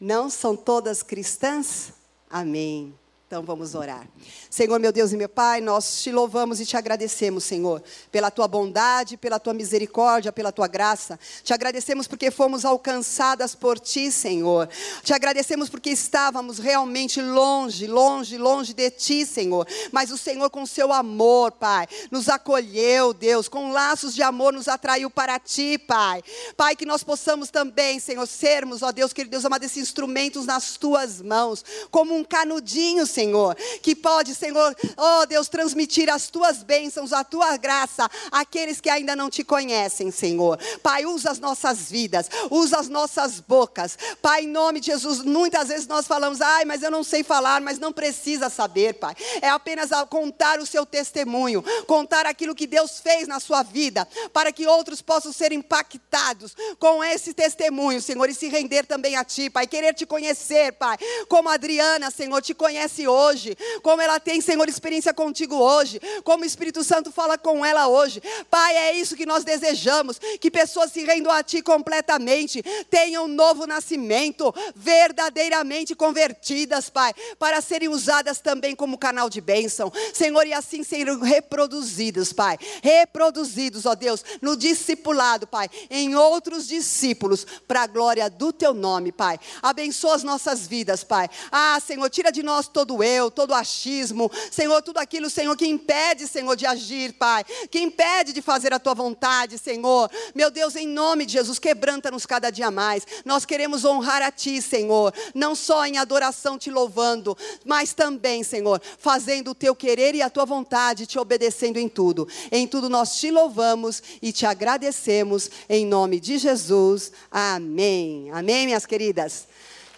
Não 0.01 0.31
são 0.31 0.57
todas 0.57 1.03
cristãs? 1.03 1.93
Amém. 2.31 2.95
Então 3.31 3.45
vamos 3.45 3.77
orar. 3.77 4.09
Senhor, 4.51 4.81
meu 4.81 4.91
Deus 4.91 5.13
e 5.13 5.17
meu 5.17 5.29
Pai, 5.29 5.61
nós 5.61 6.03
te 6.03 6.11
louvamos 6.11 6.59
e 6.59 6.67
te 6.67 6.77
agradecemos, 6.77 7.45
Senhor, 7.45 7.81
pela 8.11 8.29
tua 8.29 8.49
bondade, 8.49 9.17
pela 9.17 9.39
tua 9.39 9.55
misericórdia, 9.55 10.33
pela 10.33 10.51
tua 10.51 10.67
graça. 10.67 11.17
Te 11.45 11.55
agradecemos 11.55 12.09
porque 12.09 12.33
fomos 12.33 12.65
alcançadas 12.65 13.55
por 13.55 13.79
ti, 13.79 14.11
Senhor. 14.11 14.69
Te 15.05 15.15
agradecemos 15.15 15.69
porque 15.69 15.91
estávamos 15.91 16.59
realmente 16.59 17.23
longe, 17.23 17.87
longe, 17.87 18.37
longe 18.37 18.75
de 18.75 18.91
ti, 18.91 19.25
Senhor. 19.25 19.65
Mas 19.93 20.11
o 20.11 20.19
Senhor, 20.19 20.51
com 20.51 20.67
seu 20.67 20.93
amor, 20.93 21.53
Pai, 21.53 21.87
nos 22.11 22.29
acolheu, 22.29 23.15
Deus, 23.15 23.49
com 23.49 23.71
laços 23.71 24.13
de 24.13 24.25
amor 24.25 24.53
nos 24.53 24.67
atraiu 24.67 25.09
para 25.09 25.39
ti, 25.39 25.79
Pai. 25.79 26.21
Pai, 26.57 26.75
que 26.75 26.85
nós 26.85 27.05
possamos 27.05 27.49
também, 27.49 28.01
Senhor, 28.01 28.27
sermos, 28.27 28.83
ó 28.83 28.91
Deus, 28.91 29.13
querido 29.13 29.31
Deus 29.31 29.45
amado, 29.45 29.63
esses 29.63 29.85
instrumentos 29.85 30.47
nas 30.47 30.77
tuas 30.77 31.23
mãos, 31.23 31.65
como 31.93 32.13
um 32.13 32.25
canudinho, 32.25 33.07
Senhor 33.07 33.20
Senhor, 33.21 33.55
que 33.83 33.95
pode, 33.95 34.35
Senhor, 34.35 34.75
oh 34.97 35.27
Deus, 35.27 35.47
transmitir 35.47 36.09
as 36.09 36.31
tuas 36.31 36.63
bênçãos, 36.63 37.13
a 37.13 37.23
tua 37.23 37.59
graça 37.59 38.11
àqueles 38.33 38.81
que 38.81 38.89
ainda 38.89 39.15
não 39.15 39.29
te 39.29 39.45
conhecem, 39.45 40.11
Senhor. 40.11 40.59
Pai, 40.83 41.05
usa 41.05 41.31
as 41.31 41.39
nossas 41.39 41.91
vidas, 41.91 42.31
usa 42.51 42.79
as 42.79 42.89
nossas 42.89 43.39
bocas. 43.39 43.99
Pai, 44.23 44.45
em 44.45 44.49
nome 44.49 44.81
de 44.81 44.87
Jesus, 44.87 45.23
muitas 45.23 45.69
vezes 45.69 45.87
nós 45.87 46.07
falamos, 46.07 46.41
ai, 46.41 46.65
mas 46.65 46.83
eu 46.83 46.91
não 46.91 47.05
sei 47.05 47.23
falar, 47.23 47.61
mas 47.61 47.79
não 47.79 47.93
precisa 47.93 48.49
saber, 48.49 48.95
Pai. 48.95 49.15
É 49.43 49.51
apenas 49.51 49.91
contar 50.09 50.59
o 50.59 50.65
seu 50.65 50.87
testemunho, 50.87 51.63
contar 51.87 52.25
aquilo 52.25 52.55
que 52.55 52.67
Deus 52.67 53.01
fez 53.01 53.29
na 53.29 53.39
sua 53.39 53.63
vida, 53.63 54.09
para 54.33 54.51
que 54.51 54.67
outros 54.67 55.03
possam 55.03 55.31
ser 55.31 55.53
impactados 55.53 56.57
com 56.79 57.05
esse 57.05 57.35
testemunho, 57.35 58.01
Senhor, 58.01 58.31
e 58.31 58.35
se 58.35 58.49
render 58.49 58.87
também 58.87 59.15
a 59.17 59.25
Ti, 59.25 59.51
Pai. 59.51 59.67
Querer 59.67 59.93
te 59.93 60.07
conhecer, 60.07 60.73
Pai. 60.73 60.97
Como 61.29 61.51
a 61.51 61.55
Adriana, 61.55 62.11
Senhor, 62.11 62.41
te 62.41 62.55
conhece 62.55 63.10
hoje, 63.11 63.57
como 63.83 64.01
ela 64.01 64.21
tem, 64.21 64.41
Senhor, 64.41 64.69
experiência 64.69 65.13
contigo 65.13 65.57
hoje, 65.57 66.01
como 66.25 66.45
o 66.45 66.47
Espírito 66.47 66.85
Santo 66.85 67.11
fala 67.11 67.37
com 67.37 67.65
ela 67.65 67.89
hoje. 67.89 68.23
Pai, 68.51 68.77
é 68.77 68.95
isso 68.95 69.17
que 69.17 69.27
nós 69.27 69.45
desejamos, 69.45 70.19
que 70.41 70.51
pessoas 70.51 70.93
se 70.93 71.05
rendam 71.05 71.33
a 71.33 71.43
Ti 71.43 71.63
completamente, 71.63 72.63
tenham 72.89 73.25
um 73.25 73.29
novo 73.29 73.67
nascimento, 73.67 74.55
verdadeiramente 74.75 75.95
convertidas, 75.95 76.89
Pai, 76.89 77.13
para 77.39 77.61
serem 77.61 77.89
usadas 77.89 78.39
também 78.39 78.75
como 78.75 78.99
canal 78.99 79.29
de 79.29 79.41
bênção, 79.41 79.93
Senhor, 80.15 80.47
e 80.47 80.53
assim 80.53 80.83
serem 80.83 81.19
reproduzidos, 81.19 82.33
Pai, 82.33 82.59
reproduzidos, 82.83 83.87
ó 83.87 83.95
Deus, 83.95 84.25
no 84.41 84.57
discipulado, 84.57 85.47
Pai, 85.47 85.69
em 85.91 86.15
outros 86.15 86.67
discípulos, 86.67 87.47
para 87.67 87.83
a 87.83 87.87
glória 87.87 88.29
do 88.31 88.53
Teu 88.53 88.75
nome, 88.75 89.13
Pai. 89.13 89.39
Abençoa 89.63 90.15
as 90.15 90.23
nossas 90.23 90.67
vidas, 90.67 91.05
Pai. 91.05 91.29
Ah, 91.51 91.79
Senhor, 91.85 92.09
tira 92.11 92.31
de 92.31 92.43
nós 92.43 92.69
todo 92.69 93.00
eu, 93.03 93.31
todo 93.31 93.55
achismo, 93.55 94.31
Senhor, 94.51 94.81
tudo 94.83 94.99
aquilo, 94.99 95.31
Senhor, 95.31 95.57
que 95.57 95.67
impede, 95.67 96.27
Senhor, 96.27 96.57
de 96.57 96.67
agir, 96.67 97.13
Pai, 97.15 97.45
que 97.71 97.81
impede 97.81 98.33
de 98.33 98.43
fazer 98.43 98.73
a 98.73 98.79
tua 98.79 98.95
vontade, 98.95 99.59
Senhor. 99.59 100.11
Meu 100.35 100.51
Deus, 100.51 100.77
em 100.77 100.87
nome 100.87 101.27
de 101.27 101.33
Jesus, 101.33 101.59
quebranta-nos 101.59 102.27
cada 102.27 102.51
dia 102.51 102.71
mais. 102.71 103.07
Nós 103.25 103.45
queremos 103.45 103.85
honrar 103.85 104.23
a 104.23 104.31
Ti, 104.31 104.61
Senhor, 104.63 105.13
não 105.35 105.55
só 105.55 105.87
em 105.87 105.99
adoração 105.99 106.59
te 106.59 106.71
louvando, 106.71 107.37
mas 107.65 107.93
também, 107.93 108.43
Senhor, 108.43 108.81
fazendo 108.99 109.51
o 109.53 109.55
teu 109.55 109.75
querer 109.75 110.15
e 110.15 110.23
a 110.23 110.31
tua 110.31 110.45
vontade, 110.45 111.07
te 111.07 111.19
obedecendo 111.19 111.79
em 111.79 111.89
tudo. 111.89 112.29
Em 112.51 112.67
tudo 112.67 112.89
nós 112.89 113.17
te 113.17 113.31
louvamos 113.31 114.03
e 114.21 114.33
te 114.33 114.47
agradecemos, 114.47 115.51
em 115.69 115.87
nome 115.87 116.21
de 116.21 116.39
Jesus. 116.39 117.13
Amém. 117.31 118.31
Amém, 118.33 118.67
minhas 118.67 118.87
queridas. 118.87 119.47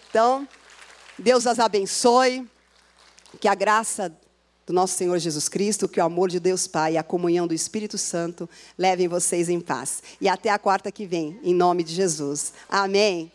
Então, 0.09 0.47
Deus 1.17 1.47
as 1.47 1.59
abençoe. 1.59 2.47
Que 3.39 3.47
a 3.47 3.55
graça 3.55 4.15
do 4.65 4.71
nosso 4.71 4.95
Senhor 4.95 5.19
Jesus 5.19 5.49
Cristo, 5.49 5.89
que 5.89 5.99
o 5.99 6.03
amor 6.03 6.29
de 6.29 6.39
Deus 6.39 6.67
Pai 6.67 6.93
e 6.93 6.97
a 6.97 7.03
comunhão 7.03 7.45
do 7.45 7.53
Espírito 7.53 7.97
Santo 7.97 8.49
levem 8.77 9.07
vocês 9.07 9.49
em 9.49 9.59
paz. 9.59 10.01
E 10.21 10.29
até 10.29 10.49
a 10.49 10.59
quarta 10.59 10.91
que 10.91 11.05
vem, 11.05 11.37
em 11.43 11.53
nome 11.53 11.83
de 11.83 11.93
Jesus. 11.93 12.53
Amém. 12.69 13.33